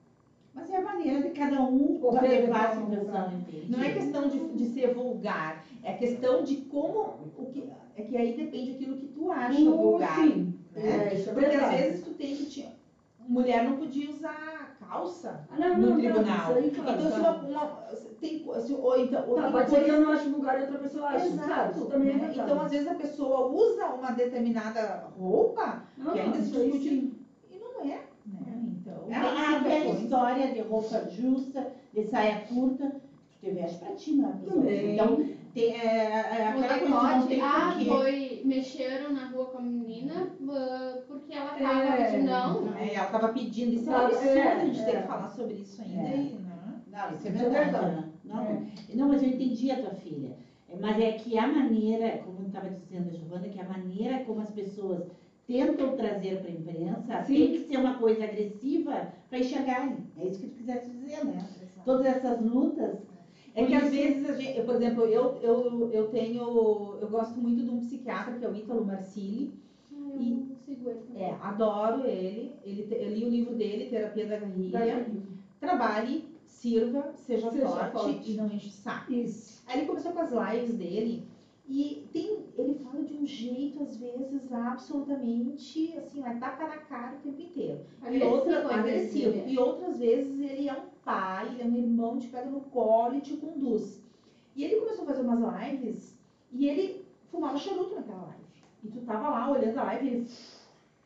Mas 0.54 0.68
é 0.70 0.76
a 0.76 0.80
maneira 0.80 1.20
de 1.20 1.30
cada 1.30 1.60
um 1.60 1.98
levar 2.20 2.64
a 2.64 2.66
de 2.66 2.74
forma 2.74 2.90
situação, 2.90 2.98
vulgar. 2.98 3.32
entende? 3.32 3.70
Não 3.70 3.80
é 3.80 3.90
questão 3.90 4.28
de, 4.28 4.38
de 4.38 4.64
ser 4.66 4.88
vulgar, 4.88 5.56
é 5.82 5.92
questão 5.92 6.42
de 6.42 6.56
como. 6.56 7.14
O 7.36 7.46
que, 7.46 7.62
é 7.96 8.02
que 8.02 8.16
aí 8.16 8.32
depende 8.32 8.72
daquilo 8.72 8.94
que 8.96 9.06
tu 9.06 9.30
acha 9.30 9.70
Uh, 9.70 9.76
vulgar. 9.76 10.14
Sim, 10.14 10.52
né? 10.74 11.12
é, 11.12 11.14
é 11.14 11.32
Porque 11.32 11.54
às 11.54 11.68
vezes 11.68 12.00
tu 12.02 12.10
tem 12.12 12.34
que. 12.34 12.44
Te, 12.44 12.66
mulher 13.26 13.62
não 13.62 13.74
podia 13.74 14.08
usar 14.08 14.74
calça 14.78 15.40
Ah, 15.48 15.56
não, 15.56 15.74
no 15.74 15.80
não, 15.90 15.96
tribunal. 15.96 16.24
Não, 16.24 16.58
isso 16.58 16.58
aí, 16.58 16.70
claro, 16.70 16.90
então, 16.92 17.10
se 17.10 17.18
uma, 17.18 17.30
uma- 17.30 17.66
tem, 18.20 18.42
se, 18.60 18.72
ou 18.74 18.96
então, 18.96 19.24
ou 19.26 19.34
Tá, 19.34 19.50
pode 19.50 19.70
ser 19.70 19.84
que 19.84 19.90
eu 19.90 20.00
não 20.00 20.08
acho 20.08 20.28
vulgar 20.28 20.56
e 20.58 20.60
outra 20.60 20.78
pessoa 20.78 21.06
acha. 21.08 21.26
Exato. 21.26 21.86
também 21.86 22.08
é 22.10 22.12
né? 22.16 22.18
verdade. 22.26 22.40
Então, 22.40 22.60
às 22.60 22.70
vezes, 22.70 22.86
a 22.86 22.94
pessoa 22.94 23.46
usa 23.46 23.86
uma 23.86 24.10
determinada 24.10 24.96
roupa 25.16 25.78
não, 25.96 26.12
que 26.12 26.18
ainda 26.18 26.40
se 26.40 26.50
discute 26.50 26.88
sim. 26.88 27.10
e 27.50 27.56
não 27.58 27.80
é. 27.80 28.00
Né? 28.26 28.62
Então, 28.80 29.01
É 29.12 29.20
tem 29.20 29.38
a 29.44 29.58
velha 29.58 29.90
história 29.90 30.52
de 30.52 30.60
roupa 30.60 31.04
justa, 31.10 31.66
de 31.92 32.02
saia 32.02 32.36
curta, 32.48 32.90
tu 33.30 33.38
te 33.46 33.50
veste 33.50 33.78
pra 33.78 33.92
ti, 33.92 34.12
não 34.12 34.30
é 34.30 34.32
pros 34.32 34.54
outros. 34.54 34.72
Então, 34.72 35.16
tem, 35.52 35.76
é, 35.76 35.86
é 36.06 36.46
aquela 36.48 36.78
coisa 36.78 36.78
que 36.78 36.88
não 36.88 37.26
tem 37.26 37.40
ah, 37.42 37.72
porquê. 37.74 37.84
foi, 37.84 38.42
mexeram 38.44 39.12
na 39.12 39.26
rua 39.26 39.46
com 39.46 39.58
a 39.58 39.62
menina 39.62 40.26
ah, 40.48 40.94
porque 41.06 41.34
ela 41.34 41.50
tava 41.50 41.88
É. 41.88 42.04
pedindo, 42.04 42.24
não, 42.30 42.60
não. 42.62 42.74
É, 42.76 42.94
ela 42.94 43.06
estava 43.06 43.28
pedindo, 43.28 43.74
isso 43.74 43.90
é 43.90 43.92
Tá, 43.92 44.04
absurdo 44.06 44.28
é, 44.28 44.52
a 44.52 44.64
gente 44.64 44.84
ter 44.84 44.90
é. 44.96 45.00
que 45.00 45.06
falar 45.06 45.28
sobre 45.28 45.54
isso 45.56 45.82
ainda. 45.82 46.08
É. 46.08 46.16
E, 46.16 46.32
né? 46.36 46.80
Não, 46.86 47.14
isso 47.14 47.26
é 47.26 47.30
é 47.30 47.32
verdade. 47.32 48.04
Não, 48.24 48.42
É. 48.42 48.58
não, 48.94 49.08
mas 49.08 49.22
eu 49.22 49.28
entendi 49.28 49.70
a 49.70 49.76
tua 49.80 49.90
filha. 49.90 50.32
É, 50.68 50.76
Mas 50.76 50.98
é 50.98 51.12
que 51.12 51.36
a 51.36 51.46
maneira, 51.46 52.18
como 52.24 52.46
estava 52.46 52.68
dizendo 52.70 53.08
a 53.08 53.12
Giovana, 53.12 53.46
que 53.48 53.60
a 53.60 53.64
maneira 53.64 54.20
como 54.20 54.40
as 54.40 54.50
pessoas 54.50 55.02
tentam 55.46 55.96
trazer 55.96 56.38
para 56.40 56.48
a 56.48 56.52
imprensa 56.52 57.24
Sim. 57.24 57.34
tem 57.34 57.50
que 57.52 57.58
ser 57.60 57.76
uma 57.76 57.96
coisa 57.96 58.24
agressiva 58.24 59.08
para 59.28 59.38
enxergarem. 59.38 60.04
É 60.16 60.26
isso 60.26 60.38
que 60.38 60.46
tu 60.46 60.56
quisesse 60.56 60.90
dizer, 60.90 61.24
né? 61.24 61.44
Todas 61.84 62.04
essas 62.06 62.40
lutas. 62.40 62.96
É 63.54 63.66
que 63.66 63.74
às 63.74 63.90
vezes, 63.90 64.24
a 64.24 64.32
gente, 64.32 64.62
por 64.62 64.74
exemplo, 64.74 65.04
eu, 65.04 65.36
eu, 65.42 65.88
eu 65.92 66.08
tenho, 66.08 66.96
eu 66.98 67.08
gosto 67.08 67.38
muito 67.38 67.62
de 67.62 67.68
um 67.68 67.78
psiquiatra 67.78 68.34
que 68.34 68.44
é 68.44 68.48
o 68.48 68.54
Ítalo 68.54 68.82
Marcilli. 68.82 69.52
Ah, 69.92 70.14
eu 70.16 70.56
sigo 70.64 70.88
ele 70.88 71.02
também. 71.02 71.22
É, 71.22 71.36
adoro 71.40 72.06
ele. 72.06 72.50
ele 72.64 72.86
eu 72.90 73.08
li 73.10 73.24
o 73.24 73.28
livro 73.28 73.54
dele, 73.54 73.86
Terapia 73.86 74.26
da 74.26 74.36
Guerrilha. 74.36 75.06
Trabalhe, 75.60 76.24
sirva, 76.46 77.10
seja, 77.14 77.50
Seja 77.50 77.68
forte, 77.68 77.92
forte. 77.92 78.30
e 78.30 78.34
não 78.34 78.50
enche 78.50 78.68
o 78.68 78.70
saco. 78.70 79.12
Isso. 79.12 79.62
Aí 79.66 79.78
ele 79.78 79.86
começou 79.86 80.12
com 80.12 80.18
as 80.20 80.30
lives 80.30 80.74
dele 80.74 81.22
e 81.74 82.06
tem, 82.12 82.44
ele 82.58 82.74
fala 82.74 83.02
de 83.02 83.14
um 83.16 83.26
jeito, 83.26 83.82
às 83.82 83.96
vezes, 83.96 84.52
absolutamente, 84.52 85.96
assim, 85.96 86.20
vai 86.20 86.38
tapa 86.38 86.66
na 86.68 86.76
cara 86.76 87.16
o 87.16 87.20
tempo 87.20 87.40
inteiro. 87.40 87.80
E 88.10 88.22
outras, 88.22 88.66
agressivo. 88.66 89.30
agressivo. 89.30 89.48
E 89.48 89.58
outras 89.58 89.98
vezes 89.98 90.38
ele 90.38 90.68
é 90.68 90.74
um 90.74 90.84
pai, 91.02 91.48
ele 91.48 91.62
é 91.62 91.64
um 91.64 91.76
irmão, 91.76 92.18
te 92.18 92.28
pega 92.28 92.50
no 92.50 92.60
colo 92.60 93.16
e 93.16 93.22
te 93.22 93.38
conduz. 93.38 94.02
E 94.54 94.64
ele 94.64 94.80
começou 94.80 95.04
a 95.04 95.06
fazer 95.06 95.22
umas 95.22 95.70
lives 95.70 96.18
e 96.52 96.68
ele 96.68 97.06
fumava 97.30 97.56
charuto 97.56 97.94
naquela 97.94 98.20
live. 98.26 98.42
E 98.84 98.88
tu 98.88 99.00
tava 99.06 99.30
lá 99.30 99.50
olhando 99.50 99.78
a 99.78 99.84
live 99.84 100.06
e 100.06 100.10
ele 100.10 100.28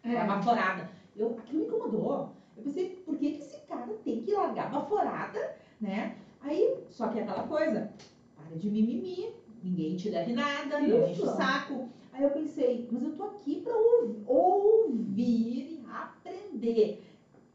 É. 0.02 0.14
é. 0.14 0.26
baforada. 0.26 0.90
Eu, 1.16 1.36
aquilo 1.38 1.60
me 1.60 1.66
incomodou. 1.68 2.30
Eu 2.56 2.64
pensei, 2.64 2.88
por 3.06 3.16
que, 3.16 3.30
que 3.30 3.38
esse 3.38 3.60
cara 3.68 3.86
tem 4.04 4.20
que 4.20 4.32
largar 4.32 4.72
baforada, 4.72 5.56
né? 5.80 6.16
Aí, 6.40 6.76
só 6.90 7.06
que 7.06 7.20
é 7.20 7.22
aquela 7.22 7.46
coisa, 7.46 7.92
para 8.36 8.56
de 8.56 8.68
mimimi, 8.68 9.32
ninguém 9.66 9.96
te 9.96 10.08
deve 10.10 10.32
nada, 10.32 10.80
não 10.80 11.06
enche 11.08 11.22
o 11.22 11.26
saco. 11.26 11.88
Aí 12.12 12.22
eu 12.22 12.30
pensei, 12.30 12.88
mas 12.90 13.02
eu 13.04 13.12
tô 13.12 13.24
aqui 13.24 13.60
para 13.60 13.74
ouvir, 13.76 14.22
ouvir 14.26 15.80
e 15.80 15.84
aprender. 15.90 17.02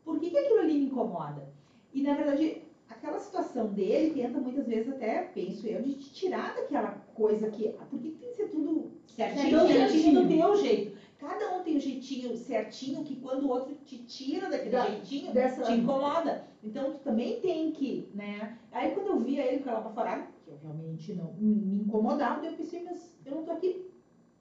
Por 0.04 0.19
que, 0.19 0.30
que 0.30 0.38
aquilo 0.38 0.60
ali 0.60 0.78
me 0.80 0.86
incomoda? 0.86 1.47
E 1.93 2.02
na 2.02 2.13
verdade, 2.13 2.62
aquela 2.89 3.19
situação 3.19 3.67
dele 3.67 4.13
tenta 4.13 4.39
muitas 4.39 4.67
vezes 4.67 4.89
até, 4.89 5.21
penso 5.21 5.65
eu, 5.67 5.82
de 5.82 5.95
te 5.95 6.13
tirar 6.13 6.54
daquela 6.54 6.91
coisa 7.13 7.47
que. 7.50 7.69
Por 7.89 8.00
que 8.00 8.10
tem 8.10 8.30
que 8.30 8.36
ser 8.36 8.45
tudo 8.47 8.91
certinho, 9.08 9.60
Certinho. 9.60 9.67
certinho 9.67 10.21
do 10.21 10.28
teu 10.28 10.56
jeito? 10.56 10.91
Cada 11.17 11.56
um 11.56 11.62
tem 11.62 11.78
um 11.78 11.80
jeitinho 11.80 12.36
certinho 12.36 13.04
que 13.04 13.15
quando 13.15 13.43
o 13.43 13.50
outro 13.50 13.76
te 13.86 13.97
tira 14.00 14.50
daquele 14.50 14.71
Da- 14.71 14.88
jeitinho, 14.88 15.32
Dessa, 15.32 15.62
te 15.63 15.74
incomoda. 15.74 16.43
Então 16.63 16.91
tu 16.91 16.97
também 17.00 17.39
tem 17.39 17.71
que, 17.71 18.08
né? 18.13 18.56
Aí 18.71 18.91
quando 18.91 19.08
eu 19.08 19.17
via 19.19 19.43
ele 19.43 19.58
com 19.58 19.63
aquela 19.63 19.82
baforada, 19.82 20.26
eu 20.51 20.57
realmente 20.61 21.13
não 21.13 21.33
me, 21.37 21.77
incomodava, 21.77 22.45
eu 22.45 22.51
pensei, 22.53 22.79
mas 22.83 23.17
eu 23.25 23.33
não 23.33 23.41
tô 23.41 23.51
aqui 23.51 23.69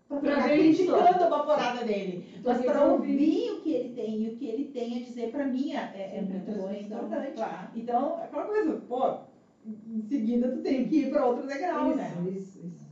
pra 0.08 0.18
Pra 0.18 0.40
ficar 0.40 0.48
isso. 0.50 0.82
criticando 0.82 1.22
a 1.24 1.26
baforada 1.26 1.82
dele. 1.82 2.20
Tô 2.42 2.48
Mas 2.48 2.58
para 2.58 2.72
pra 2.72 2.82
ouvir 2.82 3.50
o 3.50 3.56
que 3.58 3.70
ele 3.70 3.88
tem 3.88 4.22
e 4.22 4.26
o 4.26 4.30
que 4.32 4.44
ele 4.44 4.64
tem 4.64 4.96
a 4.96 4.98
dizer 4.98 5.28
para 5.30 5.44
mim 5.44 5.70
é, 5.72 5.88
é 5.92 6.20
Sim, 6.20 6.26
muito 6.26 6.44
transmissão, 6.44 7.00
importante. 7.02 7.34
claro. 7.34 7.70
Então, 7.74 8.18
é 8.18 8.24
aquela 8.24 8.44
coisa, 8.44 8.74
pô, 8.74 9.14
em 9.86 10.00
seguida 10.00 10.48
tu 10.48 10.58
tem 10.58 10.84
que 10.84 10.96
ir 11.02 11.08
para 11.08 11.24
outro 11.24 11.46
degrau, 11.46 11.92
né? 11.92 12.10
isso, 12.10 12.26
isso, 12.26 12.58
isso. 12.58 12.90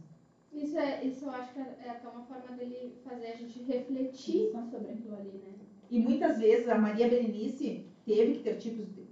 Isso, 0.51 0.77
é, 0.77 0.99
isso 1.05 1.25
eu 1.25 1.31
acho 1.31 1.53
que 1.53 1.59
é 1.59 1.75
é 1.79 1.89
até 1.91 2.07
uma 2.09 2.21
forma 2.21 2.51
dele 2.51 2.95
fazer 3.03 3.27
a 3.27 3.33
gente 3.35 3.61
refletir 3.61 4.49
sobre 4.63 4.91
aquilo 4.91 5.15
ali, 5.15 5.37
né? 5.37 5.55
E 5.91 5.99
muitas 5.99 6.39
vezes 6.39 6.67
a 6.69 6.75
Maria 6.75 7.07
Berenice 7.07 7.79
teve 8.05 8.33
que 8.33 8.41
ter 8.41 8.55
tipos 8.55 8.87
de. 8.87 9.05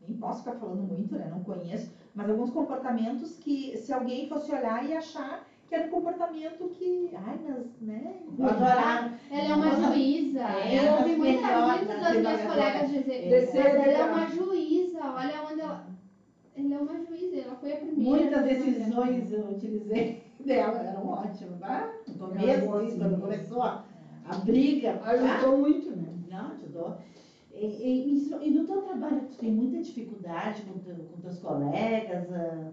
Nem 0.00 0.12
posso 0.14 0.38
ficar 0.38 0.52
falando 0.52 0.82
muito, 0.82 1.16
né? 1.16 1.26
Não 1.28 1.38
conheço, 1.40 1.88
mas 2.14 2.28
alguns 2.28 2.50
comportamentos 2.50 3.38
que 3.38 3.76
se 3.76 3.92
alguém 3.92 4.28
fosse 4.28 4.52
olhar 4.52 4.84
e 4.88 4.94
achar 4.94 5.44
que 5.72 5.76
era 5.76 5.86
um 5.86 5.90
comportamento 5.90 6.68
que. 6.68 7.10
Ai, 7.14 7.38
mas, 7.48 7.66
né? 7.80 8.16
Eu 8.38 8.46
adorava. 8.46 9.10
Ela 9.30 9.48
é 9.48 9.54
uma 9.54 9.70
juíza. 9.70 10.40
É, 10.40 10.88
eu 10.88 10.92
ouvi 10.98 11.16
muitas, 11.16 12.02
das 12.02 12.16
minhas 12.18 12.42
colegas 12.42 12.90
dizer, 12.90 13.50
mas 13.54 13.54
ela 13.54 13.86
é 13.86 14.04
uma 14.04 14.26
juíza, 14.28 15.00
olha 15.00 15.42
onde 15.50 15.60
ela. 15.62 15.86
Ela 16.54 16.74
é 16.74 16.78
uma 16.78 17.00
juíza, 17.00 17.36
ela 17.36 17.56
foi 17.56 17.72
a 17.72 17.76
primeira. 17.76 18.02
Muitas 18.02 18.44
decisões 18.44 19.32
eu 19.32 19.48
utilizei 19.48 20.22
dela, 20.44 20.78
eram 20.80 21.08
ótimas, 21.08 21.58
tá? 21.58 21.90
No 22.06 22.14
começo, 22.14 22.66
quando 22.66 23.20
começou 23.20 23.62
a, 23.62 23.82
briga. 24.44 24.92
tá? 24.98 25.10
Ajudou 25.10 25.58
muito, 25.58 25.90
né? 25.96 26.12
Não, 26.28 26.50
ajudou. 26.50 26.96
E, 27.66 28.10
e, 28.10 28.48
e 28.48 28.50
no 28.50 28.64
teu 28.64 28.82
trabalho, 28.82 29.20
tu 29.30 29.36
tem 29.36 29.52
muita 29.52 29.80
dificuldade 29.80 30.62
com, 30.62 30.78
teu, 30.80 30.96
com 30.96 31.20
teus 31.20 31.38
colegas? 31.38 32.32
ah, 32.32 32.70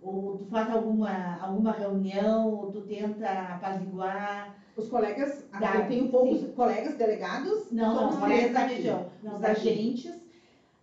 Ou 0.00 0.36
tu 0.36 0.44
faz 0.44 0.68
alguma, 0.70 1.36
alguma 1.40 1.70
reunião, 1.72 2.50
ou 2.50 2.70
tu 2.72 2.80
tenta 2.82 3.28
apaziguar? 3.54 4.52
Os 4.76 4.88
colegas, 4.88 5.46
Dá, 5.60 5.76
eu 5.76 5.86
tenho 5.86 6.08
poucos 6.10 6.40
sim. 6.40 6.52
colegas 6.54 6.94
delegados, 6.94 7.70
Não, 7.70 7.94
não, 7.94 8.18
colegas 8.18 8.52
da 8.52 8.60
região. 8.60 9.06
Não, 9.22 9.34
Os 9.34 9.40
daqui. 9.40 9.68
agentes, 9.68 10.20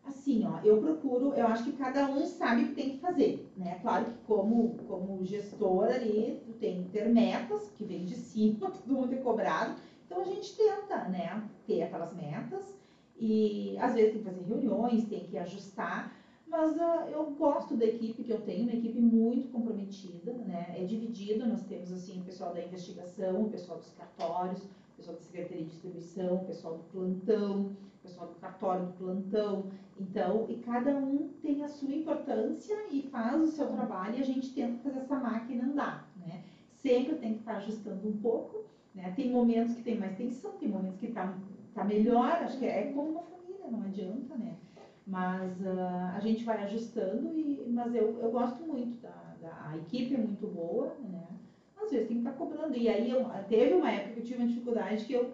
assim, 0.03 0.45
ó, 0.45 0.60
eu 0.64 0.78
procuro, 0.80 1.34
eu 1.34 1.47
acho 1.47 1.64
que 1.64 1.74
cada 1.74 2.05
um 2.07 2.26
sabe 2.26 2.64
o 2.64 2.68
que 2.68 2.74
tem 2.76 2.89
que 2.91 2.97
fazer, 2.97 3.51
né? 3.57 3.78
Claro 3.82 4.05
que 4.05 4.14
como, 4.26 4.76
como 4.88 5.24
gestor 5.26 5.86
ali, 5.86 6.39
tu 6.45 6.53
tem 6.53 6.82
que 6.84 6.89
ter 6.89 7.10
metas, 7.10 7.70
que 7.76 7.84
vem 7.84 8.05
de 8.05 8.16
cima, 8.16 8.70
todo 8.72 8.93
mundo 8.93 9.14
é 9.14 9.18
cobrado. 9.18 9.76
Então 10.05 10.22
a 10.22 10.24
gente 10.24 10.55
tenta, 10.55 11.03
né, 11.05 11.43
ter 11.68 11.84
aquelas 11.84 12.14
metas 12.14 12.78
e 13.20 13.78
às 13.80 13.93
vezes 13.93 14.13
tem 14.13 14.24
que 14.24 14.30
fazer 14.30 14.43
reuniões, 14.45 15.07
tem 15.07 15.26
que 15.26 15.38
ajustar. 15.38 16.13
Mas 16.47 16.80
ah, 16.80 17.07
eu 17.11 17.26
gosto 17.32 17.78
da 17.78 17.86
equipe 17.86 18.24
que 18.24 18.34
eu 18.34 18.41
tenho, 18.41 18.63
uma 18.63 18.74
equipe 18.74 18.99
muito 18.99 19.51
comprometida, 19.51 20.34
né? 20.34 20.74
É 20.76 20.84
dividido, 20.84 21.45
nós 21.45 21.63
temos 21.63 21.91
assim 21.91 22.22
o 22.22 22.24
pessoal 22.24 22.53
da 22.53 22.63
investigação, 22.63 23.43
o 23.43 23.49
pessoal 23.49 23.78
dos 23.78 23.91
cartórios, 23.91 24.63
o 24.63 24.95
pessoal 24.97 25.15
da 25.15 25.22
Secretaria 25.22 25.63
de 25.63 25.70
Distribuição, 25.70 26.36
o 26.38 26.45
pessoal 26.45 26.78
do 26.78 26.84
plantão, 26.86 27.61
o 27.65 28.01
pessoal 28.01 28.28
do 28.28 28.36
cartório 28.36 28.86
do 28.88 28.93
plantão. 28.93 29.70
Então, 29.99 30.45
e 30.49 30.55
cada 30.55 30.95
um 30.95 31.30
tem 31.41 31.61
a 31.61 31.67
sua 31.67 31.93
importância 31.93 32.76
e 32.89 33.03
faz 33.03 33.41
o 33.41 33.47
seu 33.47 33.67
trabalho 33.67 34.15
e 34.15 34.20
a 34.20 34.26
gente 34.26 34.51
tenta 34.53 34.78
fazer 34.80 34.99
essa 34.99 35.20
máquina 35.20 35.65
andar, 35.65 36.09
né? 36.17 36.41
Sempre 36.72 37.15
tem 37.15 37.34
que 37.34 37.39
estar 37.39 37.57
ajustando 37.57 38.07
um 38.07 38.17
pouco, 38.17 38.63
né? 38.95 39.13
Tem 39.15 39.30
momentos 39.30 39.76
que 39.76 39.84
tem 39.84 39.99
mais 39.99 40.15
tensão, 40.15 40.53
tem 40.53 40.70
momentos 40.70 40.99
que 40.99 41.11
tá, 41.11 41.38
tá 41.74 41.84
melhor, 41.84 42.41
acho 42.43 42.57
que 42.57 42.65
é 42.65 42.86
como 42.93 43.09
uma 43.11 43.24
família, 43.24 43.67
não 43.70 43.82
adianta, 43.82 44.36
né? 44.36 44.57
Mas 45.05 45.61
ah, 45.65 46.13
a 46.15 46.20
gente 46.20 46.43
vai 46.43 46.61
ajustando, 46.61 47.34
e, 47.36 47.63
mas 47.67 47.93
eu, 47.93 48.17
eu 48.20 48.30
gosto 48.30 48.63
muito 48.63 48.97
da, 48.99 49.36
da 49.39 49.67
a 49.67 49.78
equipe 49.78 50.13
é 50.13 50.17
muito 50.17 50.47
boa, 50.47 50.95
né? 50.99 51.38
Às 51.76 51.89
vezes 51.91 52.07
tem 52.07 52.17
que 52.17 52.22
estar 52.22 52.32
cobrando. 52.32 52.76
E 52.76 52.88
aí 52.89 53.09
eu, 53.09 53.26
teve 53.47 53.74
uma 53.74 53.89
época 53.91 54.11
que 54.11 54.20
eu 54.20 54.24
tive 54.24 54.39
uma 54.41 54.47
dificuldade 54.47 55.05
que 55.05 55.13
eu 55.13 55.30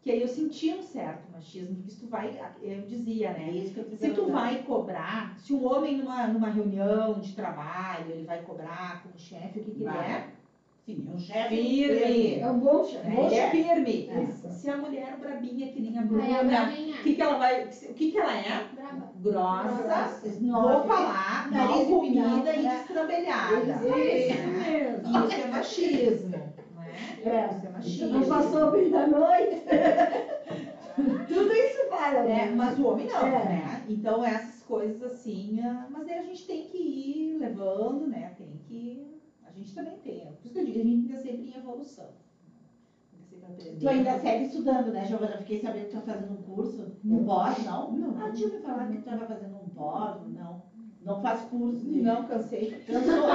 que 0.00 0.10
aí 0.10 0.20
eu 0.20 0.28
sentia 0.28 0.74
um 0.74 0.80
certo 0.82 1.28
machismo, 1.28 1.76
porque 1.76 1.90
se 1.90 1.98
tu 1.98 2.06
vai, 2.08 2.32
eu 2.62 2.82
dizia, 2.82 3.28
É 3.28 3.32
né? 3.32 3.50
isso 3.50 3.70
que 3.72 3.80
eu 3.80 3.84
Se 3.84 4.10
tu 4.10 4.24
perguntava. 4.24 4.32
vai 4.32 4.56
cobrar, 4.56 5.34
se 5.36 5.52
um 5.52 5.62
homem 5.62 5.94
numa, 5.94 6.26
numa 6.26 6.48
reunião 6.48 7.20
de 7.20 7.34
trabalho, 7.34 8.10
ele 8.10 8.24
vai 8.24 8.38
cobrar 8.38 9.02
com 9.02 9.10
o 9.12 9.18
chefe, 9.18 9.58
o 9.58 9.62
que 9.62 9.72
que 9.72 9.82
ele 9.82 9.98
é? 9.98 10.24
Sim, 10.90 11.06
é 11.08 11.14
um 11.14 11.18
chefe. 11.18 11.56
Firme. 11.56 12.40
É 12.40 12.50
um 12.50 12.58
bom 12.58 12.84
chefe. 12.84 13.06
Né? 13.08 13.26
Ele 13.26 13.34
é 13.36 13.50
firme. 13.50 14.10
Isso. 14.28 14.50
Se 14.50 14.70
a 14.70 14.76
mulher 14.76 15.16
brabinha 15.18 15.72
que 15.72 15.80
nem 15.80 15.98
a 15.98 16.02
Bruna, 16.02 16.68
o 16.68 17.02
que 17.02 17.14
que 17.14 17.22
ela 17.22 17.38
vai, 17.38 17.64
o 17.64 17.94
que 17.94 18.10
que 18.10 18.18
ela 18.18 18.36
é? 18.36 18.66
Brava. 18.74 19.10
Grossa, 19.20 19.82
Grossa, 19.82 20.78
vou 20.78 20.82
falar, 20.84 21.50
nariz 21.50 21.88
mal 21.88 22.00
comida 22.00 22.56
e 22.56 22.62
destrambelhada. 22.62 23.56
Isso 23.56 24.38
né? 24.38 24.46
mesmo. 24.70 25.26
Isso 25.26 25.40
é 25.40 25.46
machismo, 25.46 26.28
né? 26.28 26.52
É. 27.24 27.46
Isso 27.46 27.66
é 27.66 27.70
machismo. 27.70 28.18
Não 28.18 28.28
passou 28.28 28.70
bem 28.72 28.90
da 28.90 29.06
noite. 29.06 29.62
Tudo 31.28 31.52
isso. 31.52 31.80
É, 32.00 32.22
né? 32.22 32.52
mas 32.56 32.78
o 32.78 32.86
homem 32.86 33.06
não, 33.06 33.26
É. 33.26 33.30
né? 33.30 33.84
Então 33.88 34.24
essas 34.24 34.62
coisas 34.62 35.02
assim, 35.02 35.60
ah, 35.62 35.86
mas 35.90 36.08
aí 36.08 36.18
a 36.18 36.22
gente 36.22 36.46
tem 36.46 36.64
que 36.64 36.78
ir 36.78 37.38
levando, 37.38 38.06
né? 38.08 38.29
A 39.50 39.58
gente 39.58 39.74
também 39.74 39.98
tem. 39.98 40.22
é 40.22 40.24
Por 40.26 40.44
isso 40.44 40.52
que 40.54 40.58
eu 40.60 40.64
digo, 40.64 40.78
a 40.78 40.82
gente 40.82 41.02
fica 41.02 41.16
sempre 41.18 41.48
em 41.48 41.54
evolução. 41.56 42.06
Tu 43.80 43.88
ainda 43.88 44.18
segue 44.18 44.44
estudando, 44.44 44.92
né, 44.92 45.04
Giovana? 45.06 45.36
Fiquei 45.38 45.58
sabendo 45.60 45.84
que 45.84 45.90
tu 45.90 46.00
tá 46.00 46.12
fazendo 46.12 46.32
um 46.32 46.42
curso. 46.42 46.86
Um 47.04 47.24
pós, 47.24 47.64
não? 47.64 47.90
Não. 47.92 48.14
Ah, 48.22 48.30
tinha 48.30 48.48
me 48.48 48.58
falado 48.60 48.88
que 48.88 48.96
tu 48.98 48.98
estava 49.08 49.26
fazendo 49.26 49.56
um 49.56 49.68
pós, 49.70 50.16
não. 50.34 50.62
Não 51.02 51.20
faz 51.20 51.40
curso. 51.42 51.84
de- 51.84 52.00
Não, 52.00 52.24
cansei. 52.24 52.70
Cansou. 52.86 53.26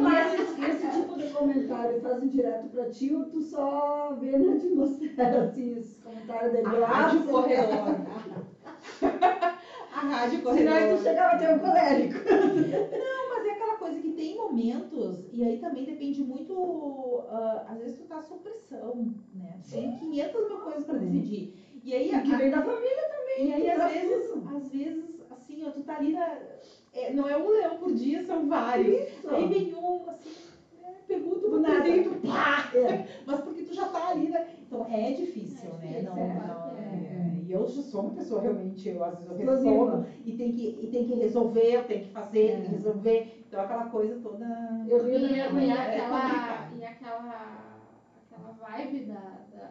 Mas 0.00 0.34
esse, 0.34 0.60
esse 0.64 0.90
tipo 1.00 1.16
de 1.16 1.28
comentário 1.30 2.00
fazem 2.00 2.28
direto 2.28 2.66
pra 2.68 2.88
ti 2.90 3.12
ou 3.12 3.24
tu 3.24 3.40
só 3.40 4.14
vê 4.20 4.36
na 4.36 4.52
atmosfera, 4.54 5.42
assim, 5.44 5.76
esses 5.78 5.98
comentários 6.02 6.52
de 6.52 6.76
A 6.82 6.86
rádio 6.86 7.22
corredor. 7.24 7.96
A 9.94 10.00
rádio 10.00 10.42
Senão 10.54 10.72
aí 10.74 10.94
tu 10.94 11.02
chegava 11.02 11.34
a 11.34 11.38
ter 11.38 11.54
um 11.54 11.58
colérico. 11.58 12.14
Mas 12.28 13.46
é 13.46 13.50
aquela 13.50 13.74
coisa 13.76 13.98
que 14.00 14.12
tem 14.12 14.36
momentos, 14.54 15.26
e 15.32 15.42
aí 15.42 15.56
também 15.56 15.84
depende 15.84 16.22
muito, 16.22 16.52
ah, 17.26 17.62
às 17.66 17.78
vezes 17.78 17.94
tu 17.96 18.04
tá 18.04 18.20
sob 18.20 18.40
pressão, 18.40 19.10
né? 19.32 19.58
Tem 19.68 19.90
500 19.90 20.46
mil 20.46 20.58
coisas 20.58 20.84
pra 20.84 20.96
decidir. 20.96 21.50
E 21.82 21.92
aí, 21.92 22.10
E 22.12 22.20
que 22.20 22.32
a- 22.32 22.36
vem 22.36 22.48
da 22.48 22.60
família 22.60 23.04
também. 23.08 23.46
E 23.46 23.50
aí, 23.50 23.68
às 23.68 23.84
vezes, 23.84 24.32
às 24.44 24.68
vezes, 24.68 25.22
assim, 25.28 25.62
ó, 25.64 25.70
tu 25.70 25.82
tá 25.82 25.94
ali 25.94 26.10
na. 26.12 26.38
é, 26.92 27.10
não 27.10 27.26
é 27.26 27.36
um 27.36 27.48
leão 27.48 27.74
por 27.74 27.90
dia, 27.92 28.20
são 28.20 28.44
vários. 28.46 28.94
Isso. 28.94 29.28
Aí 29.28 29.44
vem 29.46 29.74
um, 29.74 30.06
assim, 30.06 30.30
né, 30.80 31.00
pergunta 31.06 31.48
Do 31.48 31.58
nada. 31.58 32.00
tu 32.02 32.14
pá! 32.14 32.64
É. 32.72 32.96
Mas 33.24 33.40
porque 33.40 33.62
tu 33.62 33.72
já 33.72 33.86
tá 33.86 34.06
ali, 34.06 34.28
né? 34.28 34.40
Então 34.62 34.84
é 34.86 35.10
difícil, 35.10 35.70
É 35.72 35.76
né? 35.76 35.86
difícil, 35.88 36.02
Não, 36.04 36.16
é, 36.16 36.26
não, 36.26 36.34
claro 36.34 36.54
que 36.60 36.70
é. 36.76 37.40
E 37.43 37.43
eu 37.54 37.66
sou 37.66 38.00
uma 38.02 38.12
pessoa 38.12 38.40
realmente, 38.40 38.88
eu 38.88 39.02
às 39.02 39.14
vezes 39.14 39.28
eu 39.28 39.36
resolvo 39.36 40.04
e 40.24 40.32
tem, 40.32 40.52
que, 40.52 40.64
e 40.84 40.86
tem 40.88 41.04
que 41.04 41.14
resolver, 41.14 41.70
eu 41.76 41.82
tenho 41.86 42.02
que 42.02 42.08
fazer, 42.08 42.52
tem 42.52 42.62
que 42.62 42.68
É. 42.68 42.70
resolver. 42.70 43.18
Então 43.48 43.60
aquela 43.60 43.84
coisa 43.84 44.14
toda. 44.16 44.44
Eu 44.86 44.98
da 45.00 45.50
minha 45.50 45.76
é 45.82 46.00
aquela, 46.00 46.24
complicado. 46.24 46.74
e 46.76 46.84
aquela, 46.84 47.78
aquela 48.16 48.50
vibe 48.50 49.00
da, 49.02 49.20
da, 49.52 49.68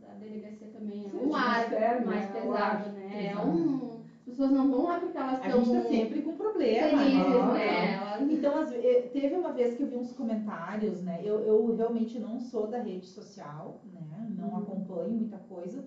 da 0.00 0.14
delegacia 0.14 0.68
também 0.68 1.08
é 1.08 1.12
um 1.14 1.34
ar 1.34 1.68
mais 2.00 2.24
né? 2.26 2.30
O 2.30 2.32
pesado, 2.32 2.88
né? 2.90 3.26
É 3.30 3.36
um, 3.36 3.94
as 4.18 4.24
pessoas 4.24 4.50
não 4.50 4.66
vão 4.68 4.84
lá 4.86 4.96
porque 4.98 5.16
elas 5.16 5.38
A 5.40 5.46
estão 5.46 5.62
gente 5.64 5.70
tá 5.72 5.80
sempre 5.80 6.20
com 6.20 6.34
problema. 6.34 6.98
felizes, 6.98 7.46
né? 7.46 7.52
né? 7.52 7.92
Elas- 7.92 8.30
Então, 8.30 8.54
às 8.54 8.68
ve- 8.70 8.76
eh, 8.76 9.00
teve 9.12 9.34
uma 9.36 9.50
vez 9.50 9.74
que 9.74 9.82
eu 9.82 9.86
vi 9.86 9.96
uns 9.96 10.12
comentários, 10.12 11.00
né? 11.02 11.20
Eu, 11.22 11.38
eu 11.40 11.70
realmente 11.70 12.18
não 12.18 12.38
sou 12.38 12.66
da 12.66 12.78
rede 12.78 13.06
social, 13.06 13.74
né? 13.84 14.26
Não 14.36 14.48
Uhum. 14.50 14.56
acompanho 14.56 15.12
muita 15.14 15.38
coisa, 15.38 15.82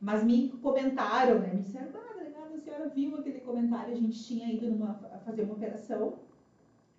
mas 0.00 0.22
me 0.22 0.48
comentaram, 0.62 1.40
né? 1.40 1.52
Me 1.54 1.62
disseram, 1.62 1.88
ah, 1.94 2.14
delegada, 2.18 2.54
a 2.54 2.58
senhora 2.58 2.88
viu 2.88 3.16
aquele 3.16 3.40
comentário, 3.40 3.92
a 3.92 3.96
gente 3.96 4.22
tinha 4.22 4.52
ido 4.52 4.68
numa, 4.68 4.94
fazer 5.24 5.42
uma 5.42 5.54
operação 5.54 6.14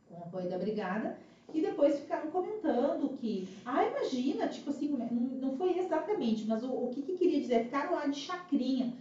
com 0.08 0.16
o 0.16 0.24
apoio 0.24 0.50
da 0.50 0.58
brigada, 0.58 1.18
e 1.54 1.62
depois 1.62 2.00
ficaram 2.00 2.30
comentando 2.30 3.10
que, 3.18 3.48
ah, 3.66 3.84
imagina, 3.84 4.48
tipo 4.48 4.70
assim, 4.70 4.90
não, 4.90 5.08
não 5.08 5.58
foi 5.58 5.78
exatamente, 5.78 6.46
mas 6.46 6.64
o, 6.64 6.72
o 6.72 6.90
que, 6.90 7.02
que 7.02 7.18
queria 7.18 7.40
dizer? 7.40 7.66
Ficaram 7.66 7.94
lá 7.94 8.06
de 8.06 8.20
chacrinha. 8.20 8.94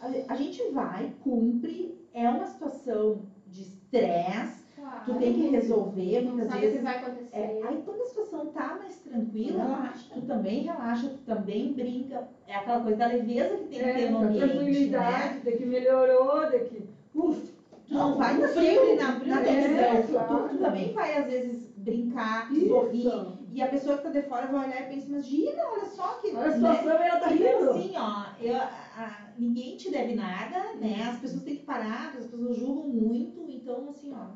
A, 0.00 0.06
a 0.32 0.36
gente 0.36 0.62
vai, 0.70 1.12
cumpre, 1.22 1.94
é 2.14 2.28
uma 2.28 2.46
situação 2.46 3.22
de 3.46 3.62
estresse, 3.62 4.59
Tu 5.06 5.14
tem 5.14 5.32
que 5.32 5.48
resolver, 5.48 6.20
não 6.22 6.32
muitas 6.32 6.46
sabe 6.48 6.58
o 6.58 6.60
que 6.62 6.66
vezes. 6.68 6.82
vai 6.82 6.96
acontecer. 6.96 7.36
É, 7.36 7.60
aí 7.64 7.82
quando 7.84 8.00
a 8.02 8.04
situação 8.06 8.46
tá 8.46 8.76
mais 8.78 8.98
tranquila, 8.98 9.62
Relaxa. 9.64 10.14
tu 10.14 10.20
também 10.22 10.60
relaxa, 10.62 11.08
tu 11.08 11.18
também 11.24 11.72
brinca. 11.72 12.26
É 12.46 12.54
aquela 12.54 12.80
coisa 12.80 12.98
da 12.98 13.06
leveza 13.06 13.56
que 13.56 13.64
tem 13.64 13.78
que 13.78 13.84
ter 13.84 14.00
É, 14.02 14.10
no 14.10 14.18
ambiente. 14.18 14.46
Né? 14.46 14.52
tranquilidade, 14.52 15.38
de 15.40 15.52
que 15.52 15.64
melhorou, 15.64 16.46
de 16.50 16.58
que. 16.60 16.82
Uf, 17.14 17.60
Tu 17.86 17.94
não 17.94 18.16
vai 18.16 18.34
no 18.36 18.46
sempre 18.46 18.94
na, 18.94 19.18
na 19.18 19.40
É, 19.40 19.42
televisão. 19.42 20.24
claro. 20.26 20.48
Tu, 20.48 20.54
tu 20.54 20.58
também 20.62 20.92
vai, 20.92 21.12
às 21.16 21.26
vezes, 21.26 21.72
brincar, 21.76 22.52
Isso. 22.52 22.68
sorrir. 22.68 23.08
E 23.52 23.60
a 23.60 23.66
pessoa 23.66 23.96
que 23.96 24.02
tá 24.04 24.10
de 24.10 24.22
fora 24.22 24.46
vai 24.46 24.68
olhar 24.68 24.82
e 24.82 24.84
pensa, 24.86 25.06
mas 25.10 25.26
Gina, 25.26 25.60
olha 25.72 25.86
só 25.86 26.06
que. 26.20 26.28
olha 26.28 26.38
a 26.38 26.44
né? 26.44 26.50
situação 26.52 26.92
e 27.00 27.02
ela 27.04 27.18
tá 27.18 27.32
Então, 27.32 27.58
rindo. 27.58 27.70
assim, 27.72 27.92
ó, 27.96 28.26
eu, 28.40 28.54
a- 28.54 29.30
ninguém 29.36 29.76
te 29.76 29.90
deve 29.90 30.14
nada, 30.14 30.74
né? 30.74 31.02
As 31.08 31.18
pessoas 31.18 31.42
têm 31.42 31.56
que 31.56 31.64
parar, 31.64 32.12
as 32.16 32.26
pessoas 32.26 32.54
julgam 32.56 32.84
muito, 32.84 33.44
então, 33.48 33.88
assim, 33.88 34.12
ó, 34.12 34.26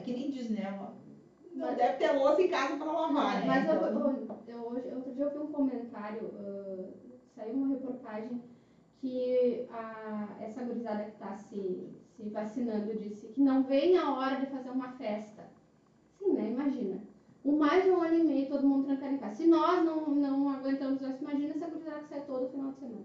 é 0.00 0.04
que 0.04 0.12
nem 0.12 0.30
diz, 0.30 0.50
né? 0.50 0.70
Não 1.54 1.66
Mas- 1.66 1.76
deve 1.76 1.98
ter 1.98 2.12
louça 2.12 2.42
em 2.42 2.48
casa 2.48 2.76
para 2.76 2.92
lavar, 2.92 3.40
né? 3.40 3.46
Mas 3.46 3.64
Então, 3.64 3.74
eu, 3.76 4.28
eu, 4.48 4.66
hoje- 4.66 4.94
outro 4.94 5.12
dia 5.12 5.24
eu 5.24 5.30
vi 5.30 5.38
um 5.38 5.52
comentário, 5.52 6.30
ah, 6.38 6.84
saiu 7.34 7.54
uma 7.54 7.68
reportagem 7.68 8.42
que 9.00 9.66
a, 9.70 10.36
essa 10.40 10.62
gurizada 10.62 11.04
que 11.04 11.10
está 11.10 11.36
se, 11.36 11.88
se 12.16 12.28
vacinando 12.28 12.94
disse 12.98 13.28
que 13.28 13.40
não 13.40 13.62
vem 13.62 13.96
a 13.98 14.12
hora 14.14 14.36
de 14.36 14.46
fazer 14.46 14.70
uma 14.70 14.90
festa. 14.92 15.44
Sim, 16.18 16.32
né? 16.34 16.50
Imagina. 16.50 17.00
Um 17.44 17.56
mais 17.56 17.82
de 17.84 17.90
um 17.90 18.02
ano 18.02 18.14
e 18.18 18.24
meio, 18.24 18.48
todo 18.50 18.66
mundo 18.66 18.84
trancado 18.86 19.14
em 19.14 19.18
casa. 19.18 19.34
Se 19.36 19.46
nós 19.46 19.82
não, 19.84 20.08
não 20.10 20.50
aguentamos 20.50 21.00
isso, 21.00 21.22
imagina 21.22 21.54
essa 21.54 21.66
gurizada 21.68 22.00
que 22.00 22.08
sai 22.08 22.20
todo 22.26 22.50
final 22.50 22.70
de 22.72 22.78
semana. 22.78 23.04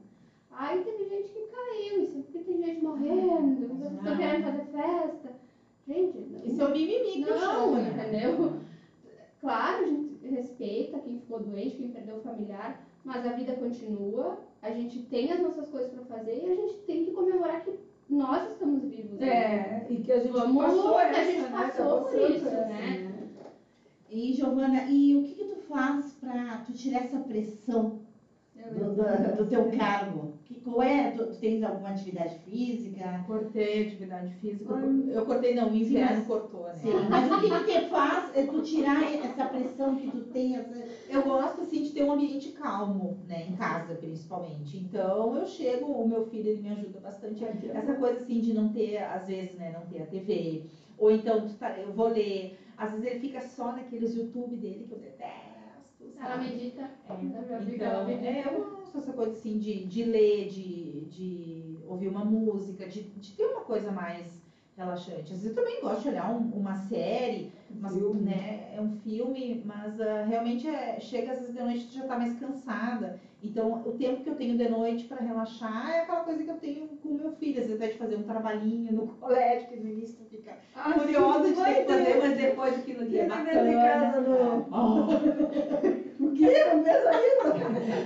Aí 0.52 0.84
teve 0.84 1.06
gente 1.10 1.30
que 1.30 1.48
caiu, 1.48 2.04
isso 2.04 2.22
porque 2.24 2.40
tem 2.40 2.58
gente 2.64 2.82
morrendo, 2.84 3.68
vocês 3.70 3.92
estão 3.94 4.04
Não. 4.04 4.18
querendo 4.18 4.44
fazer 4.44 4.66
festa. 4.66 5.45
Gente, 5.88 6.18
não. 6.18 6.46
Isso 6.46 6.62
é 6.62 6.66
o 6.66 6.72
mimimi 6.72 7.24
que 7.24 7.30
eu 7.30 7.36
Não, 7.36 7.40
chamo, 7.40 7.76
né? 7.76 8.08
entendeu? 8.08 8.54
Claro, 9.40 9.84
a 9.84 9.88
gente 9.88 10.28
respeita 10.28 11.00
quem 11.00 11.20
ficou 11.20 11.40
doente, 11.40 11.76
quem 11.78 11.92
perdeu 11.92 12.16
o 12.18 12.22
familiar, 12.22 12.82
mas 13.04 13.26
a 13.26 13.34
vida 13.34 13.54
continua, 13.54 14.40
a 14.62 14.72
gente 14.72 15.04
tem 15.04 15.32
as 15.32 15.40
nossas 15.40 15.70
coisas 15.70 15.92
para 15.92 16.04
fazer 16.06 16.42
e 16.44 16.52
a 16.52 16.56
gente 16.56 16.74
tem 16.88 17.06
que 17.06 17.12
comemorar 17.12 17.64
que 17.64 17.72
nós 18.10 18.50
estamos 18.52 18.82
vivos. 18.84 19.20
né? 19.20 19.28
É, 19.28 19.86
e 19.90 19.98
que 19.98 20.12
a 20.12 20.20
gente 20.20 20.32
Vamos- 20.32 20.64
passou 20.66 20.98
a 20.98 21.14
gente 21.14 21.42
né? 21.42 21.50
Passou 21.52 22.02
por 22.02 22.04
passando 22.12 22.36
isso, 22.36 22.48
essa, 22.48 22.66
né? 22.66 23.12
E, 24.10 24.34
Giovana, 24.34 24.84
e 24.90 25.16
o 25.18 25.24
que, 25.24 25.36
que 25.36 25.46
tu 25.46 25.56
faz 25.68 26.14
pra 26.14 26.64
tu 26.66 26.74
tirar 26.74 27.04
essa 27.04 27.20
pressão 27.20 28.00
do, 28.74 28.94
do- 28.94 29.36
do 29.36 29.46
teu 29.46 29.64
cargo? 29.66 30.30
Que, 30.46 30.56
qual 30.56 30.82
é? 30.82 31.08
Tu, 31.10 31.26
tu 31.26 31.38
tens 31.40 31.62
alguma 31.62 31.90
atividade 31.90 32.36
física? 32.36 33.22
Cortei 33.26 33.80
atividade 33.80 34.32
física. 34.36 34.74
Eu 35.08 35.22
cortei, 35.22 35.54
não, 35.54 35.70
o 35.70 35.76
inverno 35.76 36.18
mas- 36.18 36.26
cortou, 36.26 36.64
né? 36.64 36.74
Sim, 36.74 36.92
mas 37.10 37.26
o 37.32 37.40
que, 37.40 37.64
que 37.64 37.80
faz 37.82 38.30
é 38.34 38.44
tu 38.44 38.62
tirar 38.62 39.02
essa 39.04 39.46
pressão 39.46 39.96
que 39.96 40.08
tu 40.08 40.22
tem? 40.22 40.56
Essa... 40.56 40.74
Eu 41.10 41.22
gosto 41.24 41.62
assim 41.62 41.82
de 41.82 41.92
ter 41.92 42.04
um 42.04 42.12
ambiente 42.12 42.50
calmo, 42.50 43.16
né, 43.28 43.44
em 43.44 43.52
casa 43.52 43.96
principalmente. 43.96 44.78
Então 44.78 45.36
eu 45.36 45.46
chego, 45.46 45.86
o 45.86 46.08
meu 46.08 46.22
filho 46.22 46.48
ele 46.50 46.60
me 46.62 46.70
ajuda 46.70 47.00
bastante. 47.00 47.44
Essa 47.74 47.94
coisa 47.94 48.18
assim 48.18 48.40
de 48.40 48.54
não 48.54 48.70
ter, 48.70 48.98
às 48.98 49.26
vezes, 49.28 49.56
né, 49.56 49.70
não 49.72 49.86
ter 49.86 50.02
a 50.02 50.06
TV, 50.06 50.62
ou 50.98 51.12
então 51.12 51.46
tá- 51.60 51.78
eu 51.78 51.92
vou 51.92 52.08
ler. 52.08 52.52
Às 52.78 52.92
vezes 52.92 53.06
ele 53.06 53.20
fica 53.20 53.42
só 53.42 53.72
naqueles 53.72 54.14
YouTube 54.14 54.56
dele 54.58 54.84
que 54.88 54.94
eu 54.94 54.98
detesto. 54.98 55.45
Ela 56.18 56.38
sabe? 56.38 56.46
medita. 56.50 56.82
É, 57.04 57.14
A 57.14 57.16
minha 57.18 57.58
amiga, 57.58 57.86
ela 57.86 58.02
Então, 58.02 58.06
medita. 58.08 58.28
é, 58.28 58.46
eu 58.46 58.52
gosto 58.52 58.94
dessa 58.94 59.14
coisa 59.14 59.32
assim 59.34 59.58
de, 59.58 59.86
de 59.86 60.04
ler, 60.04 60.48
de, 60.48 61.06
de 61.08 61.80
ouvir 61.86 62.08
uma 62.08 62.24
música, 62.24 62.88
de, 62.88 63.02
de 63.02 63.34
ter 63.34 63.46
uma 63.46 63.62
coisa 63.62 63.92
mais 63.92 64.44
relaxante. 64.76 65.32
Às 65.34 65.40
vezes 65.42 65.46
eu 65.46 65.54
também 65.64 65.80
gosto 65.82 66.02
de 66.02 66.08
olhar 66.10 66.30
um- 66.30 66.50
uma 66.54 66.76
série, 66.76 67.50
mas, 67.80 67.96
né, 68.12 68.74
é 68.76 68.82
um 68.82 68.90
filme, 68.90 69.62
mas 69.64 70.00
ah, 70.00 70.22
realmente 70.24 70.68
é, 70.68 71.00
chega 71.00 71.32
às 71.32 71.38
vezes 71.40 71.54
de 71.54 71.62
noite 71.62 71.86
tu 71.88 71.94
já 71.94 72.04
tá 72.04 72.16
mais 72.16 72.34
cansada. 72.34 73.16
Então 73.46 73.82
o 73.86 73.92
tempo 73.94 74.24
que 74.24 74.30
eu 74.30 74.36
tenho 74.36 74.58
de 74.58 74.68
noite 74.70 75.06
para 75.06 75.24
relaxar 75.24 75.92
é 75.94 76.02
aquela 76.02 76.22
coisa 76.22 76.44
que 76.44 76.50
eu 76.50 76.56
tenho 76.58 76.88
com 77.02 77.14
meu 77.14 77.32
filho, 77.34 77.60
às 77.62 77.68
vezes 77.68 77.82
até 77.82 77.92
de 77.94 77.98
fazer 78.00 78.16
um 78.16 78.24
trabalhinho 78.24 78.92
no 78.92 79.08
colégio, 79.20 79.68
que 79.68 79.76
no 79.78 79.88
início 79.90 80.16
tu 80.18 80.26
fica 80.30 80.54
Ah, 80.76 80.92
curiosa 80.94 81.50
de 81.50 81.56
ter 81.56 81.76
que 81.76 81.84
fazer, 81.86 82.06
ter. 82.06 82.18
mas 82.20 82.38
depois 82.38 82.76
aquilo 82.76 83.02
ali 83.02 83.20
é 83.20 83.26
que 83.26 83.30
ver 83.30 83.46
de 83.46 83.76
bacana. 83.76 83.82
casa 83.84 84.22
no... 84.22 84.68
Oh. 84.72 86.06
O 86.18 86.32
quê? 86.32 86.64
Não 86.74 86.82
fez 86.84 87.06
ainda? 87.06 87.54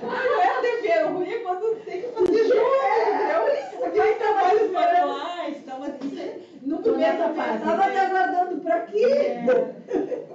Não 0.02 0.42
é 0.42 0.58
o 0.58 0.62
dever, 0.62 1.06
o 1.06 1.14
ruim 1.18 1.30
é 1.30 1.38
quando 1.40 1.76
tem 1.86 2.02
que 2.02 2.08
fazer 2.08 2.44
jogo, 2.48 2.76
entendeu? 3.08 3.86
Aqueles 3.86 4.18
trabalhos 4.18 4.72
manuais, 4.72 5.58
então, 5.58 5.80
mas 5.80 5.94
isso 6.02 6.20
é 6.20 6.40
no 6.64 6.80
primeiro 6.80 7.18
fase. 7.36 7.64
Tava 7.64 7.84
te 7.84 7.90
né? 7.90 8.00
aguardando 8.00 8.62
pra 8.62 8.80
quê? 8.82 9.06
É. 9.06 9.46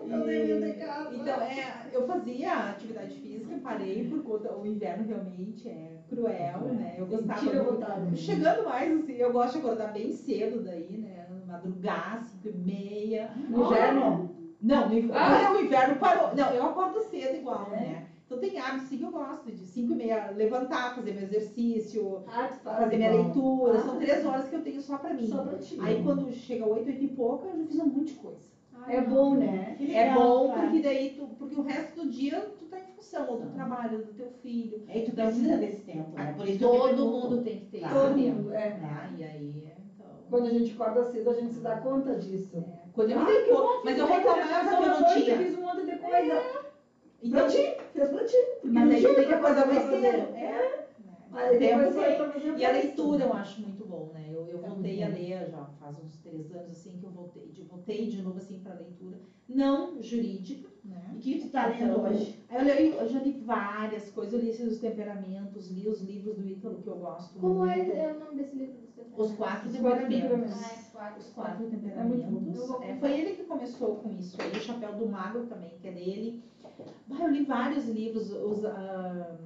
Eu 0.08 0.20
dever 0.24 0.72
de 0.72 0.72
casa. 0.84 1.14
Então, 1.14 1.42
é, 1.42 1.83
eu 1.94 2.02
fazia 2.06 2.68
atividade 2.70 3.16
física, 3.18 3.56
parei 3.62 4.02
por 4.08 4.20
conta, 4.22 4.52
o 4.52 4.66
inverno 4.66 5.04
realmente 5.04 5.68
é 5.68 6.00
cruel, 6.08 6.60
né? 6.72 6.94
Eu 6.98 7.06
gostava 7.06 7.40
muito. 7.40 7.62
vontade. 7.62 8.16
Chegando 8.16 8.64
mais, 8.64 8.92
assim, 8.92 9.14
eu 9.14 9.30
gosto 9.30 9.52
de 9.52 9.58
acordar 9.58 9.92
bem 9.92 10.10
cedo 10.10 10.60
daí, 10.60 10.96
né? 10.96 11.26
Madrugar, 11.46 12.18
cinco 12.20 12.48
e 12.48 12.52
meia. 12.52 13.30
No 13.48 13.64
inverno? 13.64 14.28
Não, 14.60 14.86
no 14.88 14.94
inverno, 14.94 15.14
Ah! 15.14 15.50
o 15.52 15.56
inverno 15.56 15.94
parou. 15.96 16.34
Não, 16.34 16.50
eu 16.50 16.62
acordo 16.64 17.00
cedo 17.02 17.36
igual, 17.36 17.66
É? 17.66 17.70
né? 17.70 18.02
Então 18.26 18.38
tem 18.38 18.58
hábitos 18.58 18.86
sim 18.88 18.96
que 18.96 19.04
eu 19.04 19.10
gosto, 19.10 19.52
de 19.52 19.62
5 19.66 19.92
e 19.92 19.94
meia 19.94 20.30
levantar, 20.30 20.94
fazer 20.94 21.12
meu 21.12 21.22
exercício, 21.22 22.22
Ah, 22.26 22.48
fazer 22.48 22.96
minha 22.96 23.10
igual. 23.10 23.24
leitura. 23.24 23.74
Ah. 23.78 23.84
São 23.84 23.98
três 23.98 24.24
horas 24.24 24.48
que 24.48 24.54
eu 24.54 24.62
tenho 24.62 24.80
só 24.80 24.96
pra 24.96 25.12
mim. 25.12 25.28
Só 25.28 25.42
pra 25.42 25.58
ti. 25.58 25.76
Aí 25.78 26.02
quando 26.02 26.32
chega 26.32 26.64
oito, 26.64 26.88
oito 26.88 27.04
e 27.04 27.06
pouco, 27.08 27.46
eu 27.46 27.58
já 27.58 27.64
fiz 27.64 27.78
um 27.78 27.84
monte 27.84 28.08
de 28.08 28.14
coisa. 28.14 28.53
É 28.88 29.00
bom, 29.00 29.34
né? 29.34 29.76
É 29.80 29.84
legal, 29.84 30.14
bom 30.18 30.48
cara. 30.48 30.62
porque 30.62 30.80
daí 30.82 31.10
tu, 31.16 31.26
porque 31.38 31.54
o 31.56 31.62
resto 31.62 32.02
do 32.04 32.10
dia 32.10 32.40
tu 32.58 32.64
tá 32.66 32.78
em 32.78 32.84
função, 32.94 33.28
ou 33.30 33.36
do 33.38 33.44
Ah. 33.44 33.50
trabalho, 33.54 33.98
do 33.98 34.12
teu 34.12 34.28
filho. 34.42 34.82
Aí 34.88 35.02
tu 35.02 35.12
precisa 35.12 35.56
desse 35.56 35.82
tempo, 35.82 36.14
né? 36.16 36.32
Por 36.36 36.46
isso 36.46 36.62
eu 36.64 36.70
Todo 36.70 37.06
mundo 37.06 37.42
tem 37.42 37.58
que 37.60 37.66
ter 37.66 37.78
Claro. 37.80 37.94
Todo 37.94 38.06
esse 38.18 38.22
tempo. 38.24 38.36
mundo, 38.36 38.52
é. 38.54 38.68
né? 38.74 39.14
E 39.18 39.24
aí, 39.24 39.68
então. 39.94 40.06
Quando 40.30 40.46
a 40.46 40.50
gente 40.50 40.72
acorda 40.72 41.04
cedo, 41.04 41.30
a 41.30 41.34
gente 41.34 41.52
se 41.52 41.60
dá 41.60 41.76
conta 41.78 42.14
disso. 42.16 42.56
é, 42.56 42.84
Quando 42.92 43.10
eu 43.10 43.18
me 43.20 43.24
Ai, 43.26 43.32
dei 43.32 43.48
conta, 43.48 43.62
bom, 43.62 43.80
mas 43.84 43.98
eu 43.98 44.06
meditação 44.06 44.76
que 44.78 44.84
eu 44.84 44.88
não 44.88 45.04
tinha. 45.14 45.38
Fiz 45.38 45.54
um 45.54 45.60
monte 45.60 45.84
de 45.84 45.96
coisa. 45.96 46.42
Então, 47.22 47.40
Pra 47.40 47.48
ti, 47.48 47.76
fez 47.92 48.08
pra 48.10 48.24
ti. 48.24 48.36
mas 48.64 48.90
aí 48.90 49.02
tem 49.02 49.14
que 49.14 49.32
acordar 49.32 49.64
coisa 49.64 49.66
mais 49.66 49.82
cedo. 49.84 50.34
É. 50.36 50.84
O 51.34 51.58
tempo 51.58 51.90
fazer 51.92 52.58
E 52.58 52.64
a 52.64 52.70
leitura 52.70 53.24
eu 53.24 53.32
acho 53.32 53.60
muito 53.60 53.84
bom, 53.84 54.10
né? 54.14 54.24
Eu, 54.30 54.46
eu 54.46 54.58
É 54.64 54.68
voltei 54.68 55.02
a 55.02 55.08
bom. 55.08 55.14
ler 55.14 55.46
já 55.50 55.64
faz 55.80 55.98
uns 55.98 56.16
três 56.18 56.52
anos 56.52 56.70
assim 56.70 56.96
que 56.96 57.04
eu 57.04 57.10
voltei 57.10 57.23
voltei 57.84 58.08
de 58.08 58.22
novo 58.22 58.38
assim 58.38 58.58
para 58.58 58.74
leitura, 58.74 59.18
não 59.46 60.02
jurídica, 60.02 60.70
né? 60.82 61.12
E 61.14 61.18
o 61.18 61.20
que 61.20 61.38
tu 61.40 61.48
tá 61.50 61.66
lendo 61.66 62.00
hoje? 62.00 62.42
Eu, 62.50 62.62
li, 62.62 62.88
eu 62.88 63.08
já 63.08 63.18
li 63.20 63.32
várias 63.44 64.10
coisas, 64.10 64.32
eu 64.32 64.40
li 64.40 64.48
esses 64.48 64.72
os 64.72 64.78
temperamentos, 64.78 65.68
li 65.70 65.86
os 65.86 66.00
livros 66.00 66.34
do 66.36 66.48
Ítalo 66.48 66.78
que 66.78 66.86
eu 66.88 66.96
gosto 66.96 67.38
Como 67.38 67.64
é, 67.64 67.76
muito. 67.76 67.92
é 67.92 68.12
o 68.12 68.18
nome 68.18 68.36
desse 68.36 68.56
livro? 68.56 68.74
dos 68.74 69.30
Os 69.30 69.36
quatro 69.36 69.68
Os 69.68 69.76
quatro 69.76 70.08
temperamentos. 70.08 70.62
Ah, 70.62 70.72
é 70.72 70.92
quatro. 70.92 71.18
Os 71.20 71.28
quatro 71.30 71.64
É 71.64 71.66
muito 71.66 71.70
temperamentos. 71.70 72.66
bom. 72.68 72.82
É, 72.82 72.94
foi 72.94 73.12
ele 73.18 73.36
que 73.36 73.44
começou 73.44 73.96
com 73.96 74.10
isso 74.12 74.40
aí, 74.40 74.50
o 74.50 74.60
Chapéu 74.60 74.94
do 74.94 75.06
Mago 75.06 75.40
também, 75.42 75.76
que 75.78 75.88
é 75.88 75.92
dele. 75.92 76.42
Ah, 77.10 77.22
eu 77.22 77.28
li 77.28 77.44
vários 77.44 77.86
livros. 77.86 78.30
Os, 78.30 78.64
ah, 78.64 79.36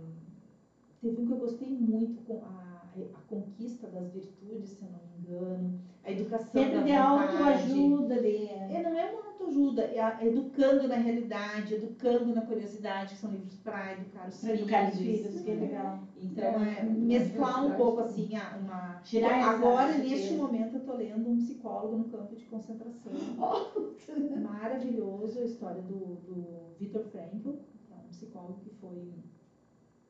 teve 1.00 1.20
um 1.20 1.26
que 1.26 1.32
eu 1.32 1.38
gostei 1.38 1.68
muito, 1.68 2.20
com 2.22 2.40
a, 2.44 2.84
a 3.14 3.20
Conquista 3.26 3.88
das 3.88 4.08
Virtudes, 4.10 4.70
se 4.70 4.84
eu 4.84 4.90
não 4.90 5.00
me 5.00 5.18
engano. 5.18 5.78
Educação 6.20 6.60
Sempre 6.62 6.78
da 6.78 6.82
de 6.84 6.92
autoajuda, 6.92 8.20
de... 8.20 8.48
É, 8.48 8.82
não 8.82 8.94
é 8.96 9.04
uma 9.06 9.26
autoajuda, 9.28 9.82
é 9.82 9.98
a- 9.98 10.18
educando 10.24 10.86
na 10.86 10.96
realidade, 10.96 11.74
educando 11.74 12.32
na 12.32 12.42
curiosidade, 12.42 13.14
que 13.14 13.20
são 13.20 13.30
livros 13.30 13.54
para 13.56 13.92
educar 13.92 14.28
os 14.28 14.40
Pra 14.40 14.52
educar 14.54 14.84
os 14.84 14.98
filhos. 14.98 15.18
filhos, 15.20 15.40
que 15.40 15.50
é 15.50 15.54
legal. 15.54 15.98
Então, 16.16 16.62
É, 16.62 16.78
é, 16.78 16.82
mesclar 16.82 17.64
um 17.64 17.72
pouco 17.76 18.00
assim, 18.00 18.30
uma. 18.60 19.00
Tirar 19.02 19.42
Agora, 19.44 19.96
neste 19.96 20.34
momento, 20.34 20.76
eu 20.76 20.80
tô 20.80 20.92
lendo 20.92 21.28
um 21.28 21.36
psicólogo 21.38 21.96
no 21.96 22.04
campo 22.04 22.34
de 22.34 22.44
concentração. 22.44 23.12
Maravilhoso 24.42 25.38
a 25.38 25.42
história 25.44 25.82
do, 25.82 26.16
do 26.26 26.74
Viktor 26.78 27.02
Frankl, 27.02 27.50
que 27.86 27.92
é 27.92 27.96
um 27.96 28.08
psicólogo 28.08 28.58
que 28.60 28.70
foi. 28.80 29.12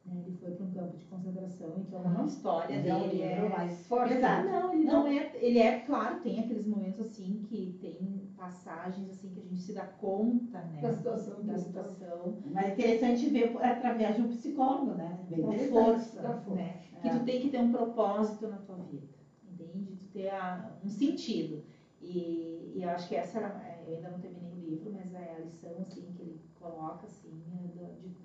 Né, 0.08 0.18
ele 0.20 0.30
foi 0.30 0.50
para 0.50 0.64
um 0.64 0.68
campo 0.68 0.96
de 0.96 1.04
concentração, 1.06 1.78
então 1.78 2.08
a 2.08 2.08
Aham. 2.08 2.24
história 2.24 2.76
Mas 2.76 2.86
é 2.86 2.94
um 2.94 3.02
dele 3.02 3.14
livro 3.14 3.46
é. 3.46 3.48
mais 3.48 3.86
Forte. 3.86 4.12
pesado. 4.14 4.44
Não, 4.44 4.72
ele 4.72 4.84
não. 4.84 5.06
é. 5.06 5.28
Ele 5.34 5.58
é, 5.58 5.72
claro, 5.72 6.14
tem 6.16 6.38
aqueles 6.38 6.64
momentos 6.64 6.98
assim 6.98 7.38
que 7.40 7.74
tem 7.78 8.28
passagens 8.36 9.08
assim 9.08 9.30
que 9.30 9.38
a 9.40 9.42
gente 9.42 9.60
se 9.60 9.72
dá 9.72 9.84
conta, 9.84 10.62
né? 10.62 10.80
Da 10.82 10.90
situação. 10.92 11.44
Da 11.44 11.56
situação. 11.56 12.34
Mas 12.52 12.66
é 12.66 12.68
interessante 12.68 13.26
ver 13.28 13.50
através 13.60 14.14
de 14.14 14.20
um 14.20 14.26
psicólogo, 14.26 14.92
né? 14.92 15.18
Bem 15.28 15.40
da 15.40 15.52
força, 15.52 16.22
da 16.22 16.32
força. 16.32 16.54
né? 16.54 16.76
Que 17.00 17.08
É. 17.08 17.10
tu 17.10 17.20
tem 17.20 17.38
que 17.38 17.48
ter 17.48 17.58
um 17.58 17.66
propósito 17.68 18.46
na 18.46 18.58
tua 18.58 18.76
vida, 18.76 19.06
entende? 19.42 19.92
Tu 20.00 20.06
ter 20.06 20.28
a- 20.28 20.72
um 20.82 20.88
sentido. 20.88 21.60
E, 22.00 22.70
e 22.76 22.82
eu 22.82 22.88
acho 22.90 23.06
que 23.08 23.14
essa 23.14 23.36
era, 23.38 23.48
é, 23.60 23.82
eu 23.84 23.92
ainda 23.92 24.08
não 24.08 24.18
terminei 24.18 24.48
o 24.50 24.54
livro, 24.54 24.88
mas 24.90 25.12
é 25.12 25.32
a 25.34 25.38
lição 25.38 25.80
assim 25.80 26.10
que 26.12 26.22
ele 26.22 26.36
coloca 26.54 27.06
é 27.06 27.08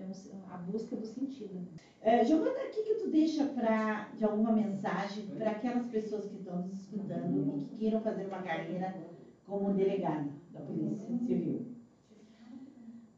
um- 0.05 0.43
a 0.47 0.57
busca 0.57 0.95
do 0.95 1.05
sentido. 1.05 1.63
É, 1.99 2.23
Giovana, 2.23 2.65
o 2.65 2.69
que, 2.69 2.81
que 2.81 2.93
tu 2.95 3.07
deixa 3.07 3.43
pra, 3.45 4.05
de 4.13 4.23
alguma 4.23 4.51
mensagem 4.51 5.25
para 5.37 5.49
aquelas 5.51 5.85
pessoas 5.85 6.25
que 6.25 6.35
estão 6.35 6.57
nos 6.57 6.73
escutando 6.73 7.43
e 7.47 7.53
que 7.55 7.67
queiram 7.75 7.99
fazer 7.99 8.25
uma 8.25 8.39
carreira 8.39 8.93
como 9.43 9.71
delegada 9.71 10.33
da 10.49 10.59
Polícia 10.61 11.13
Civil? 11.15 11.63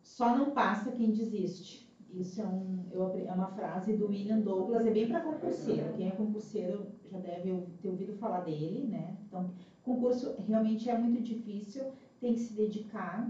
Só 0.01 0.31
não 0.31 0.47
passa 0.47 0.91
quem 0.91 1.09
desiste. 1.11 1.83
Isso 2.09 2.39
é, 2.39 2.45
um, 2.45 2.85
eu 2.91 3.09
é 3.25 3.31
uma 3.31 3.47
frase 3.47 3.91
do 3.91 4.07
William 4.07 4.37
Douglas, 4.39 4.85
é 4.85 4.91
bem 4.91 5.05
para 5.05 5.19
concurseiro. 5.19 5.89
Quem 5.89 6.07
é 6.07 6.11
concurseiro 6.11 6.87
já 7.03 7.17
deve 7.17 7.59
ter 7.81 7.87
ouvido 7.87 8.13
falar 8.13 8.39
dele, 8.39 8.83
né? 8.85 9.15
Então, 9.27 9.45
concurso 9.81 10.31
realmente 10.37 10.87
é 10.87 10.93
muito 10.93 11.19
difícil, 11.19 11.85
tem 12.19 12.31
que 12.31 12.39
se 12.39 12.53
dedicar 12.53 13.25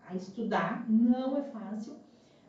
a 0.00 0.14
estudar, 0.14 0.82
não 0.86 1.34
é 1.36 1.42
fácil, 1.42 1.96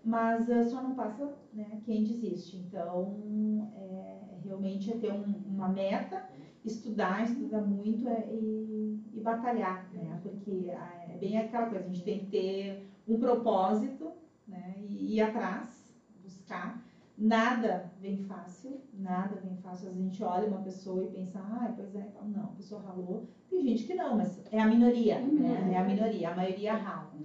mas 0.06 0.50
eh, 0.50 0.64
só 0.64 0.80
não 0.82 0.94
passa 0.94 1.32
né, 1.54 1.80
quem 1.84 2.04
desiste. 2.04 2.58
Então, 2.58 3.68
é, 3.74 4.36
realmente 4.44 4.92
é 4.92 4.96
ter 4.96 5.10
um- 5.12 5.42
uma 5.46 5.68
meta, 5.68 6.24
estudar, 6.64 7.24
estudar 7.24 7.62
muito 7.62 8.08
é, 8.08 8.26
e, 8.32 9.00
e 9.14 9.22
batalhar, 9.22 9.88
né? 9.92 10.18
Porque 10.22 10.72
ah, 10.76 10.96
é 11.10 11.16
bem 11.16 11.38
aquela 11.38 11.66
coisa, 11.66 11.86
a 11.86 11.88
gente 11.88 12.04
tem 12.04 12.18
que 12.18 12.26
ter 12.26 12.78
um 13.08 13.18
propósito, 13.18 14.14
né? 14.48 14.76
E 14.80 15.16
ir 15.16 15.22
atrás, 15.22 15.94
buscar. 16.22 16.82
Nada 17.18 17.90
vem 17.98 18.18
fácil, 18.18 18.78
nada 18.94 19.38
vem 19.38 19.56
fácil. 19.56 19.88
Às 19.88 19.94
vezes 19.94 20.08
a 20.08 20.10
gente 20.12 20.24
olha 20.24 20.46
uma 20.48 20.60
pessoa 20.60 21.04
e 21.04 21.08
pensa, 21.08 21.40
ah, 21.40 21.72
pois 21.76 21.96
é, 21.96 22.10
não, 22.26 22.48
a 22.50 22.52
pessoa 22.52 22.80
ralou. 22.80 23.24
Tem 23.50 23.62
gente 23.62 23.86
que 23.86 23.94
não, 23.94 24.14
mas 24.14 24.42
é 24.52 24.60
a 24.60 24.66
minoria, 24.66 25.26
né? 25.36 25.74
É 25.74 25.78
a 25.78 25.84
minoria, 25.84 26.30
a 26.30 26.32
maioria 26.32 26.74
rala. 26.74 27.16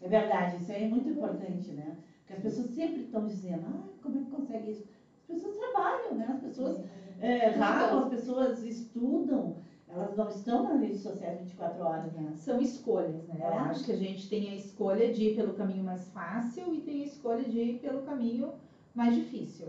É 0.00 0.08
verdade, 0.08 0.56
isso 0.56 0.72
aí 0.72 0.82
é 0.82 0.88
muito 0.88 1.08
importante, 1.08 1.72
né? 1.72 1.94
Porque 2.20 2.32
as 2.32 2.40
pessoas 2.40 2.68
sempre 2.68 3.02
estão 3.02 3.24
dizendo, 3.26 3.66
ah, 3.66 3.84
como 4.02 4.16
é 4.16 4.20
que 4.20 4.30
consegue 4.30 4.70
isso? 4.70 4.84
As 5.20 5.26
pessoas 5.26 5.56
trabalham, 5.56 6.14
né? 6.14 6.26
As 6.26 6.38
pessoas 6.40 6.80
é, 7.18 7.48
ralam, 7.48 7.98
as 7.98 8.06
pessoas 8.06 8.62
estudam, 8.62 9.54
elas 9.86 10.14
não 10.14 10.28
estão 10.28 10.62
nas 10.62 10.80
redes 10.80 11.00
sociais 11.00 11.36
24 11.36 11.82
horas, 11.84 12.12
né? 12.14 12.32
São 12.34 12.60
escolhas, 12.60 13.26
né? 13.26 13.36
Eu 13.40 13.52
É. 13.52 13.56
acho 13.56 13.84
que 13.84 13.90
a 13.90 13.94
gente 13.94 14.26
tem 14.28 14.48
a 14.48 14.54
escolha 14.54 15.08
de 15.08 15.24
ir 15.26 15.30
pelo 15.30 15.52
caminho 15.52 15.84
mais 15.84 16.08
fácil 16.08 16.72
e 16.72 16.80
tem 16.80 17.00
a 17.00 17.04
escolha 17.04 17.46
de 17.46 17.58
ir 17.58 17.74
pelo 17.74 18.00
caminho 18.00 18.50
mais 18.94 19.12
difícil. 19.14 19.68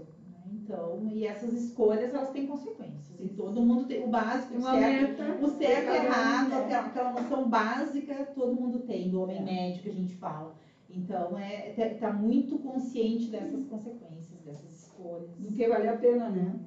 Né? 0.72 0.78
Então, 0.78 1.08
e 1.12 1.26
essas 1.26 1.54
escolhas, 1.54 2.14
elas 2.14 2.32
têm 2.32 2.48
consequências. 2.48 3.20
E 3.20 3.28
todo 3.30 3.62
mundo 3.62 3.86
tem 3.86 4.04
o 4.04 4.08
básico, 4.08 4.58
o 4.58 4.62
certo, 4.62 5.22
meta. 5.22 5.46
O 5.46 5.48
certo 5.50 5.88
e 5.88 5.90
um, 5.90 5.94
errado, 5.94 6.50
né? 6.50 6.58
aquela, 6.64 6.86
aquela 6.86 7.12
noção 7.12 7.50
básica, 7.50 8.26
todo 8.34 8.60
mundo 8.60 8.80
tem, 8.80 9.10
do 9.10 9.22
homem 9.22 9.38
É. 9.38 9.42
médio 9.42 9.84
que 9.84 9.90
a 9.90 9.94
gente 9.94 10.16
fala. 10.16 10.56
Então, 10.90 11.38
é, 11.38 11.72
tá, 11.72 12.08
tá 12.08 12.14
muito 12.14 12.58
consciente 12.60 13.30
dessas 13.30 13.66
consequências, 13.66 14.40
dessas 14.44 14.72
escolhas. 14.72 15.30
Do 15.38 15.52
que 15.54 15.68
vale 15.68 15.88
a 15.88 15.96
pena, 15.96 16.30
né? 16.30 16.60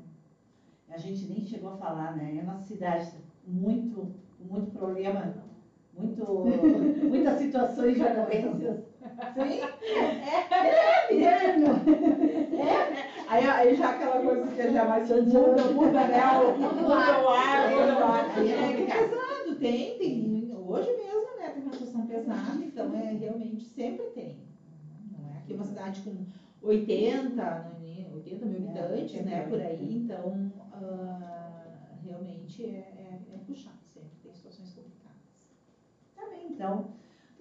A 0.88 0.96
gente 0.96 1.26
nem 1.26 1.44
chegou 1.44 1.70
a 1.70 1.76
falar, 1.76 2.14
né? 2.16 2.40
A 2.40 2.44
nossa 2.44 2.62
cidade 2.62 3.11
tá 3.11 3.18
muito, 3.46 4.14
muito 4.40 4.70
problema, 4.70 5.34
muito, 5.92 6.44
muitas 7.09 7.38
situações 7.38 7.96
de 7.96 8.02
ocorrências. 8.02 8.84
Sim, 9.34 9.61
Aí, 13.26 13.44
aí 13.44 13.74
já 13.74 13.90
aquela 13.90 14.20
coisa 14.20 14.46
que 14.46 14.70
já 14.70 14.84
mais 14.84 15.08
muda, 15.08 15.64
muda, 15.68 16.06
né? 16.06 16.18
O- 16.38 16.52
Muda 16.58 17.22
o 17.22 17.28
ar, 17.28 17.70
muda 17.70 17.98
o 17.98 18.04
ar. 18.04 18.38
É 18.38 18.50
É 18.50 18.94
pesado, 18.94 19.56
tem, 19.58 19.96
tem. 19.98 20.54
Hoje 20.54 20.92
mesmo, 20.92 21.36
né? 21.38 21.50
Tem 21.50 21.62
uma 21.62 21.72
situação 21.72 22.04
pesada, 22.06 22.62
então 22.62 22.94
é 22.94 23.10
realmente 23.12 23.64
sempre 23.64 24.06
tem. 24.08 24.36
Não 25.10 25.28
é? 25.30 25.38
Aqui 25.38 25.52
é 25.52 25.54
uma 25.54 25.64
cidade 25.64 26.00
com 26.02 26.22
80, 26.60 27.42
não 27.42 27.86
é? 27.86 28.08
80 28.12 28.46
mil 28.46 28.56
É, 28.56 28.62
habitantes, 28.62 29.14
80 29.14 29.22
né? 29.30 29.42
Por 29.42 29.60
aí, 29.60 29.94
então 29.94 30.34
ah, 30.72 31.66
realmente 32.02 32.64
é, 32.64 32.68
é, 33.28 33.34
é 33.34 33.38
puxado, 33.46 33.76
sempre 33.86 34.10
tem 34.22 34.32
situações 34.34 34.72
complicadas. 34.72 35.14
Tá 36.14 36.22
bem, 36.30 36.46
então, 36.48 36.86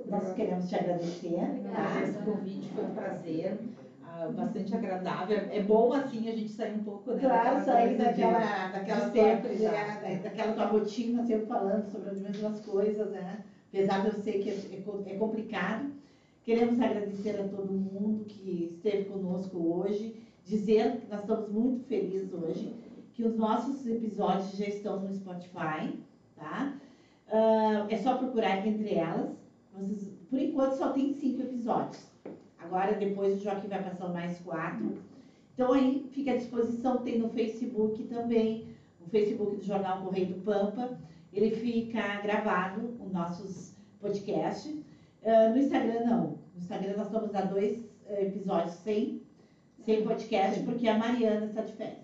nós 0.05 0.33
queremos 0.33 0.67
te 0.67 0.75
agradecer. 0.75 1.39
Ah, 1.73 2.01
esse 2.01 2.17
convite 2.19 2.67
foi 2.69 2.83
um 2.83 2.93
prazer, 2.93 3.55
ah, 4.21 4.27
bastante 4.27 4.73
agradável. 4.73 5.45
É 5.49 5.59
bom 5.59 5.91
assim 5.93 6.27
a 6.27 6.31
gente 6.31 6.49
sair 6.51 6.71
um 6.71 6.79
pouco, 6.79 7.11
né? 7.11 7.25
Claro, 7.25 7.27
daquela 7.27 7.59
sair 7.59 7.93
coisa 7.93 8.07
de- 8.09 8.13
daquela, 8.13 8.65
daquela, 8.67 9.05
de 9.05 9.11
tua, 9.11 9.33
sempre, 9.33 9.53
é, 9.55 9.57
já. 9.57 9.95
da- 9.95 10.15
daquela 10.17 10.51
tua 10.51 10.63
rotina, 10.63 11.21
sempre 11.21 11.45
falando 11.45 11.85
sobre 11.85 12.09
as 12.09 12.19
mesmas 12.19 12.59
coisas, 12.59 13.09
né? 13.09 13.39
Apesar 13.69 13.99
de 13.99 14.07
eu 14.07 14.11
sei 14.11 14.37
que 14.37 14.49
é, 14.49 14.53
é 14.71 14.79
é 15.05 15.13
complicado. 15.13 15.87
Queremos 16.43 16.79
agradecer 16.79 17.37
a 17.37 17.43
todo 17.43 17.73
mundo 17.73 18.23
que 18.23 18.63
esteve 18.63 19.03
conosco 19.03 19.57
hoje, 19.57 20.11
dizer 20.43 20.95
que 20.97 21.07
nós 21.07 21.21
estamos 21.21 21.47
muito 21.47 21.81
felizes 21.81 22.31
hoje, 22.31 22.73
que 23.13 23.23
os 23.23 23.33
nossos 23.33 23.85
episódios 23.85 24.49
já 24.55 24.65
estão 24.65 24.97
no 24.97 25.11
Spotify, 25.11 25.95
tá? 26.35 26.69
Ah, 27.27 27.85
é 27.87 27.95
só 27.95 28.13
procurar 28.13 28.63
entre 28.65 28.93
elas. 28.93 29.43
Vocês, 29.71 30.11
por 30.29 30.39
enquanto 30.39 30.73
só 30.73 30.87
tem 30.87 31.07
cinco 31.09 31.41
episódios. 31.41 32.12
Agora, 32.63 32.93
depois 32.93 33.35
o 33.35 33.43
Joaquim 33.43 33.67
vai 33.67 33.83
passar 33.83 34.09
mais 34.09 34.39
quatro. 34.39 34.97
Então 35.53 35.73
aí 35.73 36.07
fica 36.11 36.31
à 36.31 36.37
disposição, 36.37 36.97
tem 37.03 37.19
no 37.19 37.29
Facebook 37.29 38.03
também, 38.05 38.67
o 39.05 39.09
Facebook 39.09 39.57
do 39.57 39.63
Jornal 39.63 40.01
Correio 40.03 40.27
do 40.27 40.41
Pampa. 40.41 40.97
Ele 41.31 41.55
fica 41.55 42.21
gravado, 42.21 42.95
os 42.99 43.11
nossos 43.11 43.75
podcasts. 43.99 44.83
Ah, 45.25 45.49
no 45.49 45.57
Instagram 45.57 46.05
não. 46.05 46.21
No 46.53 46.59
Instagram 46.59 46.97
nós 46.97 47.07
estamos 47.07 47.33
a 47.35 47.41
dois 47.41 47.83
eh, 48.07 48.27
episódios 48.27 48.73
sem, 48.75 49.21
sem 49.79 50.03
podcast, 50.03 50.63
porque 50.63 50.87
a 50.87 50.97
Mariana 50.97 51.45
está 51.47 51.61
de 51.61 51.73
férias. 51.73 52.03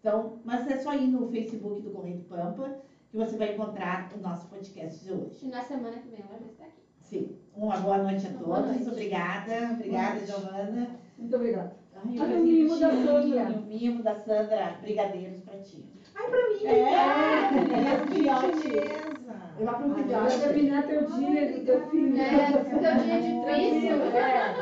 Então, 0.00 0.40
mas 0.44 0.68
é 0.70 0.78
só 0.78 0.94
ir 0.94 1.06
no 1.08 1.28
Facebook 1.28 1.82
do 1.82 1.90
Correio 1.90 2.18
do 2.18 2.24
Pampa 2.24 2.80
que 3.10 3.16
você 3.16 3.36
vai 3.36 3.54
encontrar 3.54 4.12
o 4.16 4.20
nosso 4.20 4.46
podcast 4.48 5.04
de 5.04 5.12
hoje. 5.12 5.46
E 5.46 5.48
na 5.48 5.62
semana 5.62 5.96
que 5.98 6.08
vem 6.08 6.20
ela 6.20 6.38
já 6.38 6.46
está 6.46 6.64
aqui. 6.64 6.82
Sim. 7.00 7.36
Uma 7.56 7.76
boa 7.78 7.98
noite 7.98 8.26
a 8.26 8.30
todos. 8.44 8.86
Obrigada. 8.86 9.70
Obrigada, 9.72 10.26
Giovana. 10.26 10.88
Muito 11.18 11.36
obrigada. 11.36 11.72
Ai, 12.04 12.18
Olha 12.20 12.36
o 12.36 12.42
mimo 12.42 12.76
da. 12.78 12.90
Sandra. 12.90 13.14
O 13.48 13.62
mimo 13.66 14.02
da 14.02 14.14
Sandra. 14.14 14.76
Brigadeiros 14.82 15.40
pra 15.40 15.54
ti. 15.60 15.84
Ai, 16.14 16.28
pra 16.30 16.48
mim, 16.48 16.66
É, 16.66 17.48
obrigada. 17.58 18.06
que 18.06 18.28
ótimo. 18.28 18.62
gentileza. 18.62 19.16
Eu 19.58 19.64
vou 19.64 19.74
aproveitar. 19.74 20.20
Vai 20.20 20.38
terminar 20.38 20.82
teu 20.86 21.04
dia 21.06 21.52
do 21.52 21.64
teu 21.64 21.90
filho. 21.90 22.20
É, 22.20 22.52
teu 22.52 22.78
dia 23.02 23.20
difícil. 23.22 24.02
É. 24.14 24.54